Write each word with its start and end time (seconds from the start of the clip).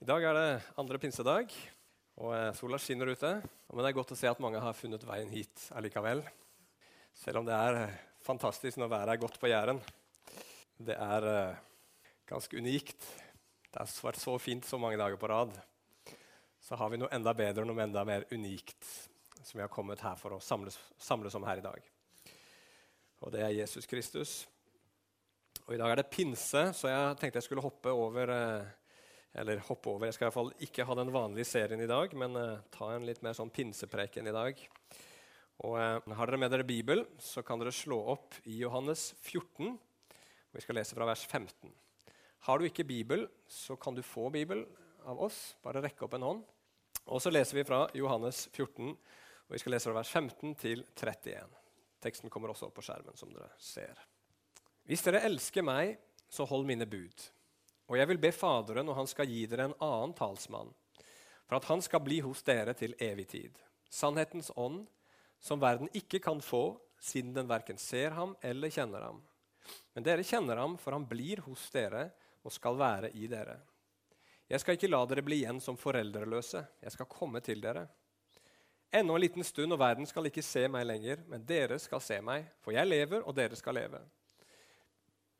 I 0.00 0.06
dag 0.08 0.24
er 0.24 0.32
det 0.32 0.60
andre 0.80 0.96
pinsedag, 0.96 1.50
og 2.24 2.30
eh, 2.32 2.54
sola 2.56 2.78
skinner 2.80 3.10
ute. 3.12 3.34
Men 3.68 3.82
det 3.84 3.90
er 3.90 3.96
godt 3.98 4.14
å 4.14 4.16
se 4.16 4.30
at 4.30 4.38
mange 4.40 4.62
har 4.64 4.72
funnet 4.72 5.02
veien 5.04 5.28
hit 5.28 5.66
allikevel. 5.76 6.22
Selv 7.20 7.42
om 7.42 7.44
det 7.44 7.52
er 7.52 7.76
eh, 7.82 7.98
fantastisk 8.24 8.80
når 8.80 8.88
været 8.94 9.12
er 9.12 9.20
godt 9.20 9.36
på 9.42 9.50
Jæren. 9.52 9.82
Det 10.80 10.96
er 10.96 11.28
eh, 11.28 11.60
ganske 12.32 12.56
unikt. 12.56 13.10
Det 13.68 13.76
har 13.76 13.92
vært 14.08 14.22
så 14.22 14.38
fint 14.40 14.64
så 14.64 14.80
mange 14.80 14.96
dager 14.96 15.20
på 15.20 15.28
rad. 15.28 15.52
Så 16.64 16.80
har 16.80 16.88
vi 16.88 17.02
noe 17.04 17.12
enda 17.12 17.36
bedre 17.36 17.68
og 17.68 17.68
noe 17.68 17.84
enda 17.84 18.08
mer 18.08 18.24
unikt 18.32 18.80
som 19.36 19.58
vi 19.58 19.66
har 19.66 19.72
kommet 19.76 20.00
her 20.00 20.16
for 20.16 20.32
å 20.32 20.40
samles, 20.40 20.80
samles 20.96 21.36
om 21.36 21.44
her 21.44 21.60
i 21.60 21.68
dag. 21.68 21.92
Og 23.20 23.36
det 23.36 23.44
er 23.44 23.58
Jesus 23.60 23.84
Kristus. 23.84 24.38
Og 25.66 25.76
I 25.76 25.84
dag 25.84 25.92
er 25.92 26.00
det 26.00 26.10
pinse, 26.16 26.70
så 26.72 26.88
jeg 26.88 27.16
tenkte 27.20 27.44
jeg 27.44 27.50
skulle 27.50 27.68
hoppe 27.68 27.92
over 27.92 28.38
eller 29.38 29.62
hoppe 29.68 29.92
over. 29.92 30.08
Jeg 30.08 30.16
skal 30.16 30.26
i 30.26 30.28
hvert 30.28 30.38
fall 30.38 30.52
ikke 30.66 30.86
ha 30.88 30.96
den 30.98 31.12
vanlige 31.14 31.48
serien 31.48 31.82
i 31.82 31.88
dag, 31.90 32.14
men 32.18 32.36
uh, 32.38 32.62
ta 32.74 32.90
en 32.94 33.06
litt 33.06 33.22
mer 33.22 33.36
sånn 33.36 33.52
pinsepreken 33.54 34.26
i 34.26 34.34
dag. 34.34 34.64
Og 35.66 35.76
uh, 35.76 36.16
Har 36.16 36.30
dere 36.30 36.40
med 36.40 36.52
dere 36.54 36.66
Bibel, 36.66 37.04
så 37.22 37.44
kan 37.46 37.62
dere 37.62 37.74
slå 37.74 38.00
opp 38.16 38.40
i 38.50 38.58
Johannes 38.62 39.12
14. 39.22 39.70
og 39.70 40.58
Vi 40.58 40.64
skal 40.64 40.80
lese 40.80 40.98
fra 40.98 41.08
vers 41.08 41.24
15. 41.26 41.70
Har 42.48 42.58
du 42.58 42.66
ikke 42.66 42.88
Bibel, 42.88 43.26
så 43.46 43.76
kan 43.76 43.94
du 43.94 44.02
få 44.02 44.30
Bibel 44.34 44.64
av 45.06 45.20
oss. 45.20 45.54
Bare 45.62 45.82
rekke 45.84 46.06
opp 46.06 46.16
en 46.16 46.26
hånd. 46.26 46.44
Og 47.10 47.22
så 47.22 47.32
leser 47.32 47.60
vi 47.60 47.66
fra 47.66 47.84
Johannes 47.96 48.46
14, 48.52 48.90
og 48.90 49.54
vi 49.54 49.60
skal 49.60 49.74
lese 49.74 49.88
fra 49.88 49.98
vers 49.98 50.10
15 50.10 50.54
til 50.60 50.84
31. 50.94 51.58
Teksten 52.00 52.32
kommer 52.32 52.52
også 52.52 52.68
opp 52.68 52.78
på 52.78 52.84
skjermen, 52.86 53.16
som 53.18 53.32
dere 53.34 53.50
ser. 53.60 53.98
Hvis 54.88 55.04
dere 55.04 55.22
elsker 55.28 55.64
meg, 55.66 55.98
så 56.30 56.46
hold 56.48 56.64
mine 56.68 56.86
bud. 56.88 57.26
Og 57.90 57.98
jeg 57.98 58.06
vil 58.06 58.20
be 58.22 58.30
Faderen, 58.30 58.86
og 58.86 58.94
han 59.00 59.08
skal 59.10 59.26
gi 59.26 59.42
dere 59.50 59.66
en 59.66 59.74
annen 59.82 60.12
talsmann, 60.14 60.70
for 61.48 61.58
at 61.58 61.66
han 61.66 61.82
skal 61.82 62.04
bli 62.06 62.20
hos 62.22 62.44
dere 62.46 62.76
til 62.78 62.94
evig 63.02 63.26
tid. 63.32 63.56
Sannhetens 63.90 64.52
ånd, 64.54 64.84
som 65.42 65.58
verden 65.58 65.90
ikke 65.98 66.20
kan 66.22 66.38
få, 66.44 66.78
siden 67.02 67.34
den 67.34 67.48
verken 67.50 67.80
ser 67.82 68.14
ham 68.14 68.36
eller 68.46 68.70
kjenner 68.70 69.08
ham. 69.08 69.18
Men 69.96 70.06
dere 70.06 70.22
kjenner 70.22 70.60
ham, 70.62 70.76
for 70.78 70.94
han 70.94 71.08
blir 71.10 71.42
hos 71.48 71.66
dere 71.74 72.12
og 72.46 72.54
skal 72.54 72.78
være 72.78 73.10
i 73.18 73.26
dere. 73.26 73.58
Jeg 74.50 74.62
skal 74.62 74.78
ikke 74.78 74.90
la 74.90 75.02
dere 75.10 75.26
bli 75.26 75.40
igjen 75.42 75.58
som 75.62 75.78
foreldreløse. 75.78 76.62
Jeg 76.82 76.94
skal 76.94 77.10
komme 77.10 77.42
til 77.42 77.60
dere. 77.62 77.88
Ennå 78.94 79.14
en 79.14 79.22
liten 79.22 79.46
stund, 79.46 79.74
og 79.74 79.82
verden 79.82 80.06
skal 80.06 80.26
ikke 80.30 80.42
se 80.42 80.64
meg 80.70 80.86
lenger, 80.86 81.26
men 81.30 81.42
dere 81.46 81.78
skal 81.82 82.02
se 82.02 82.18
meg, 82.22 82.46
for 82.62 82.74
jeg 82.74 82.86
lever, 82.86 83.22
og 83.22 83.34
dere 83.34 83.58
skal 83.58 83.78
leve. 83.78 84.00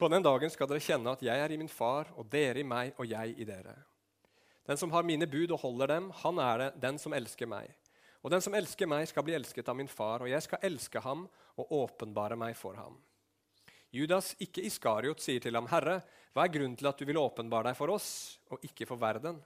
På 0.01 0.09
den 0.09 0.25
dagen 0.25 0.49
skal 0.49 0.65
dere 0.71 0.81
kjenne 0.81 1.13
at 1.13 1.21
jeg 1.21 1.37
er 1.37 1.53
i 1.53 1.59
min 1.61 1.69
far, 1.69 2.09
og 2.17 2.25
dere 2.33 2.63
i 2.63 2.65
meg, 2.65 2.95
og 2.97 3.05
jeg 3.05 3.35
i 3.37 3.45
dere. 3.45 3.75
Den 4.65 4.79
som 4.81 4.93
har 4.95 5.05
mine 5.05 5.27
bud 5.29 5.53
og 5.53 5.61
holder 5.61 5.91
dem, 5.93 6.07
han 6.23 6.39
er 6.41 6.63
det, 6.63 6.69
den 6.81 6.97
som 7.03 7.13
elsker 7.13 7.51
meg. 7.51 7.69
Og 8.25 8.33
den 8.33 8.41
som 8.41 8.57
elsker 8.57 8.89
meg, 8.89 9.05
skal 9.11 9.27
bli 9.27 9.35
elsket 9.37 9.69
av 9.69 9.77
min 9.77 9.91
far, 9.93 10.25
og 10.25 10.33
jeg 10.33 10.41
skal 10.47 10.65
elske 10.65 11.03
ham 11.05 11.27
og 11.61 11.75
åpenbare 11.83 12.39
meg 12.41 12.57
for 12.57 12.81
ham. 12.81 12.97
Judas, 13.93 14.33
ikke 14.41 14.65
Iskariot, 14.65 15.21
sier 15.21 15.41
til 15.45 15.59
ham, 15.59 15.69
'Herre, 15.69 16.01
hva 16.33 16.45
er 16.47 16.55
grunnen 16.55 16.77
til 16.77 16.89
at 16.89 16.97
du 16.97 17.05
vil 17.05 17.21
åpenbare 17.21 17.69
deg 17.69 17.77
for 17.77 17.93
oss, 17.93 18.39
og 18.51 18.65
ikke 18.65 18.87
for 18.87 18.97
verden?' 18.97 19.43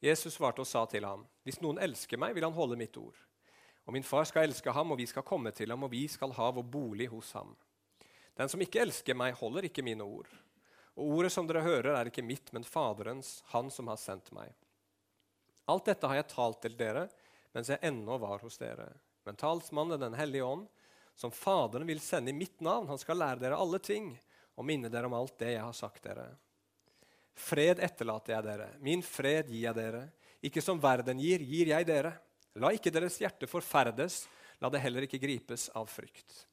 Jesus 0.00 0.38
svarte 0.40 0.60
og 0.60 0.66
sa 0.66 0.86
til 0.86 1.04
ham, 1.04 1.26
'Hvis 1.44 1.60
noen 1.60 1.78
elsker 1.78 2.16
meg, 2.16 2.34
vil 2.34 2.44
han 2.44 2.56
holde 2.56 2.76
mitt 2.76 2.96
ord.' 2.96 3.26
Og 3.86 3.92
min 3.92 4.02
far 4.02 4.24
skal 4.24 4.48
elske 4.48 4.72
ham, 4.72 4.92
og 4.92 4.98
vi 4.98 5.06
skal 5.06 5.22
komme 5.22 5.50
til 5.50 5.68
ham, 5.68 5.82
og 5.82 5.90
vi 5.90 6.08
skal 6.08 6.32
ha 6.32 6.50
vår 6.50 6.62
bolig 6.62 7.08
hos 7.08 7.32
ham. 7.32 7.56
Den 8.36 8.50
som 8.52 8.62
ikke 8.62 8.82
elsker 8.84 9.16
meg, 9.16 9.36
holder 9.38 9.68
ikke 9.68 9.84
mine 9.84 10.04
ord. 10.04 10.28
Og 10.96 11.18
ordet 11.18 11.32
som 11.32 11.48
dere 11.48 11.64
hører, 11.64 11.94
er 11.96 12.10
ikke 12.10 12.24
mitt, 12.24 12.52
men 12.56 12.64
Faderens, 12.64 13.40
Han 13.52 13.70
som 13.72 13.88
har 13.88 14.00
sendt 14.00 14.32
meg. 14.36 14.52
Alt 15.66 15.88
dette 15.88 16.08
har 16.08 16.20
jeg 16.20 16.30
talt 16.30 16.60
til 16.62 16.76
dere 16.78 17.08
mens 17.56 17.70
jeg 17.72 17.80
ennå 17.88 18.18
var 18.20 18.42
hos 18.44 18.58
dere. 18.60 18.90
Men 19.24 19.38
talsmannen, 19.40 20.00
Den 20.00 20.14
hellige 20.14 20.44
ånd, 20.44 20.66
som 21.16 21.32
Faderen 21.32 21.86
vil 21.88 22.00
sende 22.00 22.30
i 22.30 22.36
mitt 22.36 22.60
navn, 22.60 22.88
han 22.88 22.98
skal 23.00 23.16
lære 23.16 23.40
dere 23.40 23.56
alle 23.56 23.78
ting 23.80 24.10
og 24.56 24.64
minne 24.68 24.90
dere 24.92 25.08
om 25.08 25.16
alt 25.16 25.38
det 25.40 25.54
jeg 25.54 25.64
har 25.64 25.72
sagt 25.72 26.04
dere. 26.04 26.26
Fred 27.32 27.80
etterlater 27.80 28.36
jeg 28.36 28.44
dere, 28.44 28.68
min 28.80 29.02
fred 29.04 29.48
gir 29.48 29.66
jeg 29.66 29.76
dere. 29.76 30.02
Ikke 30.44 30.60
som 30.64 30.80
verden 30.80 31.20
gir, 31.20 31.40
gir 31.40 31.72
jeg 31.72 31.88
dere. 31.88 32.12
La 32.60 32.70
ikke 32.72 32.92
deres 32.92 33.16
hjerte 33.20 33.48
forferdes, 33.48 34.26
la 34.60 34.68
det 34.72 34.80
heller 34.84 35.08
ikke 35.08 35.20
gripes 35.20 35.68
av 35.76 35.88
frykt. 35.88 36.44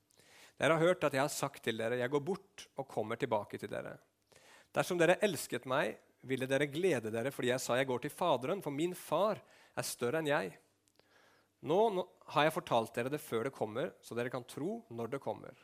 Dere 0.60 0.78
har 0.78 0.86
hørt 0.86 1.04
at 1.04 1.16
jeg 1.16 1.24
har 1.24 1.34
sagt 1.34 1.64
til 1.66 1.80
dere, 1.80 1.98
jeg 2.00 2.12
går 2.14 2.24
bort 2.24 2.68
og 2.78 2.88
kommer 2.90 3.20
tilbake 3.20 3.58
til 3.60 3.72
dere. 3.72 3.96
Dersom 4.74 5.00
dere 5.00 5.20
elsket 5.26 5.66
meg, 5.70 5.98
ville 6.24 6.48
dere 6.48 6.70
glede 6.72 7.12
dere 7.12 7.34
fordi 7.36 7.52
jeg 7.52 7.62
sa 7.62 7.76
jeg 7.78 7.90
går 7.90 8.06
til 8.06 8.14
Faderen, 8.14 8.62
for 8.64 8.72
min 8.72 8.96
far 8.96 9.42
er 9.76 9.88
større 9.88 10.22
enn 10.22 10.30
jeg. 10.30 10.54
Nå, 11.64 11.80
nå 11.96 12.04
har 12.36 12.48
jeg 12.48 12.56
fortalt 12.56 12.96
dere 12.96 13.12
det 13.12 13.22
før 13.24 13.48
det 13.48 13.56
kommer, 13.56 13.94
så 14.04 14.16
dere 14.16 14.32
kan 14.32 14.46
tro 14.48 14.82
når 14.92 15.16
det 15.16 15.24
kommer. 15.24 15.56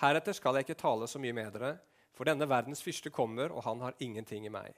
Heretter 0.00 0.34
skal 0.36 0.56
jeg 0.56 0.68
ikke 0.68 0.80
tale 0.80 1.08
så 1.10 1.20
mye 1.22 1.36
med 1.36 1.52
dere, 1.54 1.74
for 2.16 2.28
denne 2.28 2.48
verdens 2.50 2.82
fyrste 2.84 3.12
kommer, 3.14 3.52
og 3.54 3.64
han 3.66 3.82
har 3.84 3.98
ingenting 4.02 4.46
i 4.46 4.52
meg. 4.52 4.74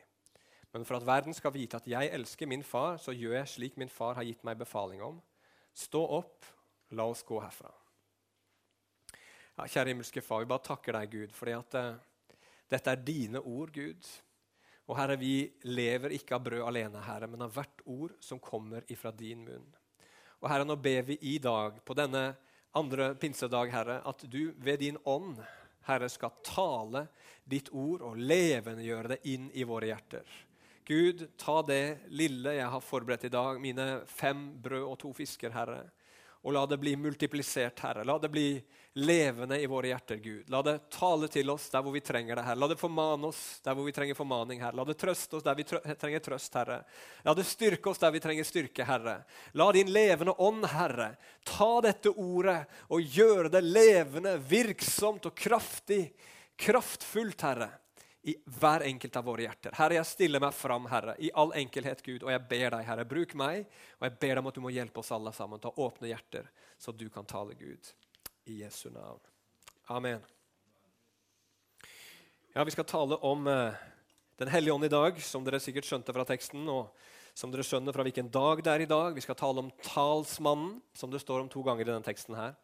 Men 0.72 0.86
for 0.88 0.96
at 0.96 1.06
verden 1.06 1.36
skal 1.36 1.54
vite 1.54 1.78
at 1.80 1.88
jeg 1.88 2.10
elsker 2.16 2.48
min 2.48 2.64
far, 2.64 2.96
så 3.00 3.12
gjør 3.12 3.36
jeg 3.40 3.52
slik 3.52 3.78
min 3.80 3.92
far 3.92 4.16
har 4.16 4.26
gitt 4.28 4.44
meg 4.44 4.60
befaling 4.60 5.02
om. 5.04 5.20
Stå 5.76 6.00
opp, 6.20 6.48
la 6.96 7.08
oss 7.08 7.24
gå 7.28 7.40
herfra. 7.40 7.72
Ja, 9.52 9.66
kjære 9.68 9.92
himmelske 9.92 10.22
Far, 10.24 10.40
vi 10.40 10.48
bare 10.48 10.64
takker 10.64 10.96
deg, 10.96 11.10
Gud, 11.12 11.32
fordi 11.36 11.52
at 11.52 11.74
uh, 11.76 12.38
dette 12.72 12.92
er 12.92 13.02
dine 13.04 13.42
ord, 13.44 13.72
Gud. 13.74 14.06
Og 14.88 14.96
Herre, 14.96 15.18
vi 15.20 15.44
lever 15.68 16.14
ikke 16.16 16.38
av 16.38 16.46
brød 16.46 16.64
alene, 16.70 17.02
Herre, 17.04 17.28
men 17.28 17.44
av 17.44 17.52
hvert 17.52 17.82
ord 17.84 18.14
som 18.24 18.40
kommer 18.40 18.86
ifra 18.92 19.12
din 19.12 19.44
munn. 19.44 19.68
Og 20.40 20.48
Herre, 20.48 20.64
nå 20.66 20.78
ber 20.80 21.04
vi 21.10 21.18
i 21.28 21.36
dag, 21.38 21.76
på 21.84 21.96
denne 21.98 22.30
andre 22.80 23.12
pinsedag, 23.20 23.74
Herre, 23.74 24.00
at 24.08 24.24
du 24.24 24.54
ved 24.56 24.80
din 24.80 24.96
ånd, 25.04 25.36
Herre, 25.84 26.08
skal 26.08 26.32
tale 26.46 27.06
ditt 27.44 27.68
ord 27.76 28.02
og 28.08 28.16
levendegjøre 28.18 29.14
det 29.14 29.20
inn 29.34 29.50
i 29.52 29.66
våre 29.68 29.92
hjerter. 29.92 30.38
Gud, 30.88 31.26
ta 31.38 31.60
det 31.66 32.08
lille 32.10 32.56
jeg 32.56 32.72
har 32.72 32.82
forberedt 32.82 33.28
i 33.28 33.36
dag, 33.36 33.60
mine 33.60 34.00
fem 34.08 34.48
brød 34.64 34.88
og 34.88 34.96
to 35.04 35.12
fisker, 35.14 35.52
Herre. 35.54 35.84
Og 36.42 36.54
la 36.56 36.62
det 36.66 36.78
bli 36.82 36.96
multiplisert, 36.98 37.80
Herre. 37.84 38.02
La 38.04 38.16
det 38.18 38.28
bli 38.32 38.46
levende 38.98 39.60
i 39.62 39.66
våre 39.70 39.92
hjerter, 39.92 40.16
Gud. 40.16 40.48
La 40.50 40.62
det 40.66 40.74
tale 40.90 41.28
til 41.30 41.50
oss 41.52 41.68
der 41.70 41.84
hvor 41.84 41.94
vi 41.94 42.02
trenger 42.02 42.36
det, 42.36 42.44
Herre. 42.48 42.58
La 42.58 42.68
det 42.68 42.78
formane 42.80 43.28
oss 43.30 43.60
der 43.62 43.76
hvor 43.78 43.86
vi 43.86 43.94
trenger 43.94 44.18
formaning, 44.18 44.58
Herre. 44.60 44.76
La 44.80 44.86
det 44.88 44.98
trøste 44.98 45.38
oss 45.38 45.46
der 45.46 45.56
vi 45.58 45.64
trenger 45.64 46.24
trøst, 46.24 46.58
Herre. 46.58 46.80
La 47.22 47.34
det 47.38 47.46
styrke 47.46 47.92
oss 47.92 48.02
der 48.02 48.14
vi 48.14 48.22
trenger 48.24 48.48
styrke, 48.48 48.86
Herre. 48.88 49.20
La 49.54 49.68
din 49.76 49.92
levende 49.94 50.34
ånd, 50.42 50.66
Herre, 50.74 51.12
ta 51.46 51.70
dette 51.84 52.10
ordet 52.10 52.64
og 52.90 53.14
gjøre 53.14 53.52
det 53.52 53.62
levende, 53.62 54.34
virksomt 54.50 55.30
og 55.30 55.38
kraftig, 55.38 56.08
kraftfullt, 56.58 57.46
Herre 57.46 57.70
i 58.22 58.36
hver 58.44 58.84
enkelt 58.86 59.16
av 59.18 59.24
våre 59.26 59.46
hjerter. 59.46 59.74
Herre, 59.74 59.96
jeg 59.98 60.06
stiller 60.06 60.42
meg 60.42 60.54
fram, 60.54 60.84
Herre, 60.90 61.16
i 61.18 61.32
all 61.34 61.50
enkelhet, 61.58 62.04
Gud, 62.06 62.22
og 62.22 62.30
jeg 62.30 62.42
ber 62.50 62.68
deg, 62.76 62.84
Herre, 62.86 63.06
bruk 63.08 63.34
meg, 63.38 63.64
og 63.98 64.06
jeg 64.06 64.18
ber 64.22 64.34
deg 64.34 64.42
om 64.42 64.50
at 64.50 64.58
du 64.58 64.62
må 64.62 64.74
hjelpe 64.74 65.02
oss 65.02 65.10
alle 65.14 65.32
sammen 65.34 65.62
til 65.62 65.72
å 65.72 65.88
åpne 65.88 66.12
hjerter, 66.12 66.46
så 66.78 66.94
du 66.94 67.08
kan 67.10 67.26
tale, 67.26 67.56
Gud. 67.58 67.90
I 68.46 68.60
Jesu 68.62 68.88
navn. 68.90 69.20
Amen. 69.90 70.22
Ja, 72.54 72.64
Vi 72.64 72.74
skal 72.74 72.86
tale 72.86 73.16
om 73.22 73.46
uh, 73.46 73.74
Den 74.38 74.50
hellige 74.50 74.74
ånd 74.74 74.84
i 74.84 74.90
dag, 74.90 75.18
som 75.22 75.44
dere 75.46 75.60
sikkert 75.62 75.86
skjønte 75.86 76.14
fra 76.14 76.24
teksten. 76.26 76.68
og 76.68 76.90
som 77.34 77.52
dere 77.52 77.64
skjønner 77.64 77.94
fra 77.94 78.04
hvilken 78.04 78.28
dag 78.32 78.60
det 78.64 78.72
er 78.72 78.84
i 78.84 78.88
dag. 78.88 79.14
Vi 79.16 79.24
skal 79.24 79.38
tale 79.38 79.62
om 79.62 79.70
talsmannen, 79.86 80.80
som 80.92 81.10
det 81.10 81.22
står 81.22 81.40
om 81.40 81.48
to 81.48 81.62
ganger 81.64 81.86
i 81.86 81.90
denne 81.92 82.04
teksten. 82.04 82.36
her. 82.36 82.54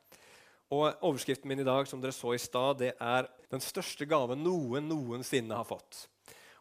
Og 0.68 1.00
Overskriften 1.00 1.48
min 1.48 1.62
i 1.62 1.66
dag 1.66 1.88
som 1.88 2.00
dere 2.00 2.12
så 2.12 2.34
i 2.36 2.40
stad, 2.40 2.78
det 2.78 2.92
er 3.00 3.28
'Den 3.50 3.60
største 3.60 4.04
gave 4.04 4.36
noen 4.36 4.88
noensinne 4.88 5.54
har 5.56 5.64
fått'. 5.64 6.06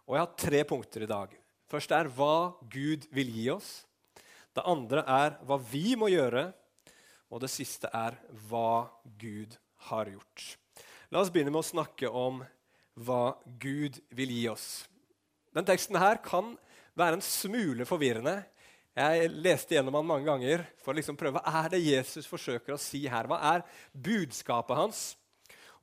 Og 0.08 0.16
Jeg 0.16 0.20
har 0.20 0.38
tre 0.38 0.64
punkter 0.64 1.04
i 1.04 1.06
dag. 1.06 1.36
Først 1.68 1.92
er 1.92 2.08
hva 2.08 2.56
Gud 2.70 3.08
vil 3.12 3.28
gi 3.28 3.50
oss. 3.50 3.86
Det 4.56 4.64
andre 4.66 5.04
er 5.06 5.38
hva 5.44 5.58
vi 5.60 5.96
må 5.96 6.08
gjøre. 6.08 6.54
Og 7.30 7.42
det 7.42 7.50
siste 7.50 7.90
er 7.94 8.16
hva 8.48 8.90
Gud 9.20 9.58
har 9.90 10.06
gjort. 10.06 10.58
La 11.12 11.20
oss 11.20 11.30
begynne 11.30 11.52
med 11.52 11.60
å 11.60 11.72
snakke 11.76 12.10
om 12.10 12.46
hva 12.96 13.36
Gud 13.60 14.00
vil 14.16 14.30
gi 14.30 14.48
oss. 14.48 14.88
Den 15.54 15.66
teksten 15.66 16.00
her 16.00 16.16
kan 16.24 16.58
være 16.96 17.20
en 17.20 17.22
smule 17.22 17.86
forvirrende. 17.86 18.46
Jeg 18.98 19.30
leste 19.30 19.76
gjennom 19.76 19.94
han 20.00 20.08
mange 20.10 20.26
ganger 20.26 20.64
for 20.82 20.90
å 20.90 20.98
liksom 20.98 21.18
prøve 21.20 21.38
hva 21.38 21.60
er 21.62 21.76
det 21.76 21.84
Jesus 21.84 22.26
forsøker 22.26 22.74
å 22.74 22.82
si 22.82 23.04
her. 23.06 23.28
Hva 23.30 23.38
er 23.54 23.66
budskapet 23.94 24.80
hans? 24.80 25.02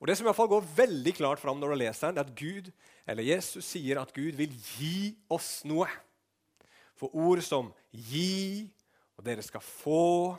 Og 0.01 0.09
Det 0.09 0.17
som 0.17 0.25
i 0.25 0.27
hvert 0.27 0.39
fall 0.41 0.51
går 0.51 0.67
veldig 0.75 1.13
klart 1.15 1.39
fram 1.39 1.61
når 1.61 1.71
du 1.71 1.77
leser 1.79 2.11
den, 2.11 2.19
er 2.19 2.27
at 2.27 2.35
Gud, 2.35 2.67
eller 3.07 3.23
Jesus 3.23 3.69
sier 3.71 4.01
at 4.01 4.11
Gud 4.11 4.35
vil 4.35 4.51
gi 4.75 5.15
oss 5.31 5.63
noe. 5.63 5.87
For 6.99 7.07
ord 7.15 7.39
som 7.43 7.71
'gi', 7.93 8.67
og 9.15 9.23
'dere 9.23 9.43
skal 9.43 9.63
få', 9.63 10.37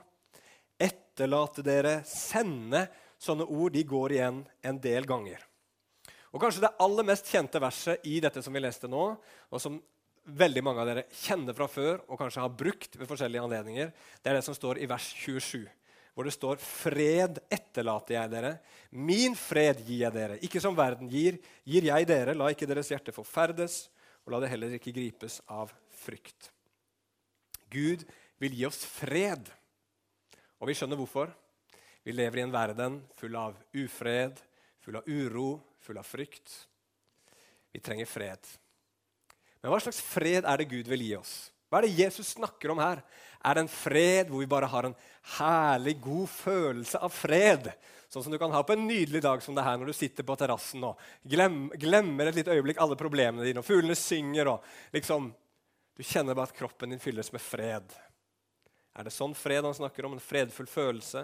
'etterlate 0.77 1.65
dere', 1.65 2.05
'sende', 2.05 2.89
sånne 3.19 3.49
ord 3.49 3.73
de 3.73 3.85
går 3.85 4.13
igjen 4.13 4.47
en 4.63 4.79
del 4.79 5.09
ganger. 5.09 5.41
Og 6.33 6.41
Kanskje 6.41 6.61
det 6.61 6.77
aller 6.79 7.05
mest 7.05 7.25
kjente 7.33 7.61
verset 7.61 8.05
i 8.05 8.21
dette 8.21 8.43
som 8.43 8.53
vi 8.53 8.61
leste 8.61 8.89
nå, 8.89 9.17
og 9.51 9.61
som 9.61 9.81
veldig 10.27 10.63
mange 10.65 10.83
av 10.83 10.89
dere 10.89 11.07
kjenner 11.23 11.55
fra 11.57 11.69
før 11.71 12.01
og 12.09 12.19
kanskje 12.19 12.43
har 12.43 12.55
brukt 12.59 12.97
ved 12.99 13.09
forskjellige 13.09 13.45
anledninger. 13.47 13.93
Det 14.23 14.31
er 14.31 14.39
det 14.39 14.47
som 14.47 14.57
står 14.57 14.81
i 14.83 14.89
vers 14.91 15.07
27, 15.23 15.67
hvor 16.15 16.25
det 16.27 16.35
står 16.35 16.57
'Fred 16.57 17.39
etterlater 17.53 18.15
jeg 18.15 18.31
dere, 18.31 18.59
min 18.91 19.35
fred 19.35 19.83
gir 19.87 20.07
jeg 20.07 20.13
dere'. 20.13 20.43
Ikke 20.43 20.61
som 20.61 20.77
verden 20.77 21.09
gir, 21.09 21.39
gir 21.65 21.83
jeg 21.83 22.07
dere. 22.07 22.35
La 22.35 22.51
ikke 22.51 22.67
deres 22.67 22.89
hjerte 22.89 23.13
forferdes, 23.13 23.89
og 24.25 24.33
la 24.33 24.41
det 24.41 24.51
heller 24.51 24.75
ikke 24.75 24.95
gripes 24.95 25.41
av 25.47 25.73
frykt. 25.91 26.51
Gud 27.71 28.05
vil 28.39 28.55
gi 28.55 28.67
oss 28.67 28.85
fred, 28.85 29.51
og 30.59 30.69
vi 30.69 30.75
skjønner 30.75 30.97
hvorfor. 30.97 31.31
Vi 32.03 32.13
lever 32.13 32.39
i 32.39 32.43
en 32.43 32.53
verden 32.55 33.01
full 33.19 33.35
av 33.37 33.57
ufred, 33.75 34.39
full 34.81 34.97
av 34.97 35.09
uro, 35.09 35.61
full 35.83 35.99
av 35.99 36.07
frykt. 36.07 36.69
Vi 37.73 37.81
trenger 37.81 38.07
fred. 38.07 38.47
Men 39.63 39.73
hva 39.73 39.81
slags 39.83 40.01
fred 40.05 40.47
er 40.47 40.61
det 40.61 40.71
Gud 40.71 40.89
vil 40.91 41.05
gi 41.07 41.15
oss? 41.19 41.35
Hva 41.71 41.81
er 41.81 41.89
det 41.89 41.99
Jesus 41.99 42.35
snakker 42.37 42.71
om 42.73 42.81
her? 42.83 43.03
Er 43.43 43.57
det 43.57 43.65
en 43.65 43.73
fred 43.73 44.31
hvor 44.31 44.43
vi 44.43 44.51
bare 44.51 44.69
har 44.71 44.89
en 44.89 44.97
herlig, 45.37 45.97
god 46.03 46.29
følelse 46.31 47.01
av 47.03 47.15
fred? 47.15 47.71
Sånn 48.11 48.23
som 48.23 48.35
du 48.35 48.39
kan 48.39 48.55
ha 48.55 48.63
på 48.63 48.77
en 48.77 48.87
nydelig 48.87 49.23
dag 49.25 49.43
som 49.43 49.57
det 49.57 49.65
her 49.67 49.79
når 49.79 49.91
du 49.91 49.97
sitter 49.99 50.27
på 50.27 50.37
terrassen 50.39 50.85
og 50.87 51.01
glem, 51.27 51.67
glemmer 51.75 52.31
et 52.31 52.39
lite 52.39 52.55
øyeblikk 52.55 52.79
alle 52.83 52.99
problemene 52.99 53.47
dine, 53.47 53.63
og 53.63 53.67
fuglene 53.67 53.99
synger 53.99 54.55
og 54.55 54.71
liksom 54.95 55.33
Du 55.97 56.03
kjenner 56.05 56.37
bare 56.37 56.51
at 56.51 56.59
kroppen 56.59 56.91
din 56.93 57.01
fylles 57.01 57.31
med 57.33 57.41
fred. 57.41 57.93
Er 58.93 59.07
det 59.07 59.15
sånn 59.17 59.33
fred 59.33 59.65
han 59.65 59.73
snakker 59.77 60.05
om? 60.05 60.13
En 60.13 60.21
fredfull 60.21 60.69
følelse? 60.69 61.23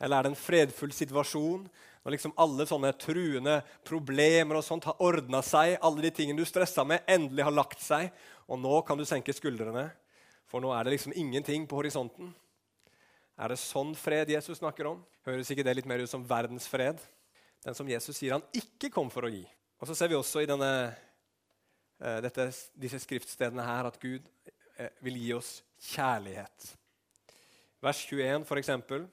Eller 0.00 0.18
er 0.18 0.26
det 0.26 0.32
en 0.34 0.38
fredfull 0.38 0.92
situasjon 0.92 1.66
når 2.06 2.14
liksom 2.14 2.36
alle 2.38 2.62
sånne 2.68 2.92
truende 3.02 3.56
problemer 3.86 4.60
og 4.60 4.62
sånt 4.62 4.84
har 4.86 5.00
ordna 5.02 5.40
seg, 5.42 5.74
alle 5.82 6.04
de 6.04 6.12
tingene 6.14 6.38
du 6.38 6.46
stressa 6.46 6.84
med, 6.86 7.02
endelig 7.10 7.42
har 7.42 7.54
lagt 7.54 7.82
seg, 7.82 8.12
og 8.46 8.60
nå 8.62 8.76
kan 8.86 9.00
du 9.00 9.02
senke 9.08 9.34
skuldrene, 9.34 9.88
for 10.46 10.62
nå 10.62 10.70
er 10.70 10.86
det 10.86 10.92
liksom 10.94 11.16
ingenting 11.18 11.66
på 11.66 11.80
horisonten. 11.80 12.30
Er 13.36 13.50
det 13.50 13.58
sånn 13.58 13.90
fred 13.98 14.30
Jesus 14.30 14.60
snakker 14.60 14.86
om? 14.92 15.02
Høres 15.26 15.50
ikke 15.50 15.64
det 15.66 15.74
litt 15.80 15.88
mer 15.90 16.04
ut 16.04 16.12
som 16.12 16.22
verdens 16.24 16.68
fred? 16.70 17.02
Den 17.66 17.74
som 17.74 17.90
Jesus 17.90 18.14
sier 18.14 18.36
han 18.36 18.46
ikke 18.54 18.92
kom 18.94 19.10
for 19.10 19.26
å 19.26 19.32
gi. 19.32 19.42
Og 19.82 19.90
så 19.90 19.96
ser 19.98 20.12
vi 20.12 20.16
også 20.16 20.44
i 20.44 20.48
denne, 20.48 20.70
uh, 21.98 22.18
dette, 22.22 22.46
disse 22.78 23.02
skriftstedene 23.02 23.66
her 23.66 23.90
at 23.90 23.98
Gud 24.00 24.24
uh, 24.78 24.88
vil 25.04 25.18
gi 25.20 25.34
oss 25.36 25.50
kjærlighet. 25.90 26.70
Vers 27.82 28.06
21, 28.06 28.46
for 28.46 28.62
eksempel. 28.62 29.10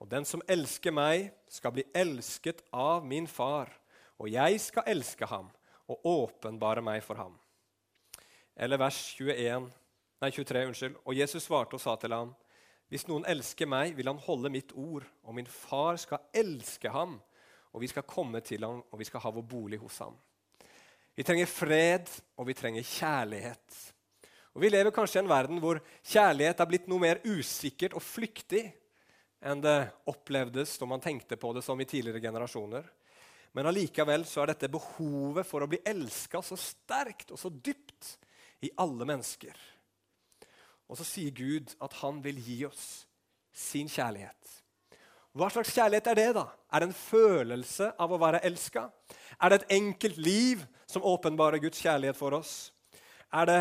Og 0.00 0.08
den 0.10 0.26
som 0.28 0.42
elsker 0.48 0.92
meg, 0.92 1.30
skal 1.48 1.72
bli 1.72 1.84
elsket 1.96 2.62
av 2.74 3.04
min 3.06 3.26
far, 3.30 3.70
og 4.20 4.28
jeg 4.32 4.60
skal 4.60 4.88
elske 4.90 5.28
ham 5.28 5.48
og 5.86 6.08
åpenbare 6.08 6.82
meg 6.84 7.02
for 7.04 7.18
ham. 7.20 7.36
Eller 8.56 8.80
vers 8.80 8.98
21, 9.18 9.68
nei, 10.22 10.30
23. 10.32 10.64
unnskyld. 10.70 10.98
Og 11.04 11.16
Jesus 11.16 11.44
svarte 11.44 11.76
og 11.76 11.82
sa 11.82 11.96
til 12.00 12.14
ham, 12.16 12.32
hvis 12.90 13.06
noen 13.08 13.26
elsker 13.28 13.68
meg, 13.68 13.96
vil 13.98 14.08
han 14.08 14.20
holde 14.22 14.52
mitt 14.52 14.72
ord, 14.78 15.04
og 15.26 15.34
min 15.36 15.48
far 15.50 15.98
skal 16.00 16.22
elske 16.34 16.90
ham, 16.92 17.18
og 17.74 17.82
vi 17.82 17.90
skal 17.90 18.06
komme 18.08 18.40
til 18.46 18.64
ham, 18.64 18.80
og 18.90 19.00
vi 19.00 19.08
skal 19.08 19.24
ha 19.24 19.32
vår 19.34 19.44
bolig 19.50 19.80
hos 19.82 19.98
ham. 20.04 20.14
Vi 21.16 21.24
trenger 21.24 21.48
fred, 21.50 22.10
og 22.36 22.46
vi 22.48 22.54
trenger 22.56 22.84
kjærlighet. 22.84 23.82
Og 24.56 24.62
Vi 24.62 24.70
lever 24.72 24.92
kanskje 24.94 25.20
i 25.20 25.22
en 25.24 25.28
verden 25.28 25.58
hvor 25.60 25.80
kjærlighet 26.00 26.60
er 26.60 26.68
blitt 26.68 26.86
noe 26.88 27.02
mer 27.02 27.18
usikkert 27.28 27.92
og 27.96 28.04
flyktig 28.04 28.62
enn 29.44 29.62
det 29.64 29.78
opplevdes 30.08 30.76
da 30.80 30.88
man 30.88 31.02
tenkte 31.02 31.38
på 31.40 31.52
det 31.56 31.62
som 31.64 31.80
i 31.80 31.88
tidligere 31.88 32.22
generasjoner. 32.22 32.86
Men 33.56 33.70
allikevel 33.70 34.26
så 34.28 34.42
er 34.42 34.52
dette 34.52 34.72
behovet 34.72 35.46
for 35.48 35.64
å 35.64 35.70
bli 35.70 35.80
elska 35.86 36.42
så 36.44 36.58
sterkt 36.60 37.32
og 37.32 37.40
så 37.40 37.50
dypt 37.50 38.16
i 38.66 38.72
alle 38.80 39.06
mennesker. 39.08 39.56
Og 40.86 40.98
så 41.00 41.06
sier 41.06 41.34
Gud 41.34 41.72
at 41.82 41.96
han 42.02 42.20
vil 42.24 42.38
gi 42.42 42.60
oss 42.68 43.06
sin 43.56 43.88
kjærlighet. 43.90 44.52
Hva 45.36 45.48
slags 45.52 45.72
kjærlighet 45.76 46.06
er 46.12 46.16
det? 46.16 46.28
da? 46.36 46.46
Er 46.72 46.80
det 46.80 46.88
en 46.90 46.96
følelse 46.96 47.90
av 48.00 48.12
å 48.12 48.20
være 48.20 48.40
elska? 48.46 48.86
Er 49.36 49.52
det 49.52 49.58
et 49.58 49.74
enkelt 49.76 50.20
liv 50.20 50.62
som 50.88 51.04
åpenbarer 51.04 51.60
Guds 51.60 51.82
kjærlighet 51.84 52.16
for 52.16 52.38
oss? 52.38 52.54
Er 53.32 53.48
det 53.48 53.60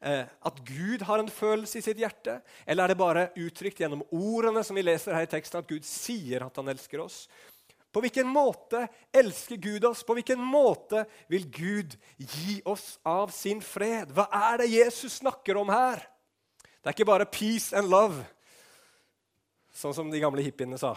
at 0.00 0.58
Gud 0.68 1.02
har 1.08 1.18
en 1.18 1.30
følelse 1.32 1.80
i 1.80 1.84
sitt 1.84 1.98
hjerte? 1.98 2.40
Eller 2.66 2.84
er 2.84 2.92
det 2.92 3.00
bare 3.00 3.28
uttrykt 3.40 3.80
gjennom 3.80 4.04
ordene 4.14 4.62
som 4.66 4.76
vi 4.76 4.84
leser 4.84 5.16
her 5.16 5.26
i 5.26 5.30
teksten, 5.30 5.62
at 5.62 5.70
Gud 5.70 5.86
sier 5.88 6.44
at 6.46 6.60
han 6.60 6.68
elsker 6.68 7.02
oss? 7.02 7.24
På 7.96 8.02
hvilken 8.04 8.28
måte 8.28 8.82
elsker 9.08 9.56
Gud 9.56 9.86
oss? 9.88 10.02
På 10.04 10.12
hvilken 10.18 10.42
måte 10.44 11.06
vil 11.32 11.46
Gud 11.48 11.94
gi 12.18 12.58
oss 12.68 12.98
av 13.08 13.32
sin 13.32 13.62
fred? 13.64 14.12
Hva 14.12 14.26
er 14.52 14.60
det 14.60 14.66
Jesus 14.74 15.16
snakker 15.22 15.56
om 15.56 15.72
her? 15.72 16.04
Det 16.86 16.90
er 16.90 16.94
ikke 16.94 17.08
bare 17.08 17.24
'peace 17.24 17.72
and 17.72 17.88
love', 17.88 18.20
sånn 19.72 19.94
som 19.94 20.10
de 20.10 20.20
gamle 20.20 20.44
hippiene 20.44 20.78
sa. 20.78 20.92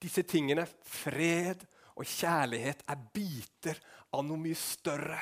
Disse 0.00 0.22
tingene, 0.22 0.68
fred 0.84 1.66
og 1.96 2.06
kjærlighet, 2.06 2.86
er 2.88 3.04
biter 3.12 3.82
av 4.14 4.24
noe 4.24 4.38
mye 4.38 4.54
større 4.54 5.18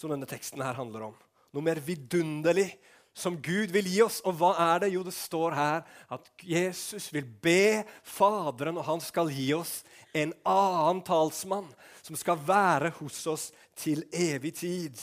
som 0.00 0.12
denne 0.12 0.28
teksten 0.28 0.62
her 0.64 0.78
handler 0.78 1.10
om. 1.10 1.18
Noe 1.52 1.66
mer 1.66 1.80
vidunderlig 1.84 2.70
som 3.12 3.36
Gud 3.42 3.72
vil 3.74 3.88
gi 3.90 4.00
oss. 4.04 4.20
Og 4.24 4.38
hva 4.40 4.54
er 4.72 4.84
det? 4.84 4.92
Jo, 4.94 5.02
det 5.04 5.14
står 5.16 5.56
her 5.56 5.80
at 6.12 6.28
Jesus 6.40 7.10
vil 7.12 7.26
be 7.42 7.84
Faderen, 8.06 8.78
og 8.80 8.86
han 8.86 9.02
skal 9.04 9.32
gi 9.34 9.50
oss 9.56 9.80
en 10.16 10.32
annen 10.48 11.02
talsmann 11.06 11.68
som 12.00 12.16
skal 12.18 12.40
være 12.46 12.94
hos 13.00 13.20
oss 13.30 13.50
til 13.78 14.06
evig 14.16 14.54
tid. 14.62 15.02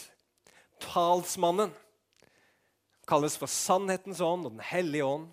Talsmannen 0.81 1.73
kalles 3.07 3.37
for 3.39 3.51
Sannhetens 3.51 4.21
ånd 4.23 4.49
og 4.49 4.57
Den 4.57 4.65
hellige 4.65 5.05
ånd. 5.05 5.29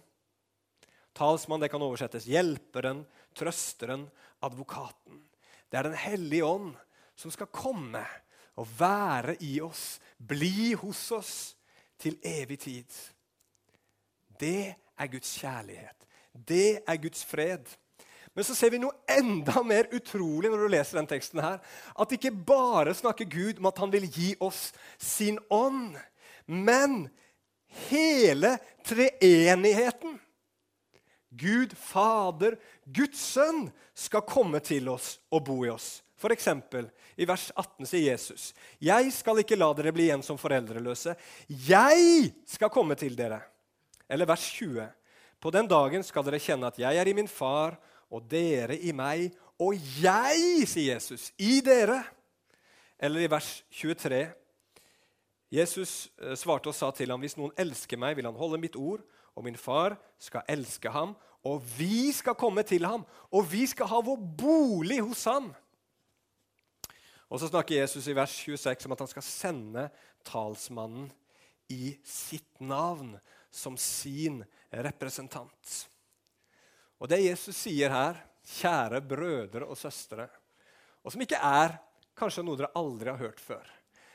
Talsmann 1.14 1.62
det 1.62 1.70
kan 1.70 1.82
oversettes 1.82 2.26
hjelperen, 2.26 3.04
trøsteren, 3.38 4.08
advokaten. 4.44 5.22
Det 5.70 5.78
er 5.78 5.88
Den 5.88 5.98
hellige 5.98 6.44
ånd 6.46 6.74
som 7.16 7.30
skal 7.30 7.50
komme 7.54 8.02
å 8.56 8.66
være 8.78 9.36
i 9.42 9.58
oss, 9.64 9.98
bli 10.18 10.74
hos 10.78 11.02
oss 11.14 11.34
til 12.00 12.18
evig 12.22 12.58
tid. 12.64 12.98
Det 14.38 14.74
er 14.74 15.10
Guds 15.10 15.32
kjærlighet. 15.40 16.06
Det 16.34 16.82
er 16.86 17.00
Guds 17.02 17.24
fred. 17.26 17.66
Men 18.34 18.46
så 18.46 18.56
ser 18.58 18.72
vi 18.74 18.80
noe 18.82 18.96
enda 19.10 19.62
mer 19.66 19.88
utrolig 19.94 20.50
når 20.50 20.64
du 20.64 20.72
leser 20.74 20.98
den 20.98 21.10
teksten. 21.10 21.40
her, 21.40 21.60
At 21.98 22.12
ikke 22.12 22.34
bare 22.34 22.94
snakker 22.94 23.30
Gud 23.30 23.58
om 23.58 23.70
at 23.70 23.78
han 23.78 23.92
vil 23.92 24.08
gi 24.10 24.34
oss 24.42 24.72
sin 24.98 25.38
ånd, 25.50 25.94
men 26.46 27.08
hele 27.88 28.58
treenigheten. 28.84 30.18
Gud 31.34 31.74
Fader, 31.78 32.56
Guds 32.86 33.18
Sønn, 33.18 33.70
skal 33.94 34.22
komme 34.26 34.60
til 34.62 34.88
oss 34.88 35.18
og 35.30 35.44
bo 35.46 35.64
i 35.64 35.70
oss. 35.70 36.03
For 36.24 36.32
eksempel, 36.32 36.86
I 37.20 37.26
vers 37.28 37.50
18 37.52 37.84
sier 37.84 38.14
Jesus, 38.14 38.54
'Jeg 38.80 39.12
skal 39.12 39.42
ikke 39.42 39.58
la 39.60 39.66
dere 39.76 39.90
bli 39.92 40.06
igjen 40.06 40.22
som 40.24 40.38
foreldreløse. 40.40 41.12
Jeg 41.68 42.32
skal 42.48 42.70
komme 42.72 42.94
til 42.96 43.12
dere.' 43.12 43.42
Eller 44.08 44.24
vers 44.24 44.40
20. 44.56 44.88
På 45.38 45.50
den 45.52 45.68
dagen 45.68 46.02
skal 46.02 46.24
dere 46.24 46.40
kjenne 46.40 46.66
at 46.66 46.78
jeg 46.78 46.96
er 46.96 47.08
i 47.08 47.12
min 47.12 47.28
far, 47.28 47.76
og 48.08 48.24
dere 48.30 48.78
i 48.78 48.92
meg, 48.92 49.34
og 49.60 49.76
jeg, 50.00 50.64
sier 50.66 50.94
Jesus, 50.94 51.30
i 51.36 51.60
dere. 51.60 52.00
Eller 52.98 53.20
i 53.20 53.28
vers 53.28 53.62
23. 53.70 54.32
Jesus 55.52 56.08
eh, 56.22 56.32
svarte 56.40 56.72
og 56.72 56.74
sa 56.74 56.88
til 56.90 57.10
ham, 57.12 57.20
hvis 57.20 57.36
noen 57.36 57.52
elsker 57.58 58.00
meg, 58.00 58.16
vil 58.16 58.24
han 58.24 58.40
holde 58.40 58.62
mitt 58.62 58.76
ord, 58.80 59.04
og 59.36 59.44
min 59.44 59.60
far 59.60 59.98
skal 60.18 60.40
elske 60.48 60.88
ham, 60.88 61.12
og 61.44 61.60
vi 61.76 62.12
skal 62.16 62.32
komme 62.34 62.62
til 62.64 62.86
ham, 62.88 63.04
og 63.28 63.44
vi 63.52 63.66
skal 63.66 63.92
ha 63.92 64.00
vår 64.00 64.24
bolig 64.40 65.02
hos 65.04 65.26
ham. 65.28 65.52
Og 67.32 67.40
så 67.40 67.48
snakker 67.50 67.80
Jesus 67.80 68.06
i 68.08 68.16
vers 68.16 68.34
26 68.44 68.86
om 68.88 68.94
at 68.94 69.04
han 69.04 69.10
skal 69.10 69.26
sende 69.26 69.86
talsmannen 70.26 71.08
i 71.72 71.94
sitt 72.04 72.60
navn 72.60 73.14
som 73.50 73.76
sin 73.80 74.42
representant. 74.70 75.74
Og 77.00 77.10
det 77.10 77.24
Jesus 77.24 77.56
sier 77.64 77.92
her, 77.92 78.20
kjære 78.44 79.00
brødre 79.08 79.64
og 79.64 79.78
søstre, 79.80 80.28
og 81.04 81.12
som 81.12 81.22
ikke 81.24 81.40
er 81.40 81.78
kanskje 82.16 82.44
noe 82.44 82.60
dere 82.60 82.74
aldri 82.76 83.10
har 83.10 83.20
hørt 83.20 83.40
før, 83.40 83.64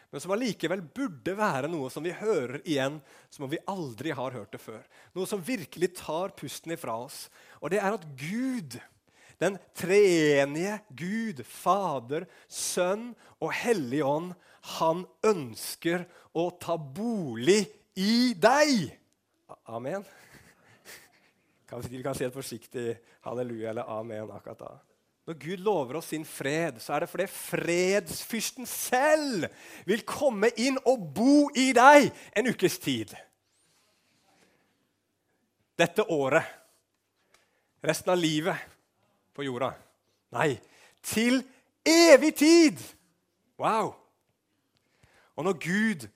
men 0.10 0.22
som 0.22 0.34
allikevel 0.34 0.82
burde 0.82 1.36
være 1.38 1.70
noe 1.70 1.90
som 1.94 2.06
vi 2.06 2.14
hører 2.18 2.64
igjen 2.64 2.98
som 3.30 3.46
om 3.46 3.52
vi 3.52 3.62
aldri 3.70 4.14
har 4.18 4.34
hørt 4.34 4.56
det 4.56 4.62
før. 4.62 4.82
Noe 5.14 5.30
som 5.30 5.44
virkelig 5.46 5.92
tar 6.00 6.34
pusten 6.38 6.74
ifra 6.74 6.96
oss. 7.04 7.28
Og 7.62 7.70
det 7.70 7.78
er 7.78 7.94
at 7.94 8.08
Gud 8.18 8.80
den 9.40 9.58
treenige 9.78 10.80
Gud, 10.90 11.44
Fader, 11.48 12.28
Sønn 12.52 13.14
og 13.40 13.54
Hellig 13.56 14.04
Ånd, 14.04 14.34
han 14.80 15.06
ønsker 15.26 16.04
å 16.36 16.50
ta 16.60 16.76
bolig 16.76 17.64
i 18.00 18.36
deg. 18.36 18.90
Amen. 19.72 20.04
Kanskje 21.70 21.92
Vi 21.94 22.04
kan 22.04 22.18
si 22.18 22.26
et 22.26 22.36
forsiktig 22.36 22.92
halleluja 23.26 23.72
eller 23.72 23.90
amen 23.94 24.32
akkurat 24.34 24.60
da. 24.60 24.72
Når 25.30 25.38
Gud 25.38 25.62
lover 25.62 26.00
oss 26.00 26.08
sin 26.10 26.24
fred, 26.26 26.80
så 26.82 26.96
er 26.96 27.04
det 27.04 27.12
fordi 27.12 27.28
fredsfyrsten 27.30 28.66
selv 28.66 29.46
vil 29.86 30.02
komme 30.02 30.50
inn 30.58 30.80
og 30.90 31.04
bo 31.14 31.52
i 31.54 31.68
deg 31.78 32.10
en 32.34 32.50
ukes 32.50 32.80
tid. 32.82 33.14
Dette 35.78 36.08
året. 36.10 36.58
Resten 37.86 38.12
av 38.12 38.18
livet 38.20 38.69
på 39.40 39.48
jorda. 39.48 39.72
Nei, 40.36 40.58
til 41.06 41.40
evig 41.88 42.34
tid! 42.36 42.82
Wow! 43.60 43.94
Og 45.40 45.46
når 45.48 45.56
Gud 45.64 46.08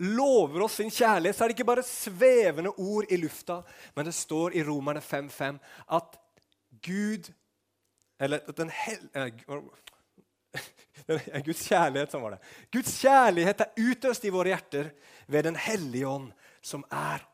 lover 0.00 0.64
oss 0.64 0.78
sin 0.80 0.92
kjærlighet, 0.92 1.36
så 1.36 1.44
er 1.44 1.50
det 1.50 1.58
ikke 1.58 1.68
bare 1.68 1.84
svevende 1.84 2.72
ord 2.80 3.10
i 3.12 3.18
lufta, 3.20 3.58
men 3.96 4.08
det 4.08 4.16
står 4.16 4.56
i 4.56 4.64
Romerne 4.64 5.02
5.5 5.04 5.60
at 5.98 6.16
Gud 6.80 7.28
Eller 8.20 8.52
den 8.52 8.68
hel... 8.68 9.00
Guds 11.46 11.62
kjærlighet, 11.64 12.12
sånn 12.12 12.20
var 12.20 12.34
det. 12.34 12.40
Guds 12.72 12.92
kjærlighet 13.00 13.62
er 13.64 13.70
utøst 13.80 14.26
i 14.28 14.32
våre 14.32 14.52
hjerter 14.52 14.90
ved 15.26 15.46
Den 15.48 15.56
hellige 15.56 16.08
ånd, 16.08 16.28
som 16.60 16.84
er 16.92 17.24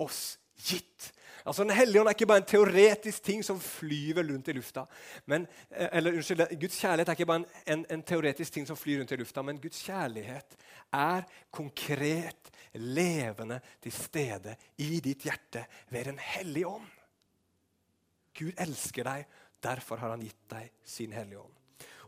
oss 0.00 0.38
gitt. 0.58 1.12
Altså, 1.46 1.64
Den 1.64 1.74
hellige 1.74 2.00
ånd 2.00 2.08
er 2.08 2.14
ikke 2.14 2.26
bare 2.30 2.42
en 2.42 2.48
teoretisk 2.48 3.22
ting 3.22 3.44
som 3.44 3.60
flyver 3.60 4.22
rundt 4.30 4.48
i 4.48 4.52
lufta. 4.52 4.84
Men, 5.26 5.46
eh, 5.70 5.88
eller, 5.92 6.12
unnskyld, 6.12 6.44
Guds 6.60 6.78
kjærlighet 6.80 7.08
er 7.08 7.12
ikke 7.18 7.26
bare 7.26 7.42
en, 7.42 7.46
en, 7.66 7.86
en, 7.90 8.02
teoretisk 8.02 8.52
ting 8.52 8.66
som 8.66 8.76
flyr 8.76 9.00
rundt 9.00 9.12
i 9.12 9.16
lufta, 9.16 9.42
men 9.42 9.60
Guds 9.60 9.82
kjærlighet 9.82 10.56
er 10.92 11.22
konkret, 11.50 12.50
levende 12.74 13.60
til 13.82 13.92
stede 13.92 14.54
i 14.78 15.00
ditt 15.04 15.26
hjerte 15.26 15.66
ved 15.90 16.04
Den 16.04 16.18
hellige 16.18 16.66
ånd. 16.66 16.86
Gud 18.38 18.52
elsker 18.56 19.04
deg, 19.04 19.26
derfor 19.62 20.00
har 20.00 20.14
han 20.14 20.22
gitt 20.24 20.46
deg 20.48 20.70
sin 20.84 21.12
hellige 21.12 21.42
ånd. 21.42 21.61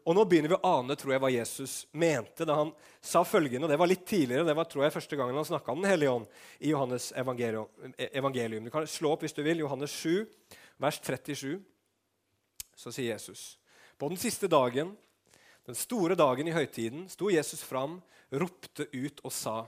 Og 0.05 0.13
nå 0.17 0.25
begynner 0.29 0.53
vi 0.53 0.57
å 0.59 0.69
ane 0.69 0.97
tror 1.01 1.15
jeg, 1.15 1.21
hva 1.23 1.31
Jesus 1.33 1.75
mente 1.97 2.45
da 2.45 2.59
han 2.59 2.73
sa 3.01 3.23
følgende. 3.25 3.65
og 3.65 3.73
Det 3.73 3.79
var 3.81 3.89
litt 3.89 4.05
tidligere, 4.05 4.45
det 4.45 4.57
var 4.57 4.69
tror 4.69 4.85
jeg, 4.85 4.95
første 4.99 5.17
gangen 5.17 5.39
han 5.39 5.47
snakka 5.49 5.73
om 5.73 5.81
Den 5.81 5.91
hellige 5.91 6.13
ånd 6.13 6.27
i 6.61 6.73
Johannes 6.75 7.11
evangelium. 7.17 8.67
Du 8.67 8.73
kan 8.75 8.89
slå 8.91 9.15
opp 9.15 9.25
hvis 9.25 9.37
du 9.37 9.41
vil, 9.47 9.63
Johannes 9.65 9.95
7, 9.97 10.27
vers 10.85 11.01
37. 11.01 11.57
Så 12.77 12.93
sier 12.93 13.15
Jesus 13.15 13.55
På 13.97 14.11
den 14.11 14.21
siste 14.21 14.51
dagen, 14.51 14.93
den 15.65 15.79
store 15.79 16.17
dagen 16.19 16.51
i 16.51 16.53
høytiden, 16.53 17.07
sto 17.09 17.31
Jesus 17.33 17.63
fram, 17.65 18.03
ropte 18.29 18.85
ut 18.93 19.25
og 19.25 19.33
sa:" 19.33 19.65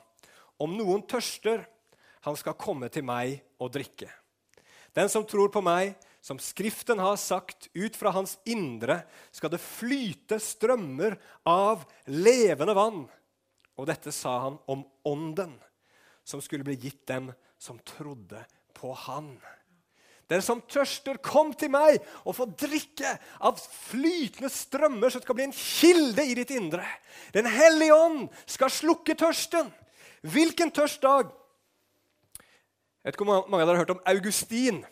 Om 0.60 0.76
noen 0.76 1.02
tørster, 1.08 1.64
han 2.24 2.36
skal 2.36 2.56
komme 2.58 2.88
til 2.88 3.04
meg 3.04 3.42
og 3.60 3.72
drikke. 3.72 4.08
Den 4.96 5.08
som 5.12 5.24
tror 5.28 5.50
på 5.52 5.60
meg, 5.60 5.94
som 6.26 6.38
Skriften 6.42 6.98
har 6.98 7.16
sagt, 7.16 7.68
ut 7.70 7.96
fra 7.96 8.10
hans 8.10 8.32
indre 8.50 8.96
skal 9.30 9.52
det 9.52 9.60
flyte 9.62 10.40
strømmer 10.42 11.14
av 11.46 11.84
levende 12.10 12.74
vann. 12.74 13.04
Og 13.78 13.86
dette 13.86 14.10
sa 14.10 14.32
han 14.48 14.56
om 14.66 14.82
ånden, 15.06 15.52
som 16.26 16.42
skulle 16.42 16.66
bli 16.66 16.74
gitt 16.82 17.04
dem 17.06 17.28
som 17.62 17.78
trodde 17.78 18.40
på 18.74 18.90
han. 19.04 19.36
Den 20.26 20.42
som 20.42 20.64
tørster, 20.66 21.20
kom 21.22 21.52
til 21.54 21.70
meg 21.70 22.00
og 22.24 22.34
få 22.40 22.48
drikke 22.58 23.12
av 23.46 23.62
flytende 23.62 24.50
strømmer 24.50 25.14
som 25.14 25.22
skal 25.22 25.38
bli 25.38 25.46
en 25.46 25.54
kilde 25.54 26.26
i 26.26 26.34
ditt 26.40 26.50
indre. 26.56 26.82
Den 27.38 27.46
hellige 27.46 27.94
ånd 27.94 28.26
skal 28.50 28.74
slukke 28.74 29.14
tørsten. 29.14 29.70
Hvilken 30.26 30.74
tørst 30.74 31.06
dag? 31.06 31.30
Jeg 32.34 33.12
vet 33.12 33.14
ikke 33.14 33.30
om 33.30 33.46
mange 33.46 33.62
av 33.62 33.68
dere 33.68 33.78
har 33.78 33.84
hørt 33.84 33.94
om 33.94 34.04
Augustin. 34.10 34.82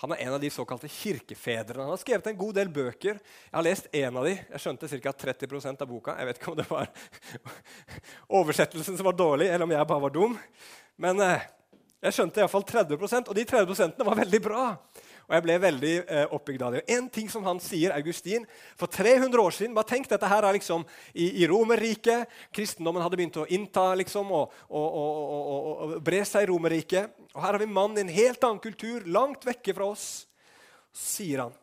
Han 0.00 0.14
er 0.14 0.22
en 0.24 0.34
av 0.34 0.40
de 0.40 0.48
såkalte 0.50 0.88
kirkefedrene. 0.88 1.82
Han 1.82 1.92
har 1.92 2.00
skrevet 2.00 2.30
en 2.30 2.38
god 2.40 2.54
del 2.56 2.70
bøker. 2.72 3.18
Jeg 3.20 3.52
har 3.52 3.64
lest 3.66 3.88
en 3.92 4.16
av 4.16 4.24
de. 4.24 4.32
Jeg 4.38 4.62
skjønte 4.64 4.88
ca. 4.88 5.12
30% 5.26 5.84
av 5.84 5.90
boka. 5.90 6.14
Jeg 6.16 6.28
vet 6.30 6.40
ikke 6.40 6.52
om 6.54 6.56
det 6.56 6.68
var 6.70 6.88
oversettelsen 8.40 8.96
som 8.96 9.08
var 9.10 9.18
dårlig, 9.18 9.50
eller 9.50 9.68
om 9.68 9.74
jeg 9.76 9.90
bare 9.92 10.04
var 10.06 10.14
dum. 10.14 10.38
Men 11.04 11.20
eh, 11.26 11.44
jeg 12.00 12.16
skjønte 12.16 12.40
iallfall 12.40 12.64
30% 12.64 13.28
og 13.28 13.36
de 13.36 13.44
30 13.44 14.06
var 14.08 14.20
veldig 14.22 14.40
bra. 14.40 14.64
Og 15.30 15.36
jeg 15.36 15.44
ble 15.44 15.56
veldig 15.62 15.92
eh, 16.10 16.32
oppbygd 16.34 16.62
av 16.66 16.72
det. 16.74 16.80
En 16.90 17.04
ting 17.12 17.28
som 17.30 17.44
han 17.46 17.60
sier, 17.62 17.92
Augustin 17.94 18.42
For 18.74 18.90
300 18.90 19.38
år 19.38 19.54
siden 19.54 19.76
bare 19.76 19.86
tenk 19.92 20.08
dette 20.10 20.26
her 20.26 20.42
er 20.42 20.56
liksom 20.56 20.82
i, 21.14 21.28
i 21.44 21.46
Romerriket. 21.46 22.26
Kristendommen 22.50 23.04
hadde 23.04 23.20
begynt 23.20 23.38
å 23.38 23.46
innta 23.46 23.92
liksom, 24.00 24.32
og, 24.34 24.58
og, 24.66 24.98
og, 24.98 25.70
og, 25.70 25.94
bre 26.02 26.24
seg 26.26 26.48
i 26.48 26.50
Romerriket. 26.50 27.14
Og 27.30 27.38
her 27.44 27.54
har 27.54 27.62
vi 27.62 27.70
mannen 27.70 28.02
i 28.02 28.04
en 28.08 28.12
helt 28.18 28.42
annen 28.42 28.58
kultur, 28.64 29.06
langt 29.06 29.46
vekke 29.46 29.78
fra 29.78 29.92
oss. 29.94 30.08
Sier 30.90 31.46
han, 31.46 31.54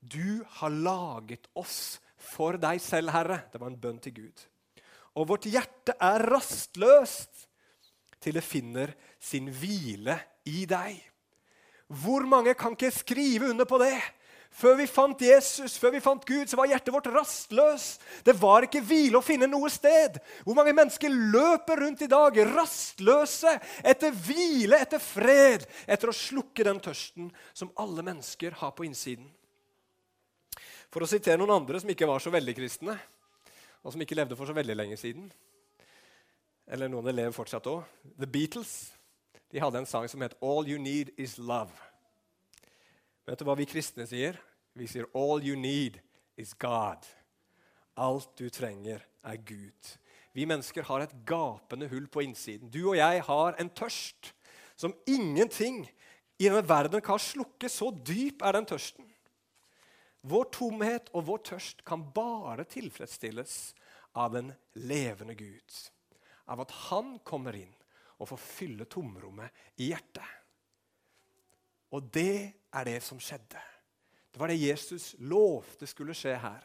'Du 0.00 0.40
har 0.56 0.72
laget 0.72 1.44
oss 1.52 2.00
for 2.16 2.56
deg 2.56 2.80
selv, 2.80 3.12
Herre.' 3.12 3.44
Det 3.52 3.60
var 3.60 3.68
en 3.68 3.80
bønn 3.80 4.00
til 4.00 4.16
Gud. 4.16 4.48
Og 5.20 5.28
vårt 5.28 5.44
hjerte 5.44 5.92
er 6.00 6.24
rastløst 6.24 7.50
til 8.24 8.40
det 8.40 8.48
finner 8.48 8.96
sin 9.20 9.52
hvile 9.52 10.16
i 10.48 10.64
deg. 10.64 11.13
Hvor 11.88 12.24
mange 12.28 12.54
kan 12.56 12.72
ikke 12.76 12.92
skrive 12.94 13.50
under 13.52 13.68
på 13.68 13.78
det? 13.82 13.96
Før 14.54 14.76
vi 14.78 14.84
fant 14.86 15.18
Jesus, 15.18 15.74
før 15.82 15.96
vi 15.96 16.00
fant 16.02 16.22
Gud, 16.28 16.46
så 16.46 16.54
var 16.54 16.68
hjertet 16.70 16.94
vårt 16.94 17.08
rastløst. 17.10 18.04
Det 18.22 18.36
var 18.38 18.62
ikke 18.62 18.84
hvile 18.86 19.18
å 19.18 19.24
finne 19.24 19.48
noe 19.50 19.66
sted. 19.72 20.20
Hvor 20.46 20.54
mange 20.54 20.74
mennesker 20.76 21.10
løper 21.10 21.82
rundt 21.82 22.04
i 22.06 22.10
dag 22.10 22.38
rastløse 22.52 23.56
etter 23.82 24.14
hvile, 24.14 24.78
etter 24.78 25.02
fred, 25.02 25.66
etter 25.90 26.12
å 26.12 26.14
slukke 26.14 26.68
den 26.70 26.78
tørsten 26.84 27.32
som 27.50 27.74
alle 27.82 28.06
mennesker 28.06 28.54
har 28.62 28.70
på 28.78 28.86
innsiden? 28.86 29.26
For 30.94 31.02
å 31.02 31.10
sitere 31.10 31.40
noen 31.42 31.56
andre 31.56 31.82
som 31.82 31.90
ikke 31.90 32.06
var 32.06 32.22
så 32.22 32.30
veldig 32.30 32.54
kristne, 32.54 32.94
og 33.82 33.90
som 33.90 34.06
ikke 34.06 34.22
levde 34.22 34.38
for 34.38 34.46
så 34.46 34.54
veldig 34.56 34.78
lenge 34.78 34.96
siden 34.96 35.26
Eller 36.64 36.88
noen 36.88 37.10
lever 37.10 37.34
fortsatt 37.34 37.66
òg. 37.68 37.82
The 38.16 38.30
Beatles 38.30 38.93
de 39.54 39.62
hadde 39.62 39.78
en 39.78 39.86
sang 39.86 40.08
som 40.10 40.22
het 40.24 40.34
'All 40.42 40.66
You 40.66 40.78
Need 40.78 41.12
Is 41.16 41.38
Love'. 41.38 41.78
Vet 43.24 43.38
du 43.38 43.44
hva 43.44 43.54
vi 43.54 43.64
kristne 43.64 44.06
sier? 44.06 44.40
Vi 44.74 44.86
sier 44.86 45.06
'All 45.14 45.42
you 45.46 45.54
need 45.56 46.00
is 46.36 46.54
God'. 46.54 47.06
Alt 47.96 48.36
du 48.36 48.50
trenger, 48.50 49.00
er 49.24 49.36
Gud. 49.36 49.98
Vi 50.32 50.44
mennesker 50.44 50.82
har 50.82 51.00
et 51.00 51.14
gapende 51.24 51.88
hull 51.88 52.08
på 52.08 52.20
innsiden. 52.20 52.68
Du 52.68 52.88
og 52.88 52.96
jeg 52.96 53.22
har 53.22 53.54
en 53.58 53.70
tørst 53.70 54.32
som 54.76 54.94
ingenting 55.06 55.88
i 56.38 56.48
denne 56.48 56.68
verden 56.68 57.00
kan 57.00 57.18
slukke. 57.18 57.68
Så 57.68 57.90
dyp 58.04 58.42
er 58.42 58.52
den 58.52 58.66
tørsten. 58.66 59.06
Vår 60.22 60.44
tomhet 60.50 61.10
og 61.14 61.26
vår 61.26 61.38
tørst 61.38 61.84
kan 61.84 62.02
bare 62.12 62.64
tilfredsstilles 62.64 63.74
av 64.14 64.32
den 64.32 64.52
levende 64.74 65.34
Gud. 65.34 65.90
Av 66.48 66.60
at 66.60 66.70
Han 66.70 67.18
kommer 67.24 67.54
inn 67.54 67.74
og 68.24 68.30
få 68.32 68.40
fylle 68.40 68.88
tomrommet 68.88 69.52
i 69.76 69.90
hjertet. 69.92 70.24
Og 71.94 72.08
det 72.14 72.64
er 72.74 72.88
det 72.88 73.00
som 73.04 73.20
skjedde. 73.22 73.60
Det 74.32 74.40
var 74.40 74.50
det 74.50 74.58
Jesus 74.58 75.12
lovte 75.22 75.86
skulle 75.86 76.16
skje 76.16 76.34
her. 76.42 76.64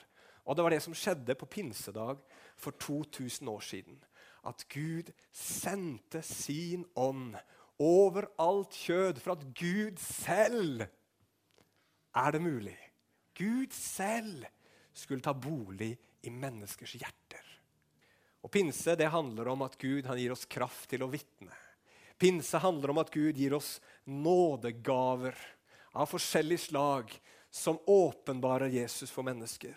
Og 0.50 0.56
det 0.58 0.64
var 0.66 0.74
det 0.74 0.82
som 0.82 0.96
skjedde 0.98 1.36
på 1.38 1.46
pinsedag 1.46 2.18
for 2.58 2.74
2000 2.82 3.50
år 3.52 3.60
siden. 3.62 4.00
At 4.48 4.64
Gud 4.72 5.12
sendte 5.32 6.24
sin 6.26 6.88
ånd 6.96 7.36
over 7.80 8.26
alt 8.40 8.74
kjød, 8.74 9.20
for 9.22 9.36
at 9.36 9.46
Gud 9.54 10.00
selv 10.02 10.88
Er 12.16 12.32
det 12.32 12.42
mulig? 12.42 12.78
Gud 13.38 13.72
selv 13.72 14.46
skulle 14.94 15.22
ta 15.22 15.34
bolig 15.34 15.94
i 16.24 16.30
menneskers 16.30 16.98
hjerter. 16.98 17.49
Og 18.42 18.52
Pinse 18.52 18.96
det 18.96 19.12
handler 19.12 19.52
om 19.52 19.66
at 19.66 19.78
Gud 19.80 20.08
gir 20.08 20.32
oss 20.32 20.48
kraft 20.48 20.90
til 20.94 21.04
å 21.04 21.12
vitne. 21.12 21.54
Pinse 22.20 22.60
handler 22.60 22.92
om 22.92 23.00
at 23.02 23.12
Gud 23.12 23.38
gir 23.40 23.56
oss 23.56 23.78
nådegaver 24.04 25.36
av 25.92 26.10
forskjellig 26.12 26.60
slag 26.60 27.14
som 27.52 27.80
åpenbarer 27.88 28.68
Jesus 28.68 29.12
for 29.12 29.24
mennesker. 29.24 29.76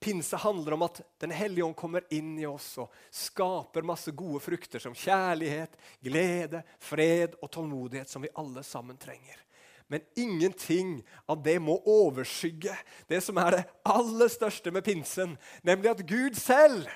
Pinse 0.00 0.36
handler 0.36 0.72
om 0.72 0.82
at 0.86 1.00
Den 1.18 1.30
hellige 1.34 1.64
ånd 1.64 1.76
kommer 1.76 2.04
inn 2.14 2.36
i 2.38 2.46
oss 2.46 2.76
og 2.78 2.94
skaper 3.10 3.86
masse 3.86 4.12
gode 4.14 4.38
frukter 4.42 4.82
som 4.82 4.94
kjærlighet, 4.94 5.74
glede, 6.00 6.62
fred 6.78 7.34
og 7.42 7.50
tålmodighet, 7.50 8.08
som 8.10 8.22
vi 8.22 8.30
alle 8.38 8.62
sammen 8.62 8.96
trenger. 8.96 9.40
Men 9.88 10.04
ingenting 10.14 11.02
av 11.26 11.42
det 11.42 11.56
må 11.58 11.78
overskygge 11.88 12.76
det 13.08 13.22
som 13.24 13.40
er 13.40 13.56
det 13.56 13.64
aller 13.88 14.30
største 14.30 14.70
med 14.70 14.84
pinsen, 14.86 15.34
nemlig 15.66 15.90
at 15.90 16.06
Gud 16.06 16.36
selv 16.38 16.86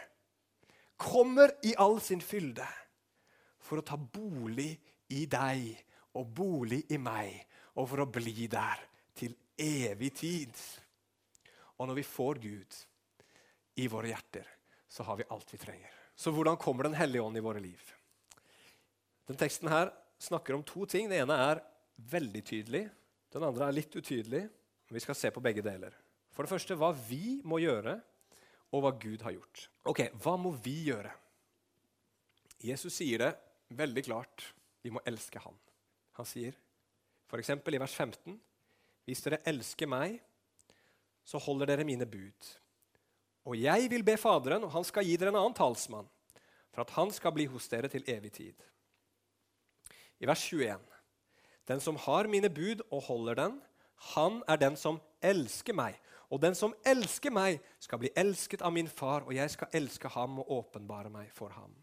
kommer 1.03 1.53
i 1.67 1.75
all 1.81 1.99
sin 2.01 2.23
fylde 2.23 2.67
for 3.63 3.81
å 3.81 3.87
ta 3.87 3.99
bolig 3.99 4.71
i 5.13 5.25
deg 5.31 5.67
og 6.19 6.29
bolig 6.37 6.83
i 6.93 6.99
meg, 7.01 7.35
og 7.81 7.89
for 7.89 8.05
å 8.05 8.11
bli 8.13 8.47
der 8.53 8.83
til 9.17 9.35
evig 9.57 10.13
tid. 10.19 10.53
Og 11.79 11.89
når 11.89 12.03
vi 12.03 12.07
får 12.07 12.41
Gud 12.43 12.79
i 13.81 13.89
våre 13.89 14.13
hjerter, 14.13 14.47
så 14.93 15.07
har 15.09 15.19
vi 15.19 15.29
alt 15.33 15.55
vi 15.55 15.61
trenger. 15.61 15.93
Så 16.15 16.31
hvordan 16.31 16.59
kommer 16.61 16.85
Den 16.85 16.99
hellige 16.99 17.25
ånd 17.25 17.37
i 17.37 17.45
våre 17.45 17.61
liv? 17.61 17.81
Den 19.27 19.39
teksten 19.41 19.71
her 19.73 19.93
snakker 20.21 20.55
om 20.55 20.63
to 20.63 20.85
ting. 20.87 21.09
Det 21.09 21.23
ene 21.23 21.39
er 21.49 21.63
veldig 22.13 22.43
tydelig. 22.45 22.83
Den 23.33 23.47
andre 23.47 23.69
er 23.69 23.77
litt 23.79 23.95
utydelig. 23.97 24.45
Vi 24.93 25.01
skal 25.01 25.17
se 25.17 25.31
på 25.33 25.41
begge 25.41 25.65
deler. 25.65 25.95
For 26.33 26.45
det 26.45 26.53
første 26.53 26.77
hva 26.77 26.91
vi 26.93 27.41
må 27.49 27.63
gjøre, 27.63 27.97
og 28.73 28.85
hva 28.85 28.93
Gud 28.97 29.23
har 29.25 29.35
gjort. 29.37 29.67
Ok, 29.89 30.07
Hva 30.23 30.37
må 30.41 30.55
vi 30.65 30.89
gjøre? 30.89 31.13
Jesus 32.63 32.95
sier 32.95 33.21
det 33.21 33.33
veldig 33.77 34.05
klart. 34.07 34.53
Vi 34.83 34.91
må 34.91 35.03
elske 35.07 35.41
Han. 35.43 35.57
Han 36.19 36.29
sier 36.29 36.57
f.eks. 37.33 37.51
i 37.51 37.81
vers 37.81 37.95
15.: 37.95 38.37
Hvis 39.09 39.23
dere 39.25 39.41
elsker 39.49 39.89
meg, 39.89 40.19
så 41.25 41.41
holder 41.41 41.73
dere 41.73 41.87
mine 41.89 42.07
bud. 42.07 42.51
Og 43.49 43.57
jeg 43.59 43.89
vil 43.91 44.05
be 44.07 44.17
Faderen, 44.21 44.65
og 44.67 44.75
han 44.75 44.85
skal 44.85 45.07
gi 45.07 45.17
dere 45.17 45.33
en 45.33 45.41
annen 45.41 45.57
talsmann, 45.57 46.09
for 46.71 46.85
at 46.85 46.93
han 46.95 47.11
skal 47.11 47.33
bli 47.35 47.49
hos 47.51 47.69
dere 47.73 47.89
til 47.91 48.05
evig 48.07 48.33
tid. 48.37 48.69
I 50.21 50.29
vers 50.29 50.45
21.: 50.45 50.79
Den 51.67 51.81
som 51.81 51.97
har 51.97 52.29
mine 52.29 52.51
bud 52.51 52.85
og 52.91 53.03
holder 53.09 53.35
den, 53.35 53.61
han 54.15 54.43
er 54.49 54.57
den 54.57 54.77
som 54.77 55.01
elsker 55.23 55.75
meg. 55.75 55.99
Og 56.33 56.41
den 56.41 56.55
som 56.57 56.73
elsker 56.89 57.33
meg, 57.35 57.61
skal 57.83 58.01
bli 58.01 58.11
elsket 58.17 58.63
av 58.65 58.73
min 58.73 58.89
far, 58.89 59.27
og 59.29 59.35
jeg 59.37 59.53
skal 59.53 59.75
elske 59.77 60.09
ham 60.15 60.39
og 60.41 60.53
åpenbare 60.57 61.13
meg 61.13 61.29
for 61.37 61.53
ham. 61.53 61.75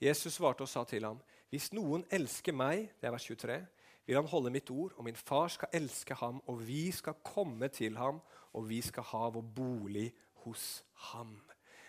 Jesus 0.00 0.38
svarte 0.38 0.64
og 0.64 0.70
sa 0.72 0.84
til 0.88 1.04
ham, 1.04 1.20
hvis 1.52 1.70
noen 1.76 2.04
elsker 2.12 2.56
meg, 2.56 2.88
det 3.00 3.08
er 3.08 3.14
vers 3.14 3.28
23, 3.28 3.58
vil 4.06 4.18
han 4.18 4.30
holde 4.30 4.52
mitt 4.54 4.70
ord, 4.70 4.94
og 4.96 5.04
min 5.04 5.18
far 5.18 5.50
skal 5.52 5.72
elske 5.76 6.16
ham, 6.16 6.40
og 6.48 6.62
vi 6.64 6.88
skal 6.94 7.18
komme 7.26 7.68
til 7.68 7.98
ham, 8.00 8.22
og 8.56 8.68
vi 8.70 8.80
skal 8.84 9.04
ha 9.12 9.28
vår 9.34 9.46
bolig 9.56 10.08
hos 10.46 10.80
ham. 11.10 11.36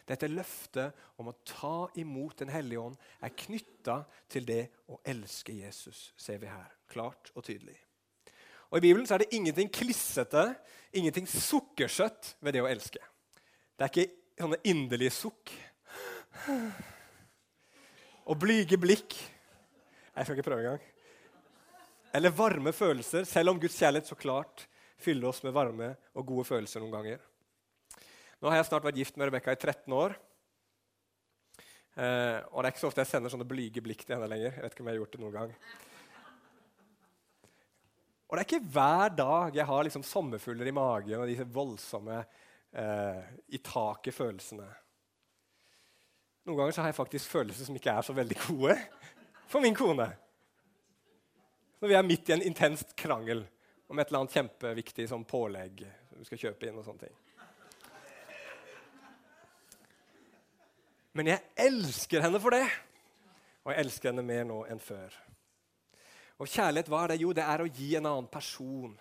Dette 0.08 0.30
løftet 0.32 0.96
om 1.20 1.32
å 1.32 1.36
ta 1.48 1.88
imot 2.00 2.40
Den 2.40 2.52
hellige 2.52 2.80
ånd 2.80 2.96
er 3.24 3.36
knytta 3.36 3.98
til 4.32 4.48
det 4.48 4.64
å 4.88 5.02
elske 5.04 5.56
Jesus, 5.56 6.14
ser 6.16 6.40
vi 6.44 6.52
her. 6.52 6.72
Klart 6.88 7.32
og 7.36 7.44
tydelig. 7.44 7.76
Og 8.68 8.80
I 8.80 8.84
Bibelen 8.84 9.08
er 9.12 9.24
det 9.24 9.32
ingenting 9.36 9.70
klissete, 9.72 10.44
ingenting 10.92 11.28
sukkersøtt 11.30 12.36
ved 12.44 12.58
det 12.58 12.64
å 12.64 12.70
elske. 12.70 13.00
Det 13.78 13.86
er 13.86 13.94
ikke 13.94 14.42
sånne 14.42 14.60
inderlige 14.68 15.16
sukk 15.16 15.54
og 18.28 18.38
blyge 18.42 18.80
blikk. 18.82 19.16
Jeg 20.18 20.26
skal 20.26 20.36
ikke 20.36 20.50
prøve 20.50 20.66
engang. 20.66 20.84
Eller 22.18 22.34
varme 22.34 22.74
følelser, 22.74 23.28
selv 23.30 23.54
om 23.54 23.60
Guds 23.62 23.78
kjærlighet 23.78 24.10
så 24.10 24.18
klart 24.18 24.66
fyller 24.98 25.30
oss 25.30 25.44
med 25.46 25.54
varme 25.56 25.92
og 26.18 26.26
gode 26.28 26.48
følelser 26.50 26.82
noen 26.82 26.96
ganger. 26.96 27.20
Nå 28.42 28.50
har 28.50 28.60
jeg 28.60 28.70
snart 28.70 28.86
vært 28.86 29.00
gift 29.00 29.18
med 29.18 29.30
Rebekka 29.30 29.54
i 29.54 29.60
13 29.60 29.94
år. 29.98 30.16
Eh, 31.98 32.40
og 32.52 32.62
det 32.62 32.68
er 32.68 32.74
ikke 32.74 32.84
så 32.84 32.90
ofte 32.92 33.02
jeg 33.02 33.10
sender 33.10 33.34
sånne 33.34 33.48
blyge 33.50 33.82
blikk 33.86 34.04
til 34.06 34.18
henne 34.18 34.30
lenger. 34.30 34.54
Jeg 34.54 34.66
vet 34.66 34.76
ikke 34.76 34.84
om 34.84 34.90
jeg 34.90 34.98
har 34.98 35.02
gjort 35.02 35.16
det 35.16 35.22
noen 35.24 35.38
gang. 35.38 35.54
Og 38.28 38.36
det 38.36 38.42
er 38.42 38.48
ikke 38.48 38.72
hver 38.76 39.14
dag 39.16 39.56
jeg 39.56 39.66
har 39.70 39.86
liksom 39.88 40.04
sommerfugler 40.04 40.68
i 40.68 40.76
magen 40.76 41.22
og 41.22 41.30
disse 41.30 41.48
voldsomme 41.48 42.18
eh, 42.20 43.22
i 43.56 43.60
taket-følelsene. 43.64 44.68
Noen 46.48 46.60
ganger 46.60 46.82
har 46.82 46.92
jeg 46.92 47.00
faktisk 47.00 47.32
følelser 47.32 47.68
som 47.68 47.78
ikke 47.80 47.94
er 47.94 48.08
så 48.08 48.16
veldig 48.16 48.40
gode 48.48 48.76
for 49.48 49.64
min 49.64 49.76
kone. 49.76 50.10
Når 51.80 51.92
vi 51.92 51.96
er 51.96 52.08
midt 52.08 52.30
i 52.30 52.36
en 52.36 52.44
intenst 52.50 52.96
krangel 53.00 53.46
om 53.88 54.00
et 54.00 54.10
eller 54.10 54.26
annet 54.26 54.36
kjempeviktig 54.36 55.08
som 55.08 55.24
pålegg 55.28 55.86
vi 56.18 56.26
skal 56.28 56.40
kjøpe 56.48 56.68
inn. 56.68 56.80
og 56.80 56.86
sånne 56.88 57.08
ting. 57.08 57.16
Men 61.18 61.32
jeg 61.32 61.46
elsker 61.64 62.22
henne 62.26 62.42
for 62.42 62.54
det. 62.54 62.66
Og 63.64 63.72
jeg 63.72 63.84
elsker 63.86 64.12
henne 64.12 64.26
mer 64.26 64.44
nå 64.50 64.64
enn 64.70 64.82
før. 64.82 65.14
Og 66.38 66.50
kjærlighet, 66.50 66.90
hva 66.92 67.04
er 67.04 67.14
det? 67.14 67.22
Jo, 67.24 67.34
det 67.34 67.46
er 67.46 67.64
å 67.64 67.70
gi 67.70 67.94
en 67.98 68.10
annen 68.10 68.30
person 68.30 68.94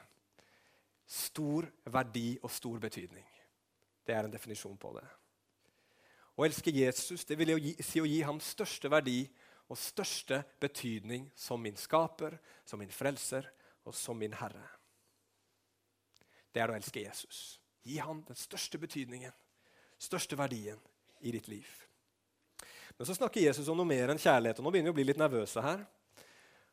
stor 1.06 1.68
verdi 1.92 2.34
og 2.42 2.50
stor 2.50 2.80
betydning. 2.82 3.26
Det 4.06 4.14
er 4.14 4.26
en 4.26 4.32
definisjon 4.32 4.78
på 4.80 4.92
det. 4.96 5.04
Å 6.36 6.44
elske 6.44 6.72
Jesus 6.74 7.24
det 7.24 7.38
vil 7.40 7.54
jo 7.54 7.74
si 7.84 8.00
å 8.02 8.08
gi 8.08 8.20
ham 8.26 8.40
største 8.42 8.90
verdi 8.92 9.22
og 9.70 9.78
største 9.80 10.42
betydning 10.62 11.30
som 11.34 11.62
min 11.62 11.78
skaper, 11.80 12.36
som 12.64 12.80
min 12.80 12.92
frelser 12.92 13.49
og 13.86 13.94
som 13.96 14.18
min 14.18 14.34
herre. 14.36 14.66
Det 16.52 16.62
er 16.62 16.72
å 16.72 16.76
elske 16.76 17.02
Jesus. 17.02 17.58
Gi 17.86 17.99
ham 18.02 18.22
den 18.26 18.38
største 18.38 18.78
betydningen, 18.82 19.32
største 19.99 20.38
verdien 20.38 20.78
i 21.20 21.32
ditt 21.34 21.49
liv. 21.49 21.68
Men 22.96 23.08
så 23.08 23.16
snakker 23.16 23.44
Jesus 23.44 23.68
om 23.68 23.76
noe 23.78 23.88
mer 23.88 24.12
enn 24.12 24.20
kjærlighet. 24.20 24.58
og 24.60 24.64
Nå 24.64 24.72
begynner 24.72 24.90
vi 24.90 24.94
å 24.94 24.99
bli 25.00 25.08
litt 25.10 25.20
nervøse 25.20 25.62
her. 25.62 25.84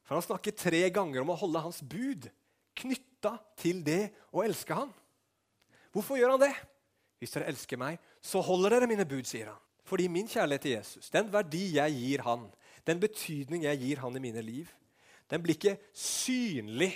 For 0.04 0.18
Han 0.18 0.26
snakker 0.26 0.56
tre 0.58 0.84
ganger 0.94 1.24
om 1.24 1.32
å 1.34 1.40
holde 1.40 1.64
hans 1.64 1.82
bud 1.82 2.30
knytta 2.76 3.38
til 3.60 3.84
det 3.86 4.12
å 4.34 4.44
elske 4.44 4.76
han. 4.76 4.92
Hvorfor 5.94 6.18
gjør 6.20 6.36
han 6.36 6.44
det? 6.44 6.54
Hvis 7.22 7.36
dere 7.36 7.52
elsker 7.54 7.80
meg, 7.80 8.00
så 8.20 8.42
holder 8.44 8.76
dere 8.76 8.90
mine 8.90 9.06
bud, 9.08 9.24
sier 9.30 9.54
han. 9.54 9.62
Fordi 9.88 10.08
min 10.12 10.28
kjærlighet 10.32 10.64
til 10.64 10.76
Jesus, 10.78 11.10
den 11.14 11.30
verdi 11.32 11.76
jeg 11.78 11.96
gir 11.96 12.24
han, 12.26 12.48
den 12.88 13.00
betydning 13.00 13.66
jeg 13.68 13.80
gir 13.84 14.02
han 14.04 14.16
i 14.18 14.24
mine 14.24 14.44
liv, 14.44 14.72
den 15.32 15.44
blir 15.44 15.56
ikke 15.56 15.78
synlig 15.96 16.92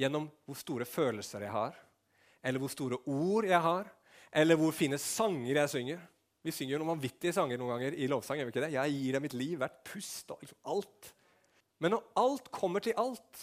gjennom 0.00 0.28
hvor 0.46 0.58
store 0.58 0.86
følelser 0.88 1.44
jeg 1.46 1.52
har, 1.52 1.76
eller 2.42 2.62
hvor 2.62 2.72
store 2.72 2.98
ord 3.10 3.48
jeg 3.48 3.60
har, 3.64 3.90
eller 4.32 4.58
hvor 4.58 4.72
fine 4.76 4.98
sanger 5.00 5.60
jeg 5.60 5.72
synger. 5.72 6.04
Vi 6.42 6.54
synger 6.54 6.80
noen 6.80 6.94
vanvittige 6.94 7.34
sanger 7.36 7.60
noen 7.60 7.76
ganger 7.76 7.96
i 7.96 8.08
lovsang. 8.10 8.40
gjør 8.40 8.48
vi 8.48 8.54
ikke 8.54 8.64
det? 8.64 8.72
Jeg 8.74 8.94
gir 8.96 9.16
deg 9.16 9.24
mitt 9.24 9.36
liv, 9.36 9.58
hvert 9.60 9.82
pust 9.86 10.32
og 10.34 10.40
liksom 10.42 10.72
alt. 10.72 11.12
Men 11.82 11.96
når 11.96 12.04
alt 12.20 12.48
kommer 12.54 12.84
til 12.84 12.94
alt, 13.00 13.40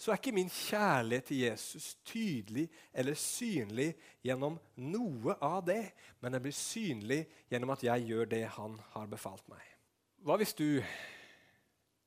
så 0.00 0.12
er 0.12 0.20
ikke 0.20 0.32
min 0.32 0.48
kjærlighet 0.48 1.26
til 1.28 1.40
Jesus 1.42 1.90
tydelig 2.06 2.68
eller 2.96 3.18
synlig 3.18 3.90
gjennom 4.24 4.54
noe 4.80 5.34
av 5.44 5.64
det, 5.66 5.82
men 6.22 6.32
den 6.32 6.44
blir 6.44 6.54
synlig 6.56 7.24
gjennom 7.50 7.74
at 7.74 7.82
jeg 7.84 8.06
gjør 8.08 8.30
det 8.30 8.44
han 8.54 8.78
har 8.94 9.10
befalt 9.10 9.44
meg. 9.50 9.66
Hva 10.24 10.38
hvis 10.40 10.54
du 10.56 10.80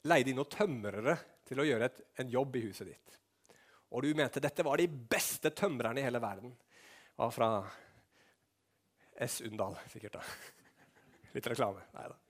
leide 0.07 0.31
inn 0.31 0.39
noen 0.39 0.55
tømrere 0.55 1.17
til 1.45 1.61
å 1.61 1.67
gjøre 1.67 1.91
et, 1.91 2.01
en 2.23 2.31
jobb 2.31 2.57
i 2.57 2.65
huset 2.69 2.89
ditt? 2.89 3.19
Og 3.93 4.07
du 4.07 4.15
mente 4.17 4.41
dette 4.41 4.65
var 4.65 4.81
de 4.81 4.87
beste 4.87 5.51
tømrerne 5.53 6.01
i 6.01 6.07
hele 6.07 6.23
verden. 6.23 6.55
Var 7.19 7.35
fra 7.35 7.51
S. 9.21 9.41
Undal, 9.45 9.77
sikkert. 9.91 10.17
da. 10.17 10.23
Litt 11.35 11.53
reklame. 11.53 11.85
Nei 11.93 12.09
da. 12.09 12.22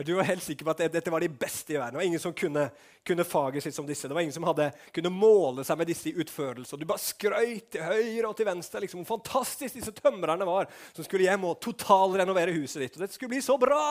Men 0.00 0.06
du 0.06 0.14
var 0.14 0.24
helt 0.24 0.40
sikker 0.40 0.64
på 0.64 0.72
at 0.72 0.78
dette 0.94 1.12
var 1.12 1.20
de 1.20 1.28
beste 1.28 1.74
i 1.74 1.76
verden. 1.76 1.92
Det 1.92 1.98
var 2.00 2.06
ingen 2.08 2.20
som 2.22 2.32
kunne, 2.32 2.62
kunne 3.04 3.24
faget 3.28 3.66
sitt 3.66 3.74
som 3.76 3.84
disse. 3.84 4.08
Det 4.08 4.16
var 4.16 4.24
ingen 4.24 4.32
som 4.32 4.46
hadde, 4.48 4.70
kunne 4.96 5.10
måle 5.12 5.60
seg 5.68 5.76
med 5.76 5.90
disse 5.90 6.08
i 6.08 6.14
utførelse. 6.24 6.72
Og 6.72 6.80
du 6.80 6.86
bare 6.88 7.02
skrøyt 7.04 7.66
til 7.74 7.84
høyre 7.84 8.30
og 8.30 8.38
til 8.38 8.46
venstre 8.48 8.80
liksom, 8.80 9.02
hvor 9.02 9.18
fantastisk 9.18 9.76
disse 9.76 9.92
tømrerne 9.98 10.46
var 10.48 10.70
som 10.96 11.04
skulle 11.04 11.26
hjem 11.26 11.44
og 11.50 11.58
totalrenovere 11.60 12.54
huset 12.56 12.80
ditt. 12.80 12.96
Og 12.96 13.04
dette 13.04 13.18
skulle 13.18 13.34
bli 13.34 13.42
så 13.44 13.58
bra! 13.60 13.82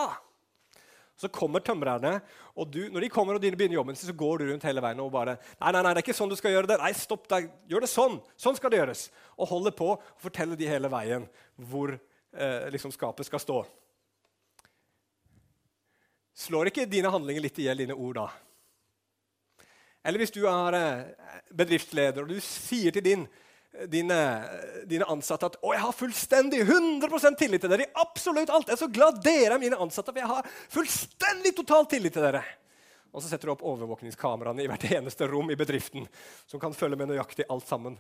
Så 1.22 1.30
kommer 1.30 1.62
tømrerne, 1.62 2.16
og 2.58 2.74
du, 2.74 2.80
når 2.90 3.06
de 3.06 3.10
kommer 3.14 3.38
og 3.38 3.46
begynner 3.46 3.78
jobben 3.78 4.00
sin, 4.00 4.10
så 4.10 4.18
går 4.18 4.42
du 4.42 4.50
rundt 4.50 4.66
hele 4.66 4.82
veien 4.82 5.04
og 5.04 5.12
bare 5.14 5.36
Nei, 5.60 5.76
nei, 5.76 5.84
nei, 5.84 5.92
det 5.92 6.00
er 6.00 6.08
ikke 6.08 6.16
sånn 6.18 6.34
du 6.34 6.40
skal 6.40 6.56
gjøre 6.56 6.72
det. 6.72 6.80
Nei, 6.82 6.90
stopp 6.98 7.30
deg. 7.30 7.52
Gjør 7.70 7.86
det 7.86 7.92
sånn. 7.94 8.18
Sånn 8.34 8.58
skal 8.58 8.74
det 8.74 8.82
gjøres. 8.82 9.12
Og 9.38 9.54
holder 9.54 9.78
på 9.78 9.92
og 9.94 10.26
forteller 10.26 10.58
de 10.58 10.74
hele 10.74 10.90
veien 10.90 11.30
hvor 11.70 11.94
eh, 11.94 12.66
liksom 12.74 12.98
skapet 12.98 13.30
skal 13.30 13.46
stå. 13.46 13.60
Slår 16.40 16.72
ikke 16.72 16.88
dine 16.88 17.12
handlinger 17.12 17.44
litt 17.44 17.60
i 17.60 17.68
hjel 17.68 17.84
dine 17.84 17.98
ord 17.98 18.16
da? 18.22 18.30
Eller 20.08 20.22
hvis 20.22 20.32
du 20.32 20.46
er 20.48 20.78
eh, 20.78 21.36
bedriftsleder 21.60 22.24
og 22.24 22.32
du 22.32 22.40
sier 22.44 22.96
til 22.96 23.06
din 23.06 23.28
dine, 23.86 24.16
dine, 24.90 25.06
ansatte 25.06 25.46
at 25.46 25.58
å, 25.62 25.74
jeg 25.76 25.84
har 25.84 25.94
fullstendig 25.94 26.64
100% 26.64 27.38
tillit 27.38 27.62
til 27.62 27.70
dere 27.70 27.86
i 27.86 27.92
absolutt 28.02 28.50
alt. 28.50 28.72
Jeg 28.72 28.76
er 28.76 28.82
så 28.82 28.90
glad 28.92 29.20
dere 29.24 29.56
er 29.56 29.62
mine 29.62 29.78
ansatte, 29.78 30.10
for 30.10 30.20
jeg 30.20 30.32
har 30.32 30.48
fullstendig 30.74 31.54
total 31.60 31.86
tillit 31.92 32.16
til 32.16 32.26
dere. 32.26 32.42
Og 33.14 33.22
så 33.22 33.30
setter 33.30 33.50
du 33.50 33.54
opp 33.54 33.64
overvåkningskameraene 33.70 34.66
i 34.66 34.72
hvert 34.72 34.88
eneste 34.90 35.30
rom 35.30 35.54
i 35.54 35.58
bedriften 35.60 36.08
som 36.50 36.62
kan 36.62 36.74
følge 36.76 36.98
med 37.00 37.12
nøyaktig 37.12 37.46
alt 37.50 37.70
sammen 37.70 38.00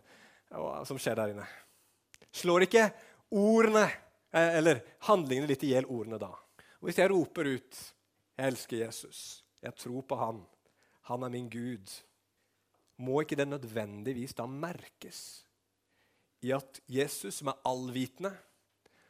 som 0.90 0.98
skjer 0.98 1.18
der 1.22 1.36
inne. 1.36 1.46
Slår 2.34 2.66
ikke 2.66 2.90
ordene 3.38 3.86
eh, 3.86 4.58
eller 4.60 4.84
handlingene 5.06 5.50
litt 5.50 5.66
i 5.66 5.74
hjel 5.76 5.88
ordene 5.90 6.20
da? 6.22 6.34
Og 6.80 6.90
Hvis 6.90 7.02
jeg 7.02 7.12
roper 7.14 7.54
ut 7.58 7.82
'Jeg 8.40 8.54
elsker 8.54 8.78
Jesus. 8.86 9.44
Jeg 9.62 9.76
tror 9.76 10.02
på 10.02 10.16
Han. 10.16 10.46
Han 11.12 11.24
er 11.24 11.30
min 11.30 11.50
Gud.' 11.50 12.04
Må 12.98 13.22
ikke 13.22 13.36
det 13.36 13.48
nødvendigvis 13.48 14.34
da 14.36 14.46
merkes 14.46 15.46
i 16.42 16.52
at 16.52 16.82
Jesus, 16.88 17.40
som 17.40 17.48
er 17.48 17.62
allvitende, 17.66 18.32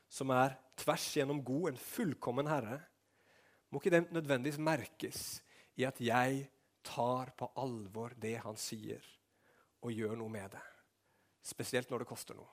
som 0.10 0.30
er 0.30 0.58
tvers 0.78 1.08
gjennom 1.14 1.44
god, 1.46 1.70
en 1.70 1.78
fullkommen 1.78 2.48
Herre, 2.48 2.80
må 3.70 3.82
ikke 3.82 3.94
det 3.94 4.12
nødvendigvis 4.12 4.62
merkes 4.62 5.42
i 5.78 5.86
at 5.90 6.02
jeg 6.02 6.48
tar 6.86 7.34
på 7.38 7.50
alvor 7.58 8.14
det 8.18 8.38
han 8.44 8.58
sier, 8.58 9.02
og 9.82 9.94
gjør 9.94 10.16
noe 10.22 10.30
med 10.30 10.52
det. 10.54 10.64
Spesielt 11.42 11.90
når 11.90 12.04
det 12.04 12.10
koster 12.10 12.38
noe. 12.38 12.50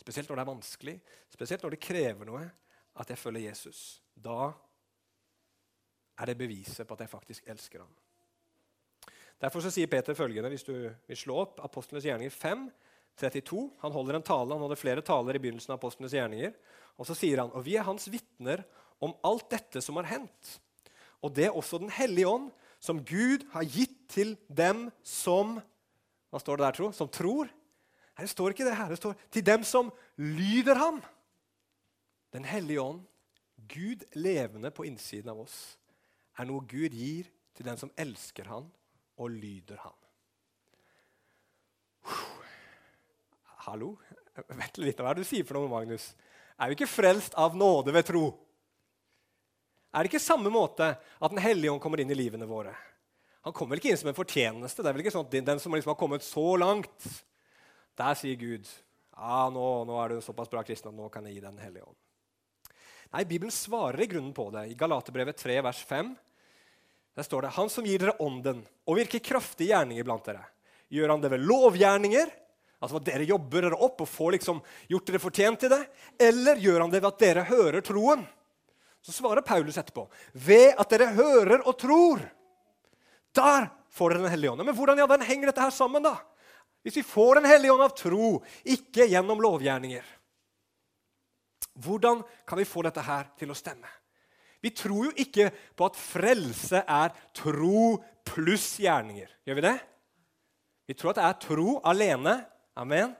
Spesielt 0.00 0.28
når 0.28 0.36
det 0.36 0.44
er 0.44 0.52
vanskelig, 0.52 0.96
spesielt 1.32 1.62
når 1.64 1.76
det 1.76 1.84
krever 1.84 2.28
noe 2.28 2.44
at 3.00 3.10
jeg 3.10 3.18
følger 3.18 3.48
Jesus. 3.50 4.00
Da 4.14 4.52
er 6.18 6.30
det 6.30 6.38
beviset 6.38 6.86
på 6.86 6.94
at 6.94 7.04
jeg 7.04 7.12
faktisk 7.12 7.48
elsker 7.50 7.82
ham. 7.82 7.92
Derfor 9.42 9.64
sier 9.66 9.90
Peter 9.90 10.14
følgende, 10.16 10.48
hvis 10.52 10.64
du 10.66 10.74
vil 10.74 11.18
slå 11.18 11.40
opp 11.42 11.60
Apostlenes 11.64 12.06
gjerninger 12.06 12.32
5, 12.32 12.68
32. 13.20 13.70
Han 13.82 13.92
holder 13.94 14.18
en 14.18 14.26
tale, 14.26 14.54
han 14.54 14.64
hadde 14.66 14.78
flere 14.78 15.02
taler 15.06 15.36
i 15.36 15.42
begynnelsen 15.42 15.74
av 15.74 15.78
apostlenes 15.78 16.14
gjerninger. 16.16 16.54
Og 16.98 17.08
så 17.08 17.16
sier 17.18 17.42
han 17.42 17.52
og 17.54 17.64
vi 17.66 17.76
er 17.78 17.86
hans 17.86 18.08
vitner 18.10 18.64
om 19.02 19.14
alt 19.26 19.46
dette 19.52 19.82
som 19.84 19.98
har 20.00 20.08
hendt. 20.10 20.56
Og 21.22 21.32
det 21.34 21.48
er 21.48 21.56
også 21.56 21.78
Den 21.78 21.92
hellige 21.94 22.28
ånd, 22.28 22.50
som 22.80 23.00
Gud 23.04 23.46
har 23.52 23.64
gitt 23.64 24.08
til 24.12 24.36
dem 24.48 24.90
som 25.02 25.60
Hva 26.30 26.40
står 26.42 26.58
det 26.58 26.66
der, 26.66 26.76
tro? 26.76 26.90
Som 26.92 27.08
tror? 27.08 27.48
Her 28.18 28.26
står 28.26 28.50
ikke 28.50 28.66
det 28.66 28.76
her. 28.76 28.88
Det 28.88 28.98
står 28.98 29.14
'til 29.30 29.46
dem 29.46 29.62
som 29.64 29.92
lyder 30.16 30.74
ham'. 30.74 31.02
Den 32.32 32.44
hellige 32.44 32.80
ånd, 32.80 33.06
Gud 33.68 34.02
levende 34.14 34.70
på 34.70 34.84
innsiden 34.84 35.30
av 35.30 35.40
oss, 35.40 35.78
er 36.38 36.48
noe 36.48 36.64
Gud 36.68 36.94
gir 36.94 37.28
til 37.54 37.66
den 37.66 37.78
som 37.80 37.92
elsker 38.00 38.48
han 38.50 38.66
og 39.20 39.30
lyder 39.30 39.78
han. 39.84 39.98
Hallo? 43.64 43.94
Vent 44.34 44.80
litt, 44.82 44.98
Hva 44.98 45.12
er 45.12 45.18
det 45.18 45.24
du 45.24 45.28
sier 45.28 45.46
for 45.46 45.56
noe, 45.56 45.70
Magnus? 45.70 46.10
Er 46.58 46.70
vi 46.70 46.76
ikke 46.76 46.90
frelst 46.90 47.36
av 47.38 47.54
nåde 47.56 47.94
ved 47.94 48.06
tro? 48.08 48.24
Er 49.94 50.02
det 50.02 50.10
ikke 50.10 50.22
samme 50.22 50.50
måte 50.50 50.90
at 50.98 51.30
Den 51.30 51.42
hellige 51.42 51.70
ånd 51.70 51.82
kommer 51.82 52.02
inn 52.02 52.10
i 52.10 52.18
livene 52.18 52.48
våre? 52.50 52.74
Han 53.46 53.54
kommer 53.54 53.74
vel 53.74 53.82
ikke 53.82 53.92
inn 53.94 54.00
som 54.00 54.10
en 54.10 54.16
fortjeneste. 54.16 54.82
Det 54.82 54.90
er 54.90 54.96
vel 54.96 55.04
ikke 55.04 55.14
sånn 55.14 55.26
at 55.28 55.36
Den 55.36 55.62
som 55.62 55.74
liksom 55.74 55.92
har 55.94 56.00
kommet 56.00 56.26
så 56.26 56.56
langt, 56.58 57.06
der 57.94 58.18
sier 58.18 58.38
Gud 58.40 58.66
ja, 59.14 59.46
nå, 59.54 59.66
nå 59.86 59.98
er 60.02 60.10
du 60.10 60.16
en 60.16 60.24
såpass 60.26 60.50
bra 60.50 60.64
kristen 60.66 60.90
at 60.90 60.98
nå 60.98 61.06
kan 61.14 61.26
jeg 61.28 61.36
gi 61.36 61.42
deg 61.44 61.52
Den 61.52 61.62
hellige 61.62 61.86
ånd. 61.86 61.98
Nei, 63.14 63.22
Bibelen 63.30 63.54
svarer 63.54 64.02
i 64.02 64.08
grunnen 64.10 64.34
på 64.34 64.48
det. 64.50 64.64
I 64.72 64.78
Galaterbrevet 64.78 65.38
3, 65.38 65.60
vers 65.62 65.84
5 65.86 66.10
der 67.14 67.26
står 67.26 67.46
det 67.46 67.54
Han 67.56 67.70
som 67.70 67.86
gir 67.86 68.02
dere 68.02 68.16
ånden 68.22 68.64
og 68.86 68.98
virker 68.98 69.22
kraftige 69.22 69.70
gjerninger 69.70 70.06
blant 70.06 70.26
dere. 70.26 70.42
Gjør 70.90 71.14
han 71.14 71.22
det 71.22 71.30
ved 71.34 71.46
lovgjerninger 71.46 72.32
Altså 72.84 72.98
at 73.00 73.06
dere 73.06 73.24
jobber 73.24 73.64
dere 73.64 73.80
opp 73.80 74.02
og 74.04 74.10
får 74.10 74.34
liksom 74.36 74.58
gjort 74.92 75.06
dere 75.08 75.20
fortjent 75.22 75.62
til 75.62 75.70
det? 75.72 75.80
Eller 76.20 76.60
gjør 76.60 76.82
han 76.84 76.90
det 76.92 77.00
ved 77.00 77.08
at 77.08 77.22
dere 77.22 77.44
hører 77.48 77.84
troen? 77.86 78.26
Så 79.00 79.14
svarer 79.16 79.44
Paulus 79.44 79.78
etterpå. 79.80 80.04
Ved 80.32 80.76
at 80.76 80.92
dere 80.92 81.14
hører 81.16 81.64
og 81.64 81.78
tror. 81.80 82.20
Der 83.32 83.70
får 83.88 84.12
dere 84.12 84.26
Den 84.26 84.34
hellige 84.34 84.52
ånd. 84.52 84.64
Men 84.66 84.76
hvordan 84.76 85.00
ja, 85.00 85.06
den 85.08 85.24
henger 85.24 85.48
dette 85.48 85.64
her 85.64 85.72
sammen, 85.72 86.04
da? 86.04 86.18
Hvis 86.84 86.98
vi 87.00 87.06
får 87.08 87.40
Den 87.40 87.48
hellige 87.48 87.72
ånd 87.72 87.86
av 87.86 87.96
tro, 87.96 88.42
ikke 88.64 89.08
gjennom 89.08 89.40
lovgjerninger. 89.40 90.04
Hvordan 91.80 92.20
kan 92.46 92.60
vi 92.60 92.68
få 92.68 92.84
dette 92.84 93.02
her 93.02 93.30
til 93.38 93.50
å 93.50 93.56
stemme? 93.56 93.88
Vi 94.64 94.72
tror 94.72 95.10
jo 95.10 95.12
ikke 95.20 95.50
på 95.76 95.88
at 95.90 95.98
frelse 96.00 96.80
er 96.80 97.12
tro 97.36 97.98
pluss 98.24 98.78
gjerninger. 98.80 99.28
Gjør 99.44 99.58
vi 99.60 99.66
det? 99.66 99.76
Vi 100.88 100.96
tror 100.96 101.12
at 101.12 101.20
det 101.20 101.28
er 101.28 101.42
tro 101.44 101.76
alene 101.84 102.38
Amen. 102.74 103.12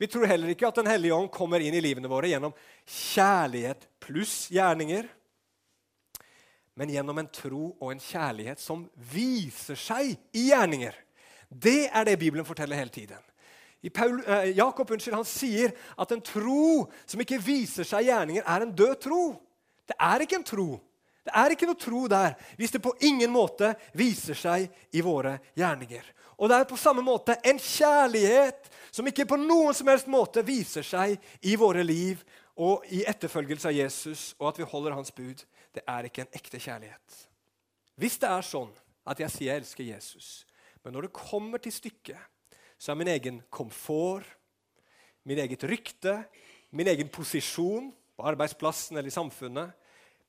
Vi 0.00 0.08
tror 0.08 0.26
heller 0.28 0.52
ikke 0.52 0.68
at 0.68 0.76
Den 0.76 0.90
hellige 0.90 1.14
ånd 1.14 1.30
kommer 1.32 1.60
inn 1.60 1.76
i 1.76 1.80
livene 1.80 2.08
våre 2.08 2.28
gjennom 2.28 2.52
kjærlighet 2.84 3.86
pluss 4.00 4.50
gjerninger, 4.52 5.06
men 6.76 6.92
gjennom 6.92 7.18
en 7.20 7.28
tro 7.32 7.74
og 7.76 7.90
en 7.92 8.00
kjærlighet 8.00 8.60
som 8.60 8.86
viser 9.12 9.76
seg 9.76 10.14
i 10.36 10.46
gjerninger. 10.48 10.94
Det 11.48 11.90
er 11.92 12.06
det 12.08 12.18
Bibelen 12.20 12.48
forteller 12.48 12.80
hele 12.80 12.92
tiden. 12.92 13.20
Paul, 13.92 14.20
eh, 14.26 14.56
Jakob 14.56 14.90
unnskyld, 14.90 15.16
han 15.16 15.28
sier 15.28 15.72
at 15.98 16.12
en 16.12 16.24
tro 16.24 16.88
som 17.06 17.20
ikke 17.20 17.40
viser 17.40 17.84
seg 17.88 18.04
i 18.04 18.10
gjerninger, 18.10 18.44
er 18.44 18.64
en 18.64 18.74
død 18.76 18.94
tro. 19.04 19.22
Det 19.90 19.98
er 19.98 20.24
ikke 20.24 20.38
en 20.38 20.46
tro. 20.46 20.68
Det 21.26 21.32
er 21.36 21.52
ikke 21.52 21.68
noe 21.68 21.78
tro 21.78 22.06
der 22.08 22.36
hvis 22.58 22.72
det 22.74 22.82
på 22.82 22.94
ingen 23.04 23.32
måte 23.32 23.74
viser 23.98 24.38
seg 24.38 24.70
i 24.96 25.02
våre 25.04 25.36
gjerninger. 25.58 26.04
Og 26.40 26.48
det 26.48 26.56
er 26.56 26.68
på 26.70 26.78
samme 26.80 27.02
måte 27.04 27.36
en 27.44 27.58
kjærlighet 27.60 28.70
som 28.90 29.06
ikke 29.06 29.28
på 29.28 29.36
noen 29.40 29.76
som 29.76 29.90
helst 29.92 30.08
måte 30.10 30.44
viser 30.46 30.86
seg 30.86 31.18
i 31.44 31.56
våre 31.60 31.84
liv 31.84 32.22
og 32.60 32.86
i 32.92 33.02
etterfølgelse 33.08 33.68
av 33.68 33.76
Jesus 33.76 34.22
og 34.38 34.48
at 34.52 34.60
vi 34.62 34.68
holder 34.70 34.96
hans 34.96 35.12
bud. 35.12 35.44
Det 35.74 35.84
er 35.84 36.08
ikke 36.08 36.24
en 36.24 36.38
ekte 36.38 36.60
kjærlighet. 36.62 37.18
Hvis 38.00 38.16
det 38.22 38.30
er 38.30 38.46
sånn 38.46 38.72
at 39.10 39.20
jeg 39.20 39.34
sier 39.34 39.52
jeg 39.52 39.62
elsker 39.62 39.84
Jesus, 39.84 40.28
men 40.80 40.94
når 40.96 41.08
det 41.08 41.18
kommer 41.18 41.60
til 41.60 41.74
stykket, 41.74 42.20
så 42.80 42.92
er 42.92 43.00
min 43.00 43.10
egen 43.12 43.42
komfort, 43.52 44.24
min 45.28 45.38
eget 45.42 45.66
rykte, 45.68 46.22
min 46.72 46.88
egen 46.88 47.10
posisjon 47.12 47.90
på 48.16 48.24
arbeidsplassen 48.32 48.96
eller 48.96 49.12
i 49.12 49.14
samfunnet, 49.14 49.76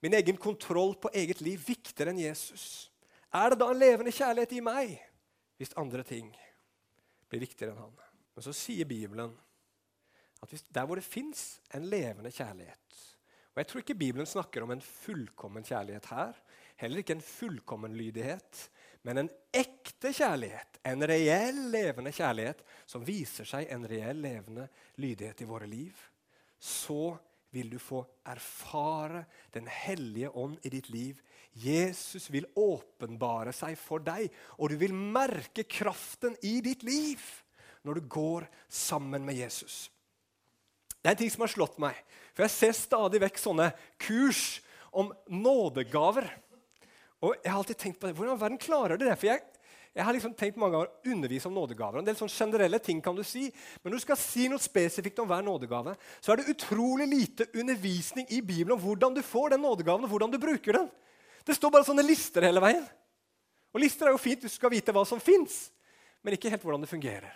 min 0.01 0.15
egen 0.17 0.37
kontroll 0.37 0.95
på 1.01 1.11
eget 1.13 1.41
liv 1.45 1.61
viktigere 1.67 2.13
enn 2.13 2.23
Jesus. 2.23 2.89
Er 3.31 3.53
det 3.53 3.61
da 3.61 3.69
en 3.71 3.79
levende 3.79 4.11
kjærlighet 4.11 4.57
i 4.57 4.65
meg? 4.65 4.99
hvis 5.61 5.77
andre 5.77 6.01
ting 6.01 6.31
blir 7.29 7.43
viktigere 7.43 7.75
enn 7.75 7.83
han. 7.83 7.97
Men 8.33 8.45
så 8.47 8.53
sier 8.55 8.87
Bibelen 8.89 9.35
at 10.41 10.49
hvis, 10.49 10.63
der 10.73 10.87
hvor 10.89 10.97
det 10.97 11.05
fins 11.05 11.59
en 11.77 11.85
levende 11.85 12.31
kjærlighet 12.33 12.77
Og 13.51 13.59
Jeg 13.59 13.67
tror 13.67 13.81
ikke 13.83 13.99
Bibelen 13.99 14.25
snakker 14.25 14.63
om 14.63 14.71
en 14.71 14.81
fullkommen 14.81 15.65
kjærlighet 15.67 16.05
her. 16.07 16.37
Heller 16.79 17.01
ikke 17.01 17.17
en 17.17 17.21
fullkommen 17.21 17.93
lydighet, 17.93 18.61
men 19.03 19.19
en 19.19 19.29
ekte 19.53 20.13
kjærlighet. 20.15 20.79
En 20.87 21.03
reell, 21.03 21.59
levende 21.73 22.13
kjærlighet 22.15 22.63
som 22.87 23.03
viser 23.05 23.45
seg 23.45 23.67
en 23.69 23.83
reell, 23.91 24.23
levende 24.23 24.69
lydighet 25.03 25.43
i 25.43 25.49
våre 25.49 25.67
liv. 25.67 25.99
Så 26.57 27.17
vil 27.51 27.69
du 27.69 27.77
få 27.79 28.05
erfare 28.25 29.25
Den 29.53 29.67
hellige 29.67 30.29
ånd 30.29 30.57
i 30.63 30.71
ditt 30.71 30.89
liv 30.89 31.19
Jesus 31.51 32.29
vil 32.31 32.47
åpenbare 32.55 33.51
seg 33.55 33.75
for 33.79 34.03
deg, 34.03 34.29
og 34.55 34.71
du 34.71 34.77
vil 34.79 34.93
merke 34.95 35.65
kraften 35.67 36.37
i 36.47 36.59
ditt 36.63 36.85
liv 36.87 37.19
når 37.83 37.99
du 37.99 38.07
går 38.13 38.45
sammen 38.71 39.25
med 39.25 39.35
Jesus. 39.35 39.89
Det 41.01 41.09
er 41.09 41.15
en 41.15 41.19
ting 41.23 41.33
som 41.33 41.43
har 41.43 41.51
slått 41.51 41.79
meg, 41.81 41.97
for 42.31 42.45
jeg 42.45 42.55
ser 42.55 42.77
stadig 42.77 43.19
vekk 43.23 43.41
sånne 43.41 43.71
kurs 43.99 44.61
om 44.95 45.11
nådegaver. 45.27 46.29
Og 47.21 47.35
jeg 47.35 47.51
har 47.51 47.59
alltid 47.59 47.79
tenkt 47.81 47.99
på 47.99 48.07
det. 48.07 48.15
Hvordan 48.17 48.39
verden 48.39 48.61
klarer 48.61 48.99
de 48.99 49.09
det? 49.09 49.17
For 49.19 49.31
jeg, 49.31 49.43
jeg 49.91 50.07
har 50.07 50.15
liksom 50.15 50.33
tenkt 50.39 50.59
mange 50.59 50.77
ganger 50.77 50.87
å 50.87 51.11
undervise 51.11 51.49
om 51.49 51.55
nådegaver. 51.57 51.99
En 51.99 52.07
del 52.07 52.15
sånn 52.15 52.31
generelle 52.31 52.79
ting 52.79 53.01
kan 53.03 53.15
du 53.17 53.25
si, 53.27 53.49
Men 53.83 53.91
når 53.91 53.99
du 53.99 54.05
skal 54.05 54.19
si 54.19 54.47
noe 54.47 54.61
spesifikt 54.61 55.19
om 55.19 55.27
hver 55.27 55.43
nådegave, 55.43 55.97
så 56.23 56.31
er 56.31 56.39
det 56.39 56.53
utrolig 56.53 57.07
lite 57.11 57.49
undervisning 57.53 58.29
i 58.29 58.39
Bibelen 58.39 58.77
om 58.77 58.79
hvordan 58.79 59.13
du 59.13 59.21
får 59.21 59.51
den 59.51 59.61
nådegaven, 59.61 60.07
og 60.07 60.13
hvordan 60.13 60.31
du 60.31 60.39
bruker 60.39 60.79
den. 60.79 60.89
Det 61.43 61.57
står 61.57 61.73
bare 61.73 61.87
sånne 61.87 62.05
lister 62.07 62.47
hele 62.47 62.63
veien. 62.63 62.87
Og 63.71 63.79
Lister 63.79 64.07
er 64.07 64.15
jo 64.15 64.19
fint 64.19 64.41
du 64.43 64.51
skal 64.51 64.71
vite 64.71 64.91
hva 64.95 65.03
som 65.07 65.19
fins, 65.19 65.71
men 66.23 66.35
ikke 66.35 66.51
helt 66.51 66.63
hvordan 66.63 66.83
det 66.83 66.91
fungerer. 66.91 67.31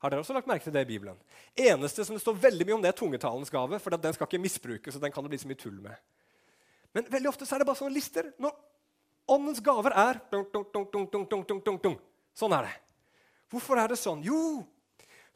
Har 0.00 0.12
dere 0.12 0.20
også 0.20 0.34
lagt 0.36 0.48
merke 0.48 0.66
til 0.66 0.72
det 0.74 0.82
i 0.84 0.88
Bibelen? 0.88 1.16
Eneste 1.56 2.04
som 2.04 2.16
det 2.16 2.20
står 2.20 2.36
veldig 2.40 2.66
mye 2.68 2.76
om, 2.76 2.82
det 2.84 2.90
er 2.90 2.96
tungetalens 2.98 3.52
gave. 3.52 3.78
For 3.80 3.96
den 3.96 4.16
skal 4.16 4.28
ikke 4.28 4.40
misbrukes, 4.42 4.96
og 4.96 5.04
den 5.04 5.12
kan 5.12 5.24
det 5.24 5.32
bli 5.32 5.40
så 5.40 5.48
mye 5.48 5.60
tull 5.60 5.78
med. 5.80 5.96
Men 6.96 7.08
veldig 7.12 7.30
ofte 7.30 7.48
så 7.48 7.56
er 7.56 7.62
det 7.62 7.68
bare 7.70 7.80
sånne 7.80 7.96
lister. 7.96 8.28
Når 8.36 8.52
åndens 9.30 9.60
gaver 9.64 9.94
er 9.96 10.20
Sånn 12.34 12.54
er 12.56 12.66
det. 12.66 12.74
Hvorfor 13.52 13.78
er 13.78 13.92
det 13.92 14.00
sånn? 14.00 14.24
Jo, 14.26 14.64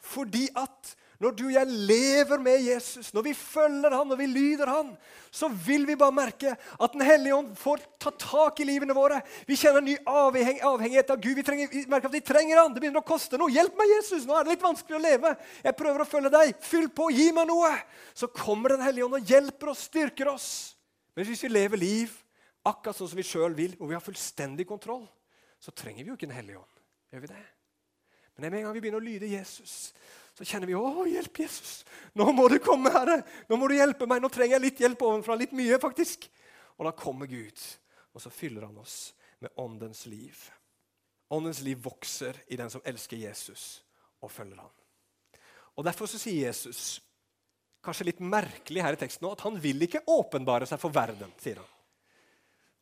fordi 0.02 0.48
at 0.58 0.96
når 1.18 1.32
du 1.34 1.40
og 1.48 1.54
jeg 1.56 1.66
lever 1.66 2.38
med 2.38 2.60
Jesus, 2.62 3.08
når 3.10 3.24
vi 3.26 3.32
følger 3.34 3.90
han, 3.90 4.06
når 4.06 4.20
vi 4.20 4.26
lyder 4.30 4.70
han, 4.70 4.92
så 5.34 5.48
vil 5.50 5.82
vi 5.88 5.96
bare 5.98 6.14
merke 6.14 6.52
at 6.54 6.92
Den 6.94 7.02
hellige 7.02 7.34
ånd 7.34 7.56
får 7.58 7.82
ta 7.98 8.12
tak 8.14 8.62
i 8.62 8.66
livene 8.68 8.94
våre. 8.94 9.18
Vi 9.48 9.56
kjenner 9.58 9.82
en 9.82 9.88
ny 9.90 9.96
avheng 10.06 10.60
avhengighet 10.62 11.10
av 11.10 11.18
Gud. 11.18 11.34
Vi, 11.40 11.42
trenger, 11.42 11.72
vi, 11.72 11.82
merker 11.90 12.06
at 12.06 12.14
vi 12.14 12.22
trenger 12.22 12.62
han. 12.62 12.70
Det 12.70 12.84
begynner 12.84 13.02
å 13.02 13.08
koste 13.08 13.40
noe. 13.40 13.50
Hjelp 13.50 13.74
meg, 13.80 13.90
Jesus! 13.96 14.28
Nå 14.30 14.38
er 14.38 14.46
det 14.46 14.54
litt 14.54 14.62
vanskelig 14.62 15.00
å 15.00 15.02
leve. 15.02 15.34
Jeg 15.66 15.78
prøver 15.80 16.04
å 16.04 16.08
følge 16.12 16.32
deg. 16.36 16.54
Fyll 16.62 16.86
på, 16.94 17.10
gi 17.10 17.32
meg 17.34 17.50
noe! 17.50 17.72
Så 18.14 18.30
kommer 18.30 18.76
Den 18.76 18.86
hellige 18.86 19.08
ånd 19.08 19.18
og 19.18 19.34
hjelper 19.34 19.74
oss, 19.74 19.88
styrker 19.90 20.30
oss. 20.30 20.48
Men 21.18 21.26
hvis 21.26 21.42
vi 21.42 21.50
lever 21.50 21.82
liv 21.82 22.14
akkurat 22.68 22.98
sånn 22.98 23.10
som 23.10 23.18
vi 23.18 23.26
sjøl 23.26 23.56
vil, 23.56 23.76
og 23.80 23.90
vi 23.90 23.96
har 23.96 24.04
fullstendig 24.04 24.66
kontroll, 24.68 25.06
så 25.58 25.74
trenger 25.74 26.04
vi 26.04 26.12
jo 26.12 26.18
ikke 26.18 26.28
Den 26.28 26.36
hellige 26.38 26.60
ånd. 26.60 26.82
Gjør 27.12 27.24
vi 27.24 27.30
det? 27.32 27.44
Men 28.36 28.52
med 28.52 28.60
en 28.60 28.68
gang 28.68 28.76
vi 28.76 28.82
begynner 28.84 29.02
å 29.02 29.08
lyde 29.08 29.30
Jesus, 29.32 29.92
så 30.38 30.46
kjenner 30.46 30.70
vi 30.70 30.76
å, 30.78 31.06
hjelp, 31.10 31.40
Jesus. 31.42 31.80
Nå 32.14 32.28
må 32.30 32.44
du 32.52 32.60
komme, 32.62 32.92
Herre. 32.94 33.16
Nå 33.48 33.56
må 33.58 33.66
du 33.66 33.74
hjelpe 33.74 34.06
meg. 34.06 34.20
Nå 34.22 34.30
trenger 34.30 34.54
jeg 34.54 34.64
litt 34.68 34.82
hjelp 34.84 35.00
ovenfra. 35.02 35.34
Litt 35.34 35.56
mye, 35.58 35.80
faktisk. 35.82 36.28
Og 36.78 36.86
da 36.86 36.92
kommer 36.94 37.26
Gud, 37.26 37.58
og 38.14 38.22
så 38.22 38.30
fyller 38.30 38.68
han 38.68 38.78
oss 38.78 39.16
med 39.42 39.50
åndens 39.58 40.04
liv. 40.06 40.38
Åndens 41.34 41.64
liv 41.66 41.80
vokser 41.82 42.38
i 42.46 42.58
den 42.60 42.70
som 42.70 42.84
elsker 42.86 43.18
Jesus 43.18 43.80
og 44.22 44.30
følger 44.30 44.62
ham. 44.62 44.70
Og 45.78 45.86
Derfor 45.86 46.10
så 46.10 46.18
sier 46.22 46.46
Jesus, 46.46 47.00
kanskje 47.82 48.08
litt 48.08 48.22
merkelig 48.22 48.82
her 48.82 48.94
i 48.94 49.00
teksten, 49.02 49.26
nå, 49.26 49.34
at 49.34 49.42
han 49.46 49.58
vil 49.62 49.82
ikke 49.86 50.06
åpenbare 50.10 50.66
seg 50.70 50.78
for 50.82 50.94
verden. 50.94 51.34
sier 51.42 51.58
han. 51.58 51.74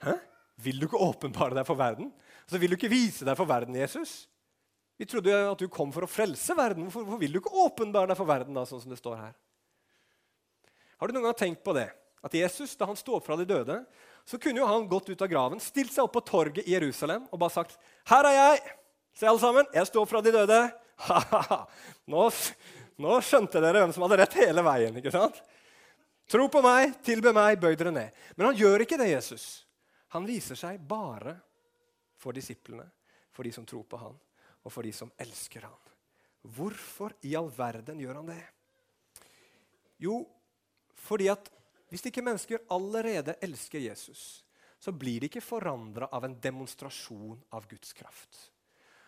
Hæ? 0.04 0.16
Vil 0.64 0.80
du 0.80 0.86
ikke 0.88 1.00
åpenbare 1.04 1.56
deg 1.58 1.66
for 1.68 1.78
verden? 1.78 2.08
Altså, 2.44 2.58
Vil 2.58 2.72
du 2.72 2.76
ikke 2.78 2.92
vise 2.92 3.26
deg 3.28 3.36
for 3.36 3.48
verden, 3.48 3.76
Jesus? 3.76 4.24
Vi 4.96 5.04
trodde 5.04 5.32
jo 5.32 5.52
at 5.52 5.60
du 5.60 5.68
kom 5.68 5.92
for 5.92 6.06
å 6.06 6.08
frelse 6.08 6.56
verden. 6.56 6.86
Hvorfor, 6.86 7.04
hvorfor 7.04 7.20
vil 7.20 7.34
du 7.34 7.40
ikke 7.42 7.64
åpenbare 7.66 8.08
deg 8.12 8.18
for 8.18 8.28
verden? 8.28 8.56
da, 8.56 8.64
sånn 8.64 8.80
som 8.80 8.92
det 8.92 9.00
står 9.00 9.18
her? 9.20 9.34
Har 10.96 11.08
du 11.08 11.16
noen 11.16 11.28
gang 11.28 11.36
tenkt 11.36 11.64
på 11.64 11.74
det? 11.76 11.90
At 12.24 12.34
Jesus, 12.34 12.72
da 12.78 12.88
han 12.88 12.96
sto 12.96 13.18
opp 13.18 13.26
fra 13.26 13.36
de 13.36 13.44
døde, 13.46 13.76
så 14.26 14.40
kunne 14.40 14.62
jo 14.62 14.68
han 14.68 14.88
gått 14.88 15.10
ut 15.12 15.22
av 15.22 15.28
graven, 15.30 15.60
stilt 15.62 15.92
seg 15.92 16.06
opp 16.06 16.16
på 16.16 16.24
torget 16.26 16.64
i 16.64 16.74
Jerusalem 16.74 17.28
og 17.28 17.38
bare 17.38 17.54
sagt 17.54 17.76
Her 18.08 18.26
er 18.26 18.38
jeg! 18.38 18.72
Se, 19.16 19.28
alle 19.28 19.40
sammen, 19.40 19.68
jeg 19.72 19.88
står 19.88 20.02
opp 20.02 20.10
fra 20.10 20.24
de 20.24 20.32
døde. 20.34 20.58
«Ha, 21.06 21.20
ha, 21.32 21.60
nå, 22.08 22.24
nå 23.00 23.20
skjønte 23.24 23.60
dere 23.60 23.84
hvem 23.84 23.92
som 23.92 24.04
hadde 24.06 24.18
rett 24.22 24.36
hele 24.40 24.64
veien. 24.64 24.96
ikke 24.96 25.12
sant? 25.12 25.38
Tro 26.28 26.48
på 26.52 26.60
meg, 26.64 26.96
tilbe 27.06 27.32
meg, 27.36 27.60
bøy 27.60 27.76
dere 27.78 27.92
ned. 27.94 28.24
Men 28.36 28.50
han 28.50 28.58
gjør 28.58 28.84
ikke 28.84 28.98
det, 29.00 29.12
Jesus. 29.12 29.65
Han 30.14 30.26
viser 30.28 30.58
seg 30.58 30.80
bare 30.86 31.34
for 32.16 32.36
disiplene, 32.36 32.86
for 33.32 33.44
de 33.44 33.52
som 33.52 33.66
tror 33.66 33.84
på 33.88 33.98
han, 34.00 34.14
og 34.62 34.72
for 34.72 34.86
de 34.86 34.92
som 34.94 35.10
elsker 35.20 35.66
han. 35.66 35.82
Hvorfor 36.56 37.16
i 37.26 37.34
all 37.38 37.50
verden 37.50 38.00
gjør 38.00 38.20
han 38.20 38.30
det? 38.30 38.42
Jo, 40.02 40.20
fordi 40.94 41.28
at 41.32 41.50
hvis 41.90 42.04
ikke 42.08 42.24
mennesker 42.24 42.64
allerede 42.74 43.36
elsker 43.42 43.82
Jesus, 43.82 44.44
så 44.78 44.92
blir 44.92 45.20
de 45.20 45.30
ikke 45.30 45.44
forandra 45.44 46.08
av 46.12 46.26
en 46.26 46.36
demonstrasjon 46.40 47.38
av 47.56 47.66
Guds 47.70 47.94
kraft. 47.96 48.38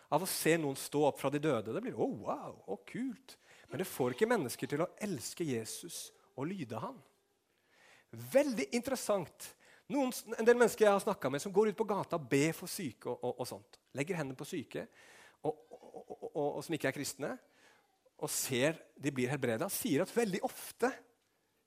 Av 0.09 0.23
å 0.23 0.29
se 0.29 0.55
noen 0.57 0.77
stå 0.79 1.03
opp 1.11 1.19
fra 1.21 1.29
de 1.29 1.41
døde. 1.43 1.73
Det 1.75 1.83
blir 1.85 1.99
oh, 1.99 2.15
wow, 2.25 2.55
oh, 2.65 2.79
kult. 2.87 3.37
Men 3.69 3.81
det 3.81 3.87
får 3.87 4.15
ikke 4.15 4.29
mennesker 4.31 4.71
til 4.71 4.81
å 4.81 4.89
elske 5.05 5.45
Jesus 5.45 6.07
og 6.33 6.49
lyde 6.49 6.79
han. 6.81 6.97
Veldig 8.33 8.71
interessant. 8.73 9.51
Noen, 9.89 10.11
en 10.37 10.45
del 10.45 10.57
mennesker 10.57 10.85
jeg 10.85 10.93
har 10.93 11.01
snakka 11.01 11.31
med, 11.33 11.41
som 11.41 11.53
går 11.53 11.71
ut 11.71 11.77
på 11.79 11.87
gata 11.89 12.19
og 12.19 12.27
ber 12.29 12.51
for 12.53 12.69
syke. 12.69 13.09
og, 13.09 13.23
og, 13.23 13.39
og 13.41 13.47
sånt. 13.49 13.79
Legger 13.97 14.19
hendene 14.19 14.37
på 14.37 14.45
syke, 14.45 14.85
og, 15.41 16.59
som 16.63 16.75
ikke 16.75 16.91
er 16.91 16.95
kristne, 16.95 17.31
og 18.19 18.29
ser 18.29 18.77
de 18.99 19.13
blir 19.15 19.31
helbreda, 19.31 19.69
sier 19.71 20.03
at 20.03 20.13
veldig 20.13 20.43
ofte 20.45 20.91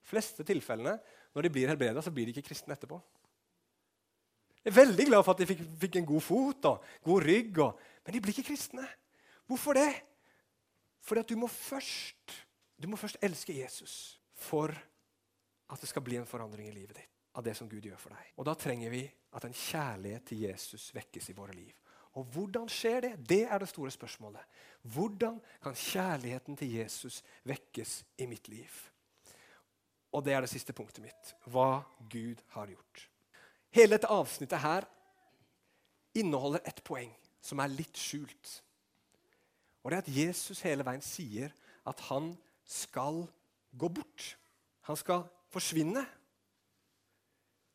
fleste 0.06 0.44
tilfellene, 0.46 0.94
når 1.32 1.46
de 1.46 1.50
blir 1.54 1.70
helbreda, 1.70 2.02
så 2.04 2.12
blir 2.14 2.28
de 2.28 2.34
ikke 2.34 2.50
kristne 2.50 2.76
etterpå. 2.76 2.98
Jeg 4.62 4.70
er 4.70 4.78
veldig 4.78 5.06
glad 5.08 5.24
for 5.24 5.34
at 5.34 5.42
de 5.42 5.48
fikk, 5.48 5.62
fikk 5.86 5.98
en 5.98 6.06
god 6.06 6.22
fot 6.22 6.68
og 6.70 6.90
god 7.08 7.24
rygg, 7.26 7.62
og, 7.64 7.80
men 8.04 8.14
de 8.14 8.20
blir 8.22 8.36
ikke 8.36 8.52
kristne. 8.52 8.84
Hvorfor 9.50 9.78
det? 9.78 9.90
Fordi 11.02 11.24
at 11.24 11.32
du 11.32 11.40
må 11.40 11.48
først, 11.50 12.36
du 12.78 12.86
må 12.90 13.00
først 13.00 13.18
elske 13.24 13.56
Jesus 13.56 14.20
for 14.38 14.70
at 15.72 15.80
det 15.80 15.90
skal 15.90 16.04
bli 16.04 16.20
en 16.20 16.28
forandring 16.28 16.68
i 16.68 16.76
livet 16.76 17.00
ditt 17.00 17.11
av 17.34 17.44
det 17.44 17.54
som 17.56 17.68
Gud 17.68 17.84
gjør 17.86 18.00
for 18.00 18.14
deg. 18.14 18.32
Og 18.36 18.46
Da 18.46 18.54
trenger 18.58 18.92
vi 18.92 19.02
at 19.32 19.44
en 19.44 19.56
kjærlighet 19.56 20.26
til 20.28 20.44
Jesus 20.46 20.90
vekkes 20.94 21.30
i 21.30 21.36
våre 21.36 21.56
liv. 21.56 21.72
Og 22.20 22.26
hvordan 22.34 22.68
skjer 22.68 23.00
det? 23.00 23.12
Det 23.28 23.42
er 23.48 23.58
det 23.58 23.70
store 23.70 23.90
spørsmålet. 23.90 24.42
Hvordan 24.82 25.38
kan 25.62 25.74
kjærligheten 25.74 26.56
til 26.56 26.74
Jesus 26.76 27.22
vekkes 27.48 28.02
i 28.18 28.26
mitt 28.28 28.48
liv? 28.52 28.72
Og 30.12 30.24
det 30.24 30.34
er 30.34 30.44
det 30.44 30.50
siste 30.52 30.74
punktet 30.76 31.04
mitt. 31.06 31.32
Hva 31.48 31.80
Gud 32.12 32.42
har 32.52 32.68
gjort. 32.68 33.06
Hele 33.72 33.96
dette 33.96 34.12
avsnittet 34.12 34.60
her 34.60 34.84
inneholder 36.14 36.60
et 36.68 36.82
poeng 36.84 37.12
som 37.40 37.62
er 37.64 37.72
litt 37.72 37.96
skjult. 37.96 38.58
Og 39.82 39.90
det 39.90 39.96
er 39.96 40.04
at 40.04 40.16
Jesus 40.16 40.60
hele 40.66 40.84
veien 40.84 41.02
sier 41.02 41.54
at 41.88 42.00
han 42.10 42.34
skal 42.68 43.24
gå 43.72 43.88
bort. 43.88 44.34
Han 44.86 44.98
skal 45.00 45.24
forsvinne. 45.52 46.04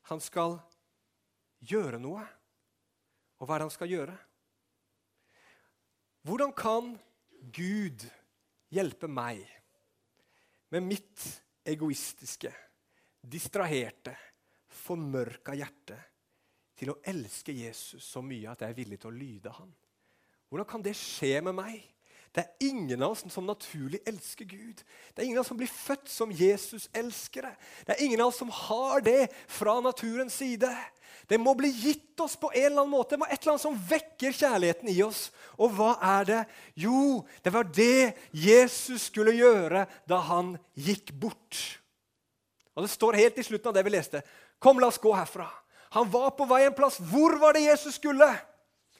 Han 0.07 0.21
skal 0.23 0.57
gjøre 1.67 1.99
noe. 2.01 2.23
Og 3.37 3.45
hva 3.45 3.57
er 3.57 3.61
det 3.61 3.67
han 3.67 3.75
skal 3.75 3.91
gjøre? 3.91 4.15
Hvordan 6.27 6.53
kan 6.57 6.93
Gud 7.53 8.03
hjelpe 8.73 9.07
meg 9.07 9.43
med 10.73 10.83
mitt 10.83 11.23
egoistiske, 11.67 12.51
distraherte, 13.21 14.15
formørka 14.67 15.55
hjerte 15.55 15.97
til 16.77 16.93
å 16.93 16.99
elske 17.09 17.55
Jesus 17.55 18.05
så 18.05 18.21
mye 18.23 18.51
at 18.51 18.61
jeg 18.63 18.73
er 18.73 18.77
villig 18.77 18.99
til 19.01 19.09
å 19.11 19.17
lyde 19.17 19.53
han. 19.57 19.69
Hvordan 20.47 20.69
kan 20.69 20.83
det 20.85 20.93
skje 20.97 21.39
med 21.43 21.57
meg? 21.57 21.79
Det 22.35 22.43
er 22.43 22.67
ingen 22.67 23.01
av 23.01 23.15
oss 23.15 23.23
som 23.33 23.47
naturlig 23.47 24.01
elsker 24.07 24.45
Gud. 24.45 24.83
Det 25.13 25.21
er 25.21 25.25
ingen 25.25 25.39
av 25.39 25.45
oss 25.45 25.51
som 25.51 25.59
blir 25.59 25.71
født 25.71 26.09
som 26.11 26.31
Jesus-elskere. 26.33 27.53
Det 27.87 27.95
er 27.95 28.03
ingen 28.05 28.21
av 28.21 28.31
oss 28.31 28.39
som 28.41 28.51
har 28.53 29.01
det 29.05 29.29
fra 29.49 29.79
naturens 29.81 30.37
side. 30.37 30.69
Det 31.27 31.39
må 31.41 31.55
bli 31.59 31.71
gitt 31.73 32.19
oss 32.23 32.37
på 32.39 32.51
en 32.53 32.65
eller 32.65 32.83
annen 32.83 32.93
måte. 32.93 33.15
Det 33.15 33.21
må 33.23 33.27
et 33.27 33.39
eller 33.41 33.55
annet 33.55 33.65
som 33.65 33.79
vekker 33.89 34.35
kjærligheten 34.37 34.91
i 34.93 34.99
oss. 35.03 35.27
Og 35.57 35.73
hva 35.75 35.95
er 36.19 36.29
det? 36.29 36.41
Jo, 36.79 37.23
det 37.43 37.51
var 37.55 37.67
det 37.75 38.13
Jesus 38.31 39.09
skulle 39.09 39.35
gjøre 39.35 39.87
da 40.07 40.21
han 40.29 40.55
gikk 40.77 41.11
bort. 41.19 41.59
Og 42.77 42.85
Det 42.85 42.93
står 42.93 43.17
helt 43.17 43.39
i 43.41 43.43
slutten 43.43 43.71
av 43.71 43.75
det 43.75 43.83
vi 43.87 43.95
leste. 43.97 44.21
Kom, 44.61 44.79
la 44.79 44.91
oss 44.91 45.01
gå 45.01 45.11
herfra. 45.13 45.49
Han 45.97 46.09
var 46.13 46.35
på 46.37 46.45
vei 46.45 46.65
en 46.67 46.75
plass. 46.77 46.99
Hvor 47.01 47.39
var 47.41 47.57
det 47.57 47.65
Jesus 47.65 47.97
skulle? 47.97 48.29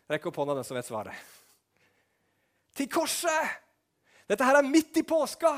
Rekk 0.09 0.29
opp 0.29 0.39
hånda, 0.41 0.55
den 0.57 0.65
som 0.65 0.77
vet 0.79 0.87
svaret. 0.87 1.36
Til 2.77 2.89
korset! 2.91 3.63
Dette 4.27 4.45
her 4.45 4.59
er 4.59 4.67
midt 4.67 4.99
i 4.99 5.03
påska. 5.07 5.53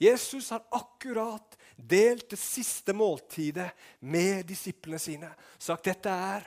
Jesus 0.00 0.50
har 0.50 0.66
akkurat 0.76 1.56
delt 1.76 2.30
det 2.32 2.38
siste 2.40 2.92
måltidet 2.96 3.70
med 4.00 4.46
disiplene 4.48 4.98
sine. 4.98 5.30
Sagt 5.58 5.88
dette 5.88 6.10
er 6.10 6.46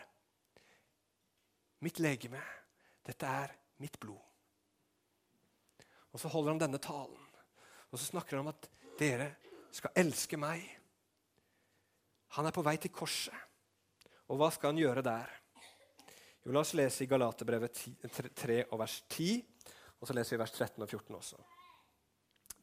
mitt 1.86 2.02
legeme. 2.04 2.42
Dette 3.06 3.30
er 3.30 3.54
mitt 3.82 4.00
blod. 4.00 4.22
Og 6.14 6.20
Så 6.20 6.30
holder 6.30 6.54
han 6.54 6.62
denne 6.62 6.78
talen, 6.78 7.30
og 7.90 8.00
så 8.00 8.06
snakker 8.06 8.38
han 8.38 8.46
om 8.46 8.54
at 8.54 8.68
dere 9.00 9.32
skal 9.74 9.96
elske 9.98 10.38
meg. 10.38 10.62
Han 12.38 12.46
er 12.46 12.54
på 12.54 12.62
vei 12.66 12.76
til 12.78 12.94
korset. 12.94 13.34
Og 14.30 14.38
hva 14.38 14.50
skal 14.54 14.72
han 14.74 14.82
gjøre 14.82 15.02
der? 15.06 15.30
Jo, 16.44 16.52
la 16.52 16.60
oss 16.60 16.74
lese 16.76 17.06
i 17.06 17.08
Galaterbrevet 17.08 17.80
3 18.36 18.58
og 18.70 18.80
vers 18.82 18.98
10, 19.08 19.38
og 20.00 20.08
så 20.10 20.16
leser 20.18 20.36
vi 20.36 20.42
vers 20.42 20.56
13 20.58 20.84
og 20.84 20.90
14 20.90 21.16
også. 21.16 21.40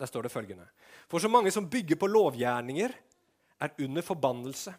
Der 0.01 0.09
står 0.09 0.27
det 0.27 0.33
følgende.: 0.33 0.67
For 1.09 1.19
så 1.19 1.29
mange 1.29 1.51
som 1.51 1.69
bygger 1.71 1.97
på 1.97 2.07
lovgjerninger, 2.07 2.93
er 3.61 3.75
under 3.81 4.03
forbannelse. 4.03 4.75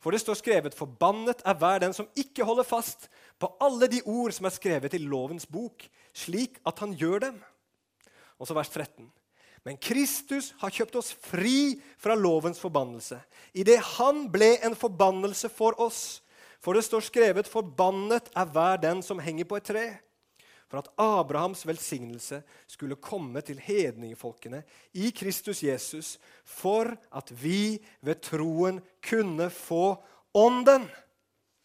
For 0.00 0.10
det 0.10 0.20
står 0.20 0.34
skrevet:" 0.34 0.74
Forbannet 0.74 1.42
er 1.44 1.54
hver 1.54 1.78
den 1.78 1.92
som 1.92 2.08
ikke 2.16 2.44
holder 2.44 2.64
fast 2.64 3.08
på 3.38 3.56
alle 3.60 3.88
de 3.88 4.02
ord 4.04 4.32
som 4.32 4.46
er 4.46 4.56
skrevet 4.56 4.94
i 4.94 4.98
lovens 4.98 5.46
bok, 5.46 5.88
slik 6.12 6.60
at 6.66 6.78
han 6.78 6.92
gjør 6.92 7.18
dem. 7.18 7.42
Og 8.38 8.46
så 8.46 8.54
vers 8.54 8.68
13. 8.68 9.12
Men 9.64 9.76
Kristus 9.76 10.54
har 10.60 10.72
kjøpt 10.72 10.96
oss 10.96 11.12
fri 11.12 11.76
fra 11.98 12.14
lovens 12.16 12.60
forbannelse, 12.60 13.20
idet 13.52 13.80
han 13.98 14.30
ble 14.32 14.56
en 14.64 14.76
forbannelse 14.76 15.48
for 15.52 15.76
oss. 15.80 16.22
For 16.60 16.76
det 16.76 16.84
står 16.84 17.00
skrevet:" 17.00 17.48
Forbannet 17.48 18.30
er 18.36 18.44
hver 18.44 18.76
den 18.76 19.02
som 19.02 19.18
henger 19.18 19.44
på 19.44 19.56
et 19.56 19.64
tre. 19.64 19.86
For 20.70 20.78
at 20.78 20.90
Abrahams 20.98 21.66
velsignelse 21.66 22.42
skulle 22.66 22.96
komme 22.96 23.40
til 23.40 23.58
hedningefolkene 23.58 24.62
i 24.94 25.10
Kristus 25.10 25.62
Jesus, 25.62 26.18
for 26.44 26.94
at 27.12 27.32
vi 27.42 27.80
ved 28.00 28.20
troen 28.22 28.80
kunne 29.02 29.50
få 29.50 29.96
ånden 30.34 30.86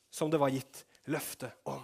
som 0.10 0.32
det 0.32 0.40
var 0.40 0.50
gitt 0.50 0.86
løfte 1.06 1.52
om. 1.66 1.84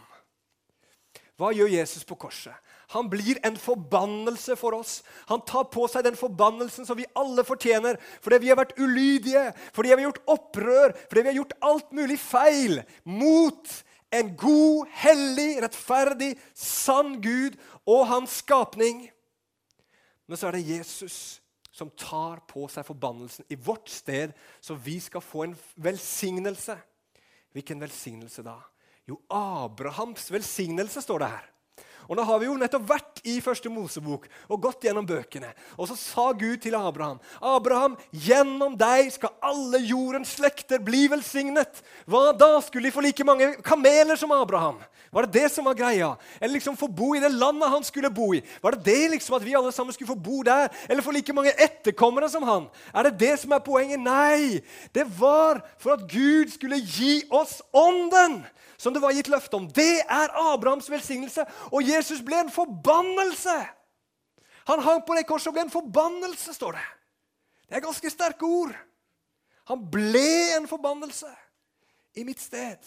Hva 1.38 1.52
gjør 1.54 1.69
Jesus 1.74 2.06
på 2.06 2.15
korset? 2.15 2.54
Han 2.91 3.08
blir 3.12 3.39
en 3.47 3.56
forbannelse 3.60 4.58
for 4.60 4.75
oss. 4.75 4.99
Han 5.30 5.43
tar 5.47 5.69
på 5.71 5.86
seg 5.91 6.04
den 6.08 6.17
forbannelsen 6.19 6.88
som 6.88 6.99
vi 6.99 7.08
alle 7.15 7.45
fortjener 7.47 7.99
fordi 8.23 8.41
vi 8.43 8.51
har 8.51 8.60
vært 8.60 8.75
ulydige, 8.80 9.45
fordi 9.71 9.93
vi 9.93 9.95
har 9.95 10.10
gjort 10.10 10.34
opprør, 10.36 10.95
fordi 11.08 11.23
vi 11.23 11.32
har 11.32 11.39
gjort 11.39 11.58
alt 11.69 11.95
mulig 11.95 12.19
feil 12.19 12.82
mot 13.08 13.77
en 14.12 14.34
god, 14.36 14.89
hellig, 14.91 15.51
rettferdig, 15.63 16.34
sann 16.58 17.15
Gud 17.23 17.56
og 17.88 18.10
hans 18.12 18.41
skapning. 18.43 19.06
Men 20.27 20.39
så 20.39 20.49
er 20.49 20.58
det 20.58 20.67
Jesus 20.67 21.15
som 21.71 21.93
tar 21.95 22.43
på 22.49 22.67
seg 22.71 22.86
forbannelsen 22.86 23.47
i 23.47 23.56
vårt 23.56 23.88
sted, 23.89 24.36
så 24.60 24.75
vi 24.75 24.97
skal 24.99 25.23
få 25.23 25.45
en 25.45 25.56
velsignelse. 25.80 26.75
Hvilken 27.56 27.80
velsignelse 27.84 28.43
da? 28.43 28.58
Jo, 29.08 29.17
Abrahams 29.32 30.27
velsignelse, 30.32 31.01
står 31.04 31.23
det 31.23 31.32
her. 31.32 31.47
Og 32.12 32.17
Nå 32.19 32.26
har 32.28 32.41
vi 32.41 32.50
jo 32.50 32.58
nettopp 32.60 32.89
vært 32.89 33.21
i 33.24 33.38
første 33.39 33.69
Mosebok 33.71 34.26
og 34.52 34.60
gått 34.60 34.84
gjennom 34.84 35.06
bøkene. 35.08 35.47
Og 35.80 35.88
så 35.88 35.95
sa 35.95 36.26
Gud 36.36 36.60
til 36.60 36.76
Abraham, 36.76 37.21
'Abraham, 37.39 37.95
gjennom 38.12 38.76
deg 38.76 39.13
skal 39.15 39.32
alle 39.39 39.80
jordens 39.80 40.36
slekter 40.36 40.84
bli 40.84 41.08
velsignet.' 41.08 41.80
Hva 42.06 42.34
da? 42.36 42.60
Skulle 42.60 42.89
de 42.89 42.91
få 42.91 43.02
like 43.02 43.24
mange 43.24 43.56
kameler 43.63 44.19
som 44.19 44.32
Abraham? 44.36 44.84
Var 45.12 45.26
det 45.26 45.39
det 45.39 45.52
som 45.52 45.65
var 45.65 45.74
greia? 45.74 46.17
Eller 46.41 46.54
liksom 46.54 46.76
få 46.76 46.88
bo 46.88 47.15
i 47.15 47.19
det 47.19 47.32
landet 47.32 47.69
han 47.69 47.84
skulle 47.84 48.12
bo 48.12 48.34
i? 48.34 48.43
Var 48.62 48.71
det 48.71 48.84
det 48.84 49.12
liksom 49.12 49.36
at 49.36 49.45
vi 49.45 49.56
alle 49.56 49.71
sammen 49.71 49.93
skulle 49.93 50.12
få 50.12 50.15
bo 50.15 50.43
der? 50.43 50.67
Eller 50.89 51.02
få 51.02 51.12
like 51.12 51.34
mange 51.34 51.56
etterkommere 51.56 52.30
som 52.30 52.43
han? 52.43 52.67
Er 52.93 53.04
det 53.04 53.19
det 53.19 53.39
som 53.39 53.52
er 53.52 53.60
poenget? 53.60 54.00
Nei! 54.00 54.60
Det 54.91 55.08
var 55.19 55.63
for 55.80 55.95
at 55.95 56.08
Gud 56.12 56.52
skulle 56.52 56.80
gi 56.80 57.24
oss 57.32 57.62
ånden 57.71 58.43
som 58.82 58.94
det 58.94 59.02
var 59.04 59.13
gitt 59.13 59.30
løfte 59.30 59.60
om. 59.60 59.67
Det 59.70 60.02
er 60.02 60.34
Abrahams 60.41 60.89
velsignelse. 60.89 61.46
Og 61.70 61.86
Jesus 61.86 62.24
ble 62.26 62.39
en 62.41 62.54
forbannelse. 62.54 63.58
Han 64.72 64.82
hang 64.82 65.04
på 65.06 65.17
det 65.17 65.28
korset 65.30 65.52
og 65.52 65.58
ble 65.58 65.67
en 65.67 65.74
forbannelse, 65.74 66.56
står 66.58 66.80
det. 66.80 66.88
Det 67.70 67.78
er 67.78 67.86
ganske 67.86 68.10
sterke 68.10 68.48
ord. 68.48 68.74
Han 69.70 69.86
ble 69.94 70.26
en 70.58 70.65
forbannelse 70.70 71.30
i 72.17 72.26
mitt 72.28 72.41
sted. 72.41 72.82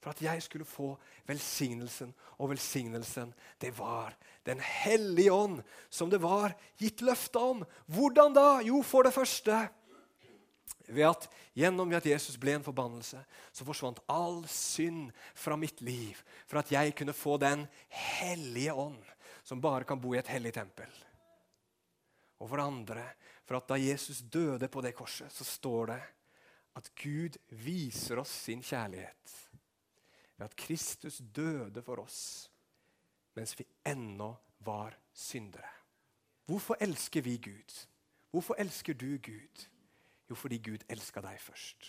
for 0.00 0.10
at 0.10 0.22
jeg 0.22 0.42
skulle 0.42 0.64
få 0.64 0.94
velsignelsen. 1.28 2.14
Og 2.38 2.50
velsignelsen, 2.50 3.34
det 3.60 3.78
var 3.78 4.16
Den 4.46 4.60
hellige 4.60 5.32
ånd, 5.32 5.62
som 5.90 6.10
det 6.10 6.22
var 6.22 6.54
gitt 6.78 7.02
løfte 7.02 7.38
om. 7.38 7.64
Hvordan 7.86 8.32
da? 8.32 8.60
Jo, 8.64 8.82
for 8.82 9.02
det 9.02 9.12
første 9.12 9.68
ved 10.90 11.06
at 11.08 11.28
Gjennom 11.54 11.90
at 11.92 12.06
Jesus 12.06 12.38
ble 12.40 12.54
en 12.56 12.64
forbannelse, 12.64 13.18
så 13.52 13.66
forsvant 13.66 13.98
all 14.08 14.44
synd 14.48 15.10
fra 15.34 15.56
mitt 15.58 15.82
liv. 15.82 16.18
For 16.46 16.60
at 16.60 16.70
jeg 16.72 16.94
kunne 16.96 17.16
få 17.16 17.36
Den 17.36 17.66
hellige 17.88 18.74
ånd, 18.74 19.02
som 19.42 19.60
bare 19.60 19.84
kan 19.84 20.00
bo 20.00 20.14
i 20.14 20.20
et 20.20 20.30
hellig 20.30 20.54
tempel. 20.54 20.90
Og 22.40 22.48
for 22.48 22.56
det 22.56 22.64
andre, 22.64 23.04
for 23.44 23.58
at 23.58 23.68
da 23.68 23.76
Jesus 23.76 24.22
døde 24.22 24.68
på 24.68 24.80
det 24.80 24.94
korset, 24.94 25.32
så 25.32 25.44
står 25.44 25.86
det 25.86 26.00
at 26.78 26.90
Gud 27.02 27.36
viser 27.50 28.20
oss 28.22 28.32
sin 28.46 28.62
kjærlighet 28.62 29.34
ved 30.36 30.46
at 30.46 30.56
Kristus 30.56 31.18
døde 31.34 31.82
for 31.82 32.00
oss 32.00 32.48
mens 33.36 33.52
vi 33.58 33.66
ennå 33.86 34.30
var 34.64 34.96
syndere. 35.12 35.68
Hvorfor 36.46 36.76
elsker 36.80 37.22
vi 37.22 37.36
Gud? 37.36 37.86
Hvorfor 38.30 38.54
elsker 38.58 38.94
du 38.94 39.18
Gud? 39.18 39.66
Jo, 40.30 40.36
fordi 40.38 40.60
Gud 40.62 40.84
elska 40.86 41.22
deg 41.24 41.40
først. 41.42 41.88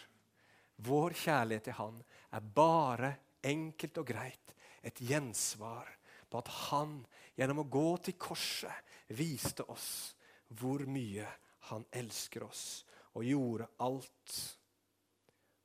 Vår 0.82 1.14
kjærlighet 1.14 1.68
til 1.70 1.78
Han 1.78 2.00
er 2.34 2.48
bare 2.56 3.12
enkelt 3.46 4.00
og 4.02 4.08
greit 4.10 4.56
et 4.82 4.98
gjensvar 5.06 5.90
på 6.32 6.42
at 6.42 6.50
Han 6.72 6.96
gjennom 7.38 7.62
å 7.62 7.70
gå 7.70 7.90
til 8.08 8.18
korset 8.18 8.90
viste 9.14 9.66
oss 9.70 10.16
hvor 10.58 10.82
mye 10.90 11.28
Han 11.70 11.86
elsker 11.94 12.44
oss, 12.44 12.84
og 13.14 13.28
gjorde 13.28 13.68
alt 13.86 14.36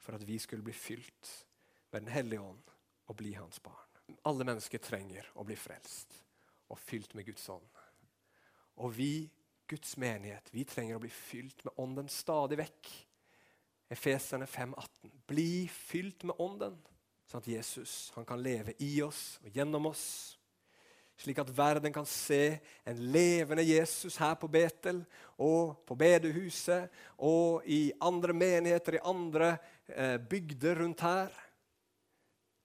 for 0.02 0.18
at 0.18 0.24
vi 0.26 0.36
skulle 0.38 0.66
bli 0.66 0.74
fylt 0.76 1.32
med 1.90 2.02
Den 2.02 2.12
hellige 2.12 2.44
ånd 2.44 2.74
og 3.08 3.16
bli 3.16 3.32
Hans 3.38 3.62
barn. 3.62 3.82
Alle 4.28 4.44
mennesker 4.46 4.82
trenger 4.82 5.32
å 5.34 5.46
bli 5.46 5.56
frelst 5.58 6.12
og 6.68 6.78
fylt 6.78 7.14
med 7.14 7.26
Guds 7.26 7.48
ånd. 7.50 7.66
Og 8.82 8.92
vi 8.94 9.26
Guds 9.66 9.96
menighet. 9.96 10.48
Vi 10.55 10.64
trenger 10.68 10.98
å 10.98 11.02
bli 11.02 11.11
fylt 11.12 11.64
med 11.66 11.74
Ånden 11.83 12.09
stadig 12.12 12.59
vekk. 12.61 12.90
Efeserne 13.92 14.46
5,18. 14.50 15.12
Bli 15.26 15.66
fylt 15.70 16.26
med 16.26 16.38
Ånden, 16.42 16.79
sånn 17.26 17.42
at 17.42 17.50
Jesus 17.50 18.11
kan 18.26 18.42
leve 18.42 18.74
i 18.83 18.96
oss 19.02 19.37
og 19.44 19.55
gjennom 19.55 19.90
oss. 19.92 20.07
Slik 21.16 21.38
at 21.40 21.52
verden 21.57 21.94
kan 21.94 22.07
se 22.09 22.59
en 22.85 22.98
levende 23.12 23.64
Jesus 23.64 24.18
her 24.20 24.35
på 24.37 24.50
Betel 24.52 25.00
og 25.40 25.79
på 25.88 25.96
bedehuset 25.96 26.92
og 27.24 27.64
i 27.64 27.88
andre 28.05 28.37
menigheter 28.37 28.98
i 28.98 29.05
andre 29.09 29.55
eh, 29.88 30.18
bygder 30.20 30.83
rundt 30.83 31.05
her. 31.07 31.33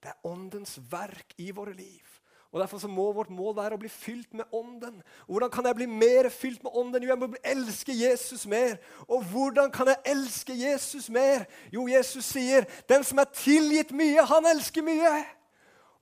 Det 0.01 0.11
er 0.11 0.27
Åndens 0.27 0.75
verk 0.91 1.37
i 1.39 1.51
våre 1.55 1.77
liv. 1.77 2.10
Og 2.51 2.59
Derfor 2.59 2.77
så 2.77 2.87
må 2.87 3.11
vårt 3.15 3.29
mål 3.31 3.55
være 3.55 3.77
å 3.77 3.79
bli 3.79 3.89
fylt 3.89 4.33
med 4.35 4.45
Ånden. 4.51 4.97
Og 5.23 5.35
Hvordan 5.35 5.51
kan 5.51 5.65
jeg 5.65 5.75
bli 5.75 5.85
mer 5.87 6.29
fylt 6.29 6.63
med 6.63 6.71
Ånden? 6.75 7.03
Jo, 7.03 7.13
jeg 7.13 7.19
må 7.19 7.29
elske 7.43 7.95
Jesus 7.95 8.45
mer. 8.45 8.75
Og 9.07 9.23
hvordan 9.23 9.71
kan 9.71 9.87
jeg 9.87 10.01
elske 10.11 10.55
Jesus 10.59 11.09
mer? 11.09 11.45
Jo, 11.71 11.87
Jesus 11.87 12.25
sier, 12.25 12.65
'Den 12.87 13.03
som 13.03 13.19
er 13.19 13.31
tilgitt 13.33 13.91
mye, 13.91 14.25
han 14.25 14.45
elsker 14.45 14.81
mye'. 14.81 15.25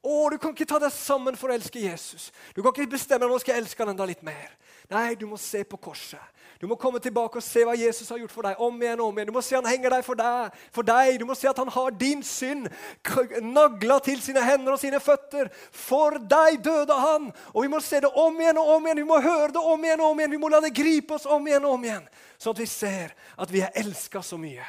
Å, 0.04 0.30
Du 0.32 0.38
kan 0.38 0.52
ikke 0.52 0.66
ta 0.66 0.80
deg 0.80 0.92
sammen 0.92 1.36
for 1.36 1.50
å 1.50 1.54
elske 1.54 1.80
Jesus. 1.80 2.32
Du 2.56 2.64
kan 2.64 2.72
ikke 2.72 2.96
bestemme 2.96 3.28
nå 3.28 3.40
skal 3.40 3.56
jeg 3.56 3.64
elske 3.64 3.84
han 3.84 3.90
enda 3.90 4.06
litt 4.06 4.24
mer. 4.24 4.50
Nei, 4.90 5.16
du 5.16 5.28
må 5.28 5.38
se 5.38 5.64
på 5.64 5.78
korset. 5.78 6.20
Du 6.60 6.68
må 6.68 6.76
komme 6.76 7.00
tilbake 7.00 7.40
og 7.40 7.44
se 7.44 7.62
hva 7.64 7.72
Jesus 7.80 8.10
har 8.12 8.18
gjort 8.20 8.34
for 8.34 8.44
deg. 8.44 8.60
om 8.60 8.82
igjen 8.82 9.00
om 9.00 9.16
igjen. 9.16 9.30
Du 9.30 9.34
må 9.38 9.42
se 9.42 9.56
han 9.56 9.68
henger 9.70 9.94
deg 9.94 10.04
for 10.04 10.20
deg. 10.20 10.58
for 10.76 10.84
deg. 10.84 11.20
Du 11.20 11.24
må 11.26 11.36
se 11.36 11.48
at 11.48 11.58
han 11.58 11.72
har 11.72 11.92
din 11.96 12.24
synd 12.24 12.68
nagla 13.42 14.00
til 14.04 14.20
sine 14.22 14.44
hender 14.44 14.76
og 14.76 14.82
sine 14.82 15.00
føtter. 15.00 15.48
For 15.72 16.20
deg 16.20 16.60
døde 16.64 16.98
han! 17.00 17.30
Og 17.54 17.64
Vi 17.64 17.72
må 17.72 17.80
se 17.80 18.02
det 18.04 18.12
om 18.12 18.42
igjen 18.42 18.60
og 18.60 18.74
om 18.76 18.86
igjen. 18.86 19.00
Vi 19.00 19.08
må 19.08 19.22
høre 19.24 19.54
det 19.56 19.64
om 19.64 19.86
igjen 19.88 20.04
og 20.04 20.12
om 20.12 20.20
igjen. 20.20 20.36
Vi 20.36 20.42
må 20.42 20.50
la 20.52 20.60
det 20.60 20.76
gripe 20.76 21.16
oss 21.16 21.26
om 21.26 21.48
igjen 21.48 21.64
og 21.64 21.78
om 21.78 21.88
igjen. 21.88 22.12
Sånn 22.38 22.58
at 22.58 22.60
vi 22.60 22.68
ser 22.68 23.16
at 23.40 23.56
vi 23.56 23.64
er 23.64 23.80
elska 23.80 24.22
så 24.22 24.36
mye. 24.38 24.68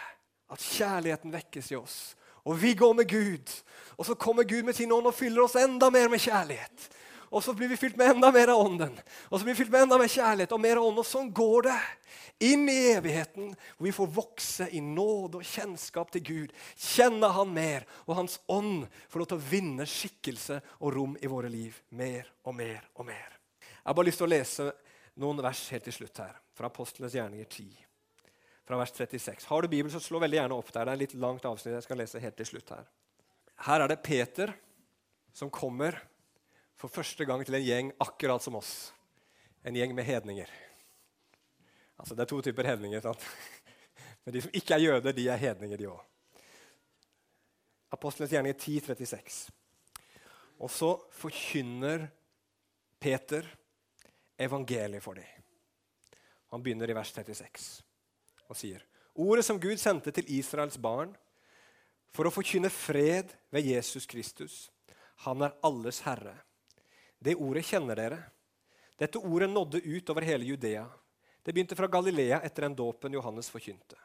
At 0.50 0.62
kjærligheten 0.62 1.34
vekkes 1.34 1.72
i 1.74 1.80
oss. 1.80 1.98
Og 2.46 2.54
vi 2.62 2.74
går 2.78 2.94
med 3.02 3.10
Gud. 3.10 3.50
Og 3.98 4.06
så 4.06 4.14
kommer 4.14 4.46
Gud 4.46 4.62
med 4.62 4.78
sin 4.78 4.92
ånd 4.92 5.10
og 5.10 5.14
fyller 5.14 5.42
oss 5.42 5.58
enda 5.58 5.90
mer 5.90 6.08
med 6.08 6.22
kjærlighet. 6.22 6.86
Og 7.30 7.44
så 7.44 7.54
blir 7.54 7.70
vi 7.70 7.78
fylt 7.78 7.96
med 7.96 8.10
enda 8.10 8.32
mer 8.34 8.50
av 8.50 8.58
ånden. 8.64 8.96
Og 9.28 9.38
så 9.38 9.44
blir 9.44 9.54
vi 9.54 9.60
fylt 9.62 9.70
med 9.70 9.84
enda 9.84 9.98
mer 10.00 10.10
kjærlighet 10.10 10.52
og 10.54 10.60
mer 10.60 10.80
av 10.80 10.86
Ånden. 10.88 11.02
Og 11.02 11.06
sånn 11.06 11.28
går 11.34 11.68
det 11.68 11.76
inn 12.50 12.64
i 12.72 12.78
evigheten, 12.90 13.52
hvor 13.76 13.86
vi 13.86 13.94
får 13.94 14.10
vokse 14.16 14.66
i 14.74 14.80
nåde 14.82 15.38
og 15.38 15.46
kjennskap 15.46 16.10
til 16.10 16.24
Gud. 16.26 16.56
Kjenne 16.74 17.30
Han 17.36 17.52
mer, 17.54 17.86
og 18.08 18.16
Hans 18.18 18.40
ånd 18.50 18.88
får 19.12 19.22
lov 19.22 19.30
til 19.30 19.38
å 19.38 19.46
vinne 19.52 19.86
skikkelse 19.86 20.58
og 20.80 20.94
rom 20.96 21.14
i 21.22 21.30
våre 21.30 21.52
liv. 21.52 21.78
Mer 21.94 22.26
og 22.42 22.58
mer 22.58 22.82
og 22.96 23.06
mer. 23.12 23.38
Jeg 23.62 23.86
har 23.86 23.96
bare 24.00 24.10
lyst 24.10 24.22
til 24.22 24.26
å 24.26 24.34
lese 24.34 24.70
noen 25.20 25.42
vers 25.44 25.62
helt 25.70 25.86
til 25.86 25.98
slutt 26.00 26.22
her, 26.24 26.34
fra 26.56 26.66
Apostlenes 26.66 27.14
gjerninger 27.14 27.46
10. 27.46 27.70
Fra 28.66 28.78
vers 28.78 28.92
36. 28.96 29.46
Har 29.46 29.62
du 29.62 29.70
Bibelen, 29.70 29.92
så 29.94 30.02
slå 30.02 30.18
veldig 30.22 30.42
gjerne 30.42 30.58
opp 30.58 30.74
der. 30.74 30.82
Det 30.82 30.90
er 30.90 30.98
en 30.98 31.04
litt 31.06 31.18
langt 31.18 31.46
avsnitt 31.46 31.78
jeg 31.78 31.86
skal 31.86 32.02
lese 32.02 32.22
helt 32.22 32.38
til 32.38 32.48
slutt 32.56 32.74
her. 32.74 32.90
Her 33.70 33.84
er 33.84 33.92
det 33.92 34.02
Peter 34.02 34.52
som 35.36 35.50
kommer 35.52 35.98
for 36.80 36.88
første 36.88 37.26
gang 37.28 37.44
til 37.44 37.58
en 37.58 37.64
gjeng 37.64 37.92
akkurat 38.00 38.42
som 38.42 38.56
oss. 38.56 38.92
En 39.64 39.76
gjeng 39.76 39.92
med 39.94 40.06
hedninger. 40.08 40.48
Altså, 41.98 42.14
Det 42.14 42.22
er 42.22 42.32
to 42.32 42.40
typer 42.40 42.64
hedninger. 42.64 43.00
sant? 43.00 43.20
Men 44.24 44.34
de 44.34 44.42
som 44.42 44.50
ikke 44.54 44.74
er 44.74 44.78
jøder, 44.78 45.12
de 45.12 45.28
er 45.28 45.36
hedninger, 45.36 45.76
de 45.76 45.88
òg. 45.88 46.00
Apostelens 47.92 48.32
gjerning 48.32 48.56
10, 48.56 48.80
36. 48.80 49.50
Og 50.60 50.70
så 50.70 50.94
forkynner 51.12 52.08
Peter 53.00 53.44
evangeliet 54.38 55.02
for 55.02 55.14
dem. 55.14 55.24
Han 56.50 56.62
begynner 56.62 56.90
i 56.90 56.94
vers 56.94 57.12
36 57.12 57.82
og 58.50 58.56
sier 58.56 58.82
Ordet 59.14 59.44
som 59.44 59.60
Gud 59.60 59.76
sendte 59.76 60.10
til 60.14 60.28
Israels 60.32 60.78
barn 60.78 61.12
for 62.14 62.26
å 62.26 62.32
forkynne 62.32 62.70
fred 62.70 63.34
ved 63.50 63.66
Jesus 63.66 64.06
Kristus. 64.06 64.70
Han 65.26 65.42
er 65.42 65.56
alles 65.66 66.00
herre 66.06 66.38
det 67.20 67.36
ordet 67.36 67.66
kjenner 67.68 67.98
dere. 67.98 68.18
Dette 68.96 69.20
ordet 69.20 69.50
nådde 69.50 69.80
ut 69.80 70.10
over 70.12 70.24
hele 70.24 70.44
Judea. 70.44 70.86
Det 71.42 71.52
begynte 71.52 71.76
fra 71.76 71.88
Galilea 71.88 72.40
etter 72.40 72.64
den 72.64 72.76
dåpen 72.76 73.12
Johannes 73.12 73.50
forkynte. 73.52 73.96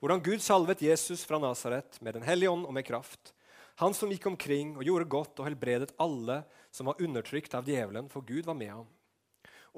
Hvordan 0.00 0.22
Gud 0.24 0.42
salvet 0.42 0.82
Jesus 0.82 1.22
fra 1.24 1.38
Nasaret 1.38 2.00
med 2.00 2.14
Den 2.14 2.26
hellige 2.26 2.50
ånd 2.50 2.66
og 2.66 2.74
med 2.74 2.86
kraft. 2.86 3.34
Han 3.78 3.94
som 3.94 4.10
gikk 4.10 4.26
omkring 4.26 4.76
og 4.76 4.84
gjorde 4.84 5.10
godt 5.12 5.40
og 5.40 5.46
helbredet 5.46 5.94
alle 5.98 6.42
som 6.74 6.90
var 6.90 6.98
undertrykt 7.02 7.54
av 7.54 7.68
djevelen, 7.68 8.08
for 8.10 8.26
Gud 8.26 8.46
var 8.46 8.58
med 8.58 8.70
ham. 8.70 8.88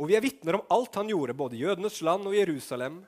Og 0.01 0.09
vi 0.09 0.17
er 0.17 0.25
vitner 0.25 0.57
om 0.57 0.65
alt 0.73 0.95
han 0.97 1.11
gjorde, 1.13 1.37
både 1.37 1.57
i 1.59 1.65
jødenes 1.65 2.01
land 2.03 2.27
og 2.29 2.37
Jerusalem. 2.37 3.03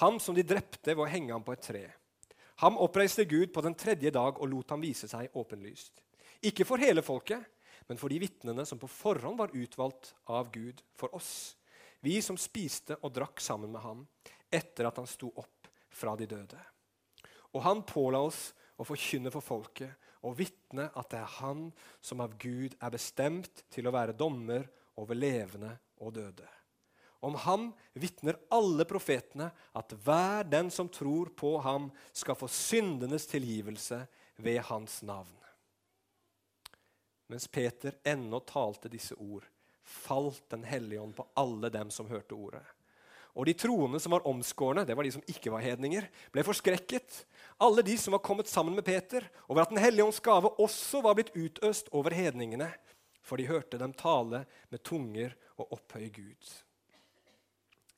Ham 0.00 0.16
som 0.20 0.34
de 0.34 0.42
drepte 0.42 0.94
ved 0.94 1.04
å 1.04 1.10
henge 1.10 1.32
ham 1.32 1.44
på 1.44 1.52
et 1.52 1.62
tre. 1.62 1.84
Ham 2.62 2.78
oppreiste 2.80 3.26
Gud 3.28 3.52
på 3.52 3.62
den 3.62 3.76
tredje 3.76 4.10
dag 4.14 4.38
og 4.38 4.48
lot 4.48 4.72
ham 4.72 4.82
vise 4.82 5.10
seg 5.10 5.34
åpenlyst. 5.36 6.00
Ikke 6.44 6.66
for 6.66 6.82
hele 6.82 7.02
folket, 7.02 7.44
men 7.88 8.00
for 8.00 8.12
de 8.12 8.20
vitnene 8.22 8.64
som 8.66 8.80
på 8.80 8.88
forhånd 8.90 9.38
var 9.38 9.54
utvalgt 9.56 10.14
av 10.30 10.50
Gud 10.54 10.80
for 10.96 11.14
oss. 11.16 11.56
Vi 12.04 12.20
som 12.24 12.38
spiste 12.40 12.96
og 13.02 13.12
drakk 13.16 13.40
sammen 13.40 13.72
med 13.72 13.84
ham 13.84 14.04
etter 14.52 14.88
at 14.88 15.00
han 15.00 15.08
sto 15.08 15.30
opp 15.40 15.68
fra 15.94 16.14
de 16.18 16.28
døde. 16.28 16.60
Og 17.54 17.62
han 17.64 17.84
påla 17.86 18.20
oss 18.24 18.50
å 18.80 18.86
forkynne 18.86 19.32
for 19.32 19.44
folket 19.44 19.94
og 20.24 20.38
vitne 20.38 20.88
at 20.96 21.10
det 21.12 21.20
er 21.20 21.36
han 21.38 21.68
som 22.02 22.22
av 22.24 22.34
Gud 22.40 22.74
er 22.80 22.92
bestemt 22.94 23.64
til 23.72 23.86
å 23.86 23.94
være 23.94 24.16
dommer 24.16 24.66
over 25.00 25.18
levende 25.18 25.74
og 26.00 26.14
døde. 26.16 26.48
Om 27.24 27.38
ham 27.40 27.70
vitner 27.96 28.36
alle 28.52 28.84
profetene 28.88 29.48
at 29.76 29.94
hver 30.04 30.44
den 30.48 30.68
som 30.72 30.90
tror 30.92 31.30
på 31.36 31.56
ham, 31.64 31.88
skal 32.12 32.36
få 32.36 32.50
syndenes 32.52 33.24
tilgivelse 33.30 34.02
ved 34.44 34.60
hans 34.68 35.00
navn. 35.06 35.32
Mens 37.26 37.48
Peter 37.48 37.96
ennå 38.04 38.40
talte 38.40 38.90
disse 38.92 39.14
ord, 39.14 39.44
falt 39.84 40.42
Den 40.50 40.64
hellige 40.64 41.00
ånd 41.00 41.14
på 41.16 41.26
alle 41.34 41.70
dem 41.72 41.90
som 41.90 42.08
hørte 42.08 42.34
ordet. 42.36 42.64
Og 43.34 43.48
de 43.48 43.54
troende 43.58 43.98
som 43.98 44.14
var 44.14 44.26
omskårne, 44.30 44.84
det 44.86 44.94
var 44.94 45.02
de 45.02 45.10
som 45.16 45.24
ikke 45.26 45.50
var 45.50 45.64
hedninger, 45.64 46.06
ble 46.30 46.44
forskrekket. 46.46 47.24
Alle 47.58 47.82
de 47.82 47.96
som 47.98 48.14
var 48.14 48.22
kommet 48.22 48.48
sammen 48.48 48.76
med 48.76 48.86
Peter, 48.86 49.26
over 49.48 49.64
at 49.64 49.72
Den 49.72 49.82
hellige 49.82 50.04
ånds 50.04 50.20
gave 50.20 50.52
også 50.62 51.02
var 51.02 51.16
blitt 51.18 51.34
utøst 51.34 51.90
over 51.90 52.14
hedningene, 52.14 52.70
for 53.22 53.36
de 53.36 53.48
hørte 53.48 53.78
dem 53.80 53.92
tale 53.92 54.44
med 54.70 54.84
tunger 54.84 55.34
og 55.58 55.72
opphøye 55.72 56.12
Gud. 56.14 56.54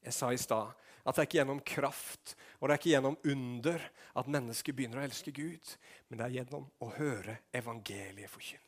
Jeg 0.07 0.15
sa 0.15 0.33
i 0.33 0.41
stad 0.41 0.73
at 1.07 1.15
det 1.15 1.21
er 1.21 1.27
ikke 1.27 1.39
gjennom 1.39 1.61
kraft 1.67 2.35
og 2.61 2.69
det 2.69 2.75
er 2.75 2.81
ikke 2.81 2.93
gjennom 2.95 3.19
under 3.25 3.83
at 4.17 4.31
mennesker 4.33 4.75
begynner 4.75 5.03
å 5.03 5.07
elske 5.07 5.35
Gud, 5.35 5.75
men 6.09 6.19
det 6.19 6.27
er 6.27 6.37
gjennom 6.41 6.65
å 6.83 6.89
høre 6.97 7.41
evangeliet 7.55 8.33
forkynt. 8.33 8.66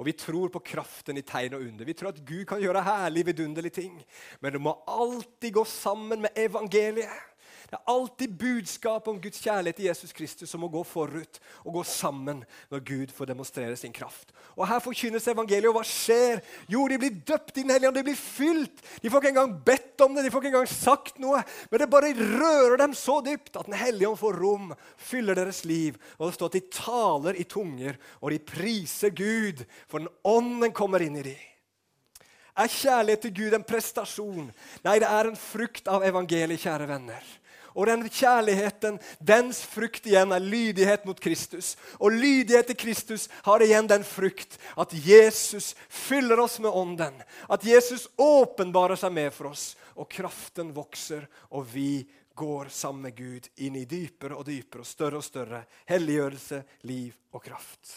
Og 0.00 0.06
vi 0.08 0.14
tror 0.16 0.48
på 0.48 0.62
kraften 0.64 1.20
i 1.20 1.24
tegn 1.28 1.58
og 1.58 1.66
under. 1.66 1.84
Vi 1.84 1.92
tror 1.92 2.14
at 2.14 2.22
Gud 2.24 2.46
kan 2.48 2.62
gjøre 2.62 2.80
herlige, 2.86 3.26
vidunderlige 3.28 3.76
ting. 3.82 3.98
Men 4.40 4.54
det 4.56 4.62
må 4.64 4.72
alltid 4.88 5.52
gå 5.58 5.64
sammen 5.68 6.24
med 6.24 6.40
evangeliet. 6.40 7.29
Det 7.70 7.78
er 7.78 7.90
alltid 7.92 8.32
budskap 8.34 9.06
om 9.06 9.18
Guds 9.22 9.38
kjærlighet 9.44 9.76
til 9.78 9.86
Jesus 9.86 10.12
Kristus 10.14 10.50
som 10.50 10.64
må 10.64 10.68
gå 10.72 10.80
forut 10.82 11.36
og 11.62 11.76
gå 11.76 11.84
sammen 11.86 12.40
når 12.72 12.80
Gud 12.88 13.12
får 13.14 13.30
demonstrere 13.30 13.76
sin 13.78 13.92
kraft. 13.94 14.32
Og 14.56 14.66
Her 14.66 14.82
forkynnes 14.82 15.28
evangeliet, 15.30 15.68
og 15.70 15.76
hva 15.78 15.84
skjer? 15.86 16.42
Jo, 16.70 16.88
de 16.90 16.98
blir 16.98 17.20
døpt 17.28 17.60
i 17.60 17.62
Den 17.62 17.70
hellige 17.70 17.92
ånd, 17.92 17.98
de 18.00 18.06
blir 18.08 18.18
fylt. 18.18 18.82
De 18.98 19.12
får 19.12 19.22
ikke 19.22 19.32
engang 19.36 19.54
bedt 19.68 20.02
om 20.02 20.16
det, 20.16 20.24
de 20.26 20.32
får 20.34 20.42
ikke 20.42 20.50
engang 20.50 20.72
sagt 20.72 21.22
noe. 21.22 21.44
Men 21.70 21.84
det 21.84 21.90
bare 21.94 22.10
rører 22.18 22.76
dem 22.82 22.96
så 22.98 23.20
dypt 23.22 23.54
at 23.54 23.70
Den 23.70 23.78
hellige 23.78 24.10
ånd 24.10 24.18
får 24.18 24.40
rom, 24.42 24.72
fyller 24.98 25.38
deres 25.38 25.62
liv. 25.68 26.00
Og 26.18 26.26
det 26.26 26.34
står 26.40 26.50
at 26.50 26.58
de 26.58 26.64
taler 26.74 27.38
i 27.38 27.46
tunger, 27.46 28.00
og 28.18 28.34
de 28.34 28.42
priser 28.50 29.14
Gud, 29.14 29.62
for 29.86 30.02
den 30.02 30.10
ånden 30.26 30.74
kommer 30.74 31.06
inn 31.06 31.22
i 31.22 31.28
dem. 31.30 31.46
Er 32.58 32.66
kjærlighet 32.66 33.22
til 33.24 33.36
Gud 33.36 33.54
en 33.54 33.64
prestasjon? 33.64 34.48
Nei, 34.84 34.98
det 34.98 35.08
er 35.08 35.30
en 35.30 35.38
frukt 35.38 35.86
av 35.88 36.02
evangeliet, 36.04 36.60
kjære 36.60 36.88
venner. 36.90 37.36
Og 37.74 37.86
den 37.86 38.04
kjærligheten, 38.08 38.98
dens 39.18 39.62
frukt 39.68 40.06
igjen, 40.08 40.32
er 40.34 40.42
lydighet 40.42 41.04
mot 41.08 41.20
Kristus. 41.20 41.76
Og 41.98 42.14
lydighet 42.16 42.70
til 42.70 42.78
Kristus 42.80 43.28
har 43.46 43.62
igjen 43.62 43.88
den 43.90 44.06
frukt 44.06 44.58
at 44.80 44.94
Jesus 44.94 45.74
fyller 45.88 46.42
oss 46.42 46.58
med 46.62 46.74
ånden. 46.74 47.20
At 47.48 47.64
Jesus 47.66 48.08
åpenbarer 48.18 48.98
seg 48.98 49.14
med 49.14 49.30
for 49.34 49.52
oss, 49.52 49.74
og 49.94 50.08
kraften 50.10 50.74
vokser, 50.74 51.26
og 51.50 51.66
vi 51.70 52.04
går 52.40 52.70
sammen 52.72 53.02
med 53.02 53.16
Gud 53.16 53.50
inn 53.60 53.76
i 53.76 53.84
dypere 53.84 54.38
og 54.38 54.46
dypere 54.48 54.80
og 54.80 54.88
større 54.88 55.18
og 55.20 55.26
større 55.26 55.64
helliggjørelse, 55.90 56.62
liv 56.88 57.12
og 57.36 57.42
kraft. 57.44 57.90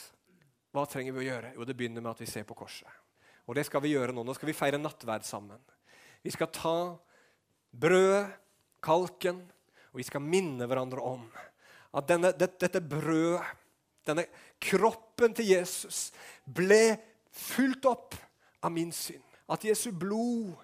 Hva 0.73 0.83
trenger 0.89 1.15
vi 1.15 1.23
å 1.23 1.29
gjøre? 1.29 1.53
Jo, 1.55 1.63
Det 1.63 1.75
begynner 1.77 2.01
med 2.01 2.11
at 2.11 2.21
vi 2.23 2.27
ser 2.27 2.43
på 2.49 2.57
korset. 2.57 2.89
Og 3.47 3.55
det 3.55 3.65
skal 3.67 3.83
vi 3.83 3.93
gjøre 3.93 4.15
nå. 4.15 4.23
Nå 4.23 4.33
skal 4.35 4.49
vi 4.49 4.57
feire 4.57 4.79
nattverd 4.81 5.25
sammen. 5.27 5.59
Vi 6.23 6.31
skal 6.31 6.51
ta 6.51 6.77
brødet, 7.71 8.31
kalken, 8.83 9.39
og 9.93 10.01
vi 10.01 10.05
skal 10.07 10.23
minne 10.25 10.65
hverandre 10.65 11.03
om 11.05 11.27
at 11.93 12.07
denne, 12.09 12.31
dette, 12.33 12.57
dette 12.65 12.81
brødet, 12.81 13.45
denne 14.03 14.25
kroppen 14.59 15.35
til 15.37 15.51
Jesus, 15.53 16.07
ble 16.43 16.97
fylt 17.31 17.85
opp 17.87 18.17
av 18.65 18.73
min 18.73 18.91
synd. 18.91 19.23
At 19.47 19.63
Jesu 19.63 19.91
blod 19.95 20.57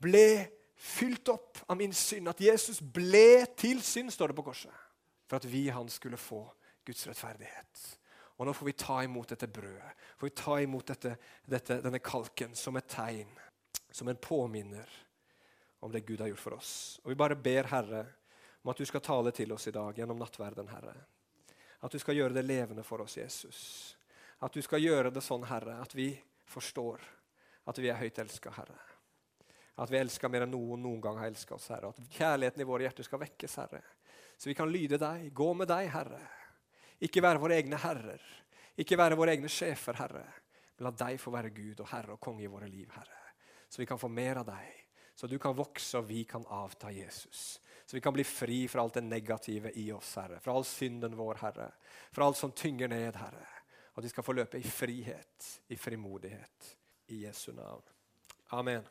ble 0.00 0.48
fylt 0.80 1.28
opp 1.28 1.60
av 1.68 1.76
min 1.78 1.92
synd. 1.94 2.30
At 2.32 2.40
Jesus 2.40 2.80
ble 2.80 3.44
til 3.60 3.82
synd, 3.84 4.10
står 4.10 4.32
det 4.32 4.38
på 4.40 4.46
korset. 4.48 4.72
For 5.28 5.38
at 5.38 5.46
vi 5.46 5.68
han 5.70 5.90
skulle 5.92 6.18
få 6.18 6.42
Guds 6.88 7.04
rettferdighet. 7.06 7.84
Og 8.40 8.48
nå 8.48 8.54
får 8.56 8.70
vi 8.70 8.76
ta 8.80 9.02
imot 9.04 9.34
dette 9.34 9.50
brødet, 9.52 9.92
får 10.16 10.30
vi 10.30 10.36
ta 10.40 10.54
imot 10.64 10.88
dette, 10.88 11.12
dette, 11.44 11.76
denne 11.84 12.00
kalken 12.00 12.56
som 12.56 12.78
et 12.80 12.88
tegn, 12.88 13.28
som 13.92 14.08
en 14.08 14.16
påminner 14.16 14.88
om 15.84 15.92
det 15.92 16.06
Gud 16.08 16.22
har 16.24 16.30
gjort 16.32 16.42
for 16.46 16.56
oss. 16.56 16.72
Og 17.04 17.12
vi 17.12 17.18
bare 17.20 17.36
ber 17.36 17.68
Herre 17.68 18.06
om 18.62 18.70
at 18.72 18.80
du 18.80 18.86
skal 18.86 19.00
tale 19.04 19.32
til 19.32 19.52
oss 19.52 19.68
i 19.68 19.74
dag 19.74 19.96
gjennom 19.98 20.18
nattverden, 20.20 20.68
Herre. 20.68 20.94
At 21.80 21.92
du 21.92 21.98
skal 21.98 22.18
gjøre 22.18 22.36
det 22.36 22.44
levende 22.44 22.84
for 22.84 23.00
oss, 23.00 23.16
Jesus. 23.16 23.60
At 24.40 24.52
du 24.52 24.60
skal 24.62 24.82
gjøre 24.82 25.12
det 25.12 25.22
sånn, 25.24 25.46
Herre, 25.48 25.78
at 25.80 25.94
vi 25.96 26.12
forstår 26.48 27.00
at 27.70 27.78
vi 27.78 27.88
er 27.92 28.00
høyt 28.00 28.18
elska, 28.20 28.52
Herre. 28.56 28.78
At 29.80 29.92
vi 29.92 30.00
elsker 30.00 30.28
mer 30.28 30.44
enn 30.44 30.52
noen 30.52 30.82
noen 30.84 31.00
gang 31.00 31.20
har 31.20 31.30
elska 31.30 31.56
oss, 31.56 31.70
Herre. 31.72 31.92
At 31.94 32.12
kjærligheten 32.18 32.60
i 32.60 32.68
våre 32.68 32.84
hjerter 32.84 33.06
skal 33.06 33.22
vekkes, 33.22 33.56
Herre. 33.62 33.80
Så 34.36 34.50
vi 34.50 34.56
kan 34.56 34.68
lyde 34.72 35.00
deg, 35.00 35.30
gå 35.36 35.52
med 35.56 35.68
deg, 35.70 35.88
Herre. 35.92 36.20
Ikke 37.00 37.22
være 37.24 37.40
våre 37.40 37.56
egne 37.56 37.80
herrer. 37.80 38.20
Ikke 38.80 38.98
være 39.00 39.16
våre 39.16 39.32
egne 39.36 39.48
sjefer, 39.52 39.96
Herre. 40.00 40.26
Men 40.76 40.88
la 40.88 40.92
deg 40.96 41.20
få 41.20 41.32
være 41.32 41.52
Gud 41.56 41.80
og 41.80 41.88
Herre 41.92 42.16
og 42.16 42.20
konge 42.24 42.44
i 42.44 42.50
våre 42.50 42.68
liv, 42.68 42.88
Herre. 42.92 43.20
Så 43.68 43.80
vi 43.80 43.88
kan 43.88 44.00
få 44.00 44.08
mer 44.12 44.42
av 44.42 44.48
deg. 44.48 44.68
Så 45.14 45.28
du 45.28 45.38
kan 45.40 45.56
vokse, 45.56 46.00
og 46.00 46.08
vi 46.08 46.24
kan 46.28 46.44
avta 46.48 46.92
Jesus. 46.92 47.60
Så 47.90 47.96
vi 47.96 48.00
kan 48.00 48.12
bli 48.12 48.24
fri 48.24 48.68
fra 48.68 48.82
alt 48.82 48.94
det 48.94 49.00
negative 49.00 49.70
i 49.74 49.92
oss, 49.92 50.12
Herre. 50.16 50.36
Fra 50.40 50.52
all 50.54 50.64
synden 50.64 51.16
vår, 51.16 51.34
Herre. 51.40 51.72
Fra 52.12 52.24
alt 52.24 52.36
som 52.36 52.52
tynger 52.52 52.88
ned, 52.88 53.16
Herre. 53.18 53.48
At 53.94 54.04
vi 54.04 54.08
skal 54.12 54.22
få 54.22 54.32
løpe 54.38 54.58
i 54.58 54.62
frihet, 54.62 55.48
i 55.66 55.76
frimodighet. 55.76 56.76
I 57.06 57.24
Jesu 57.24 57.50
navn. 57.52 57.82
Amen. 58.54 58.86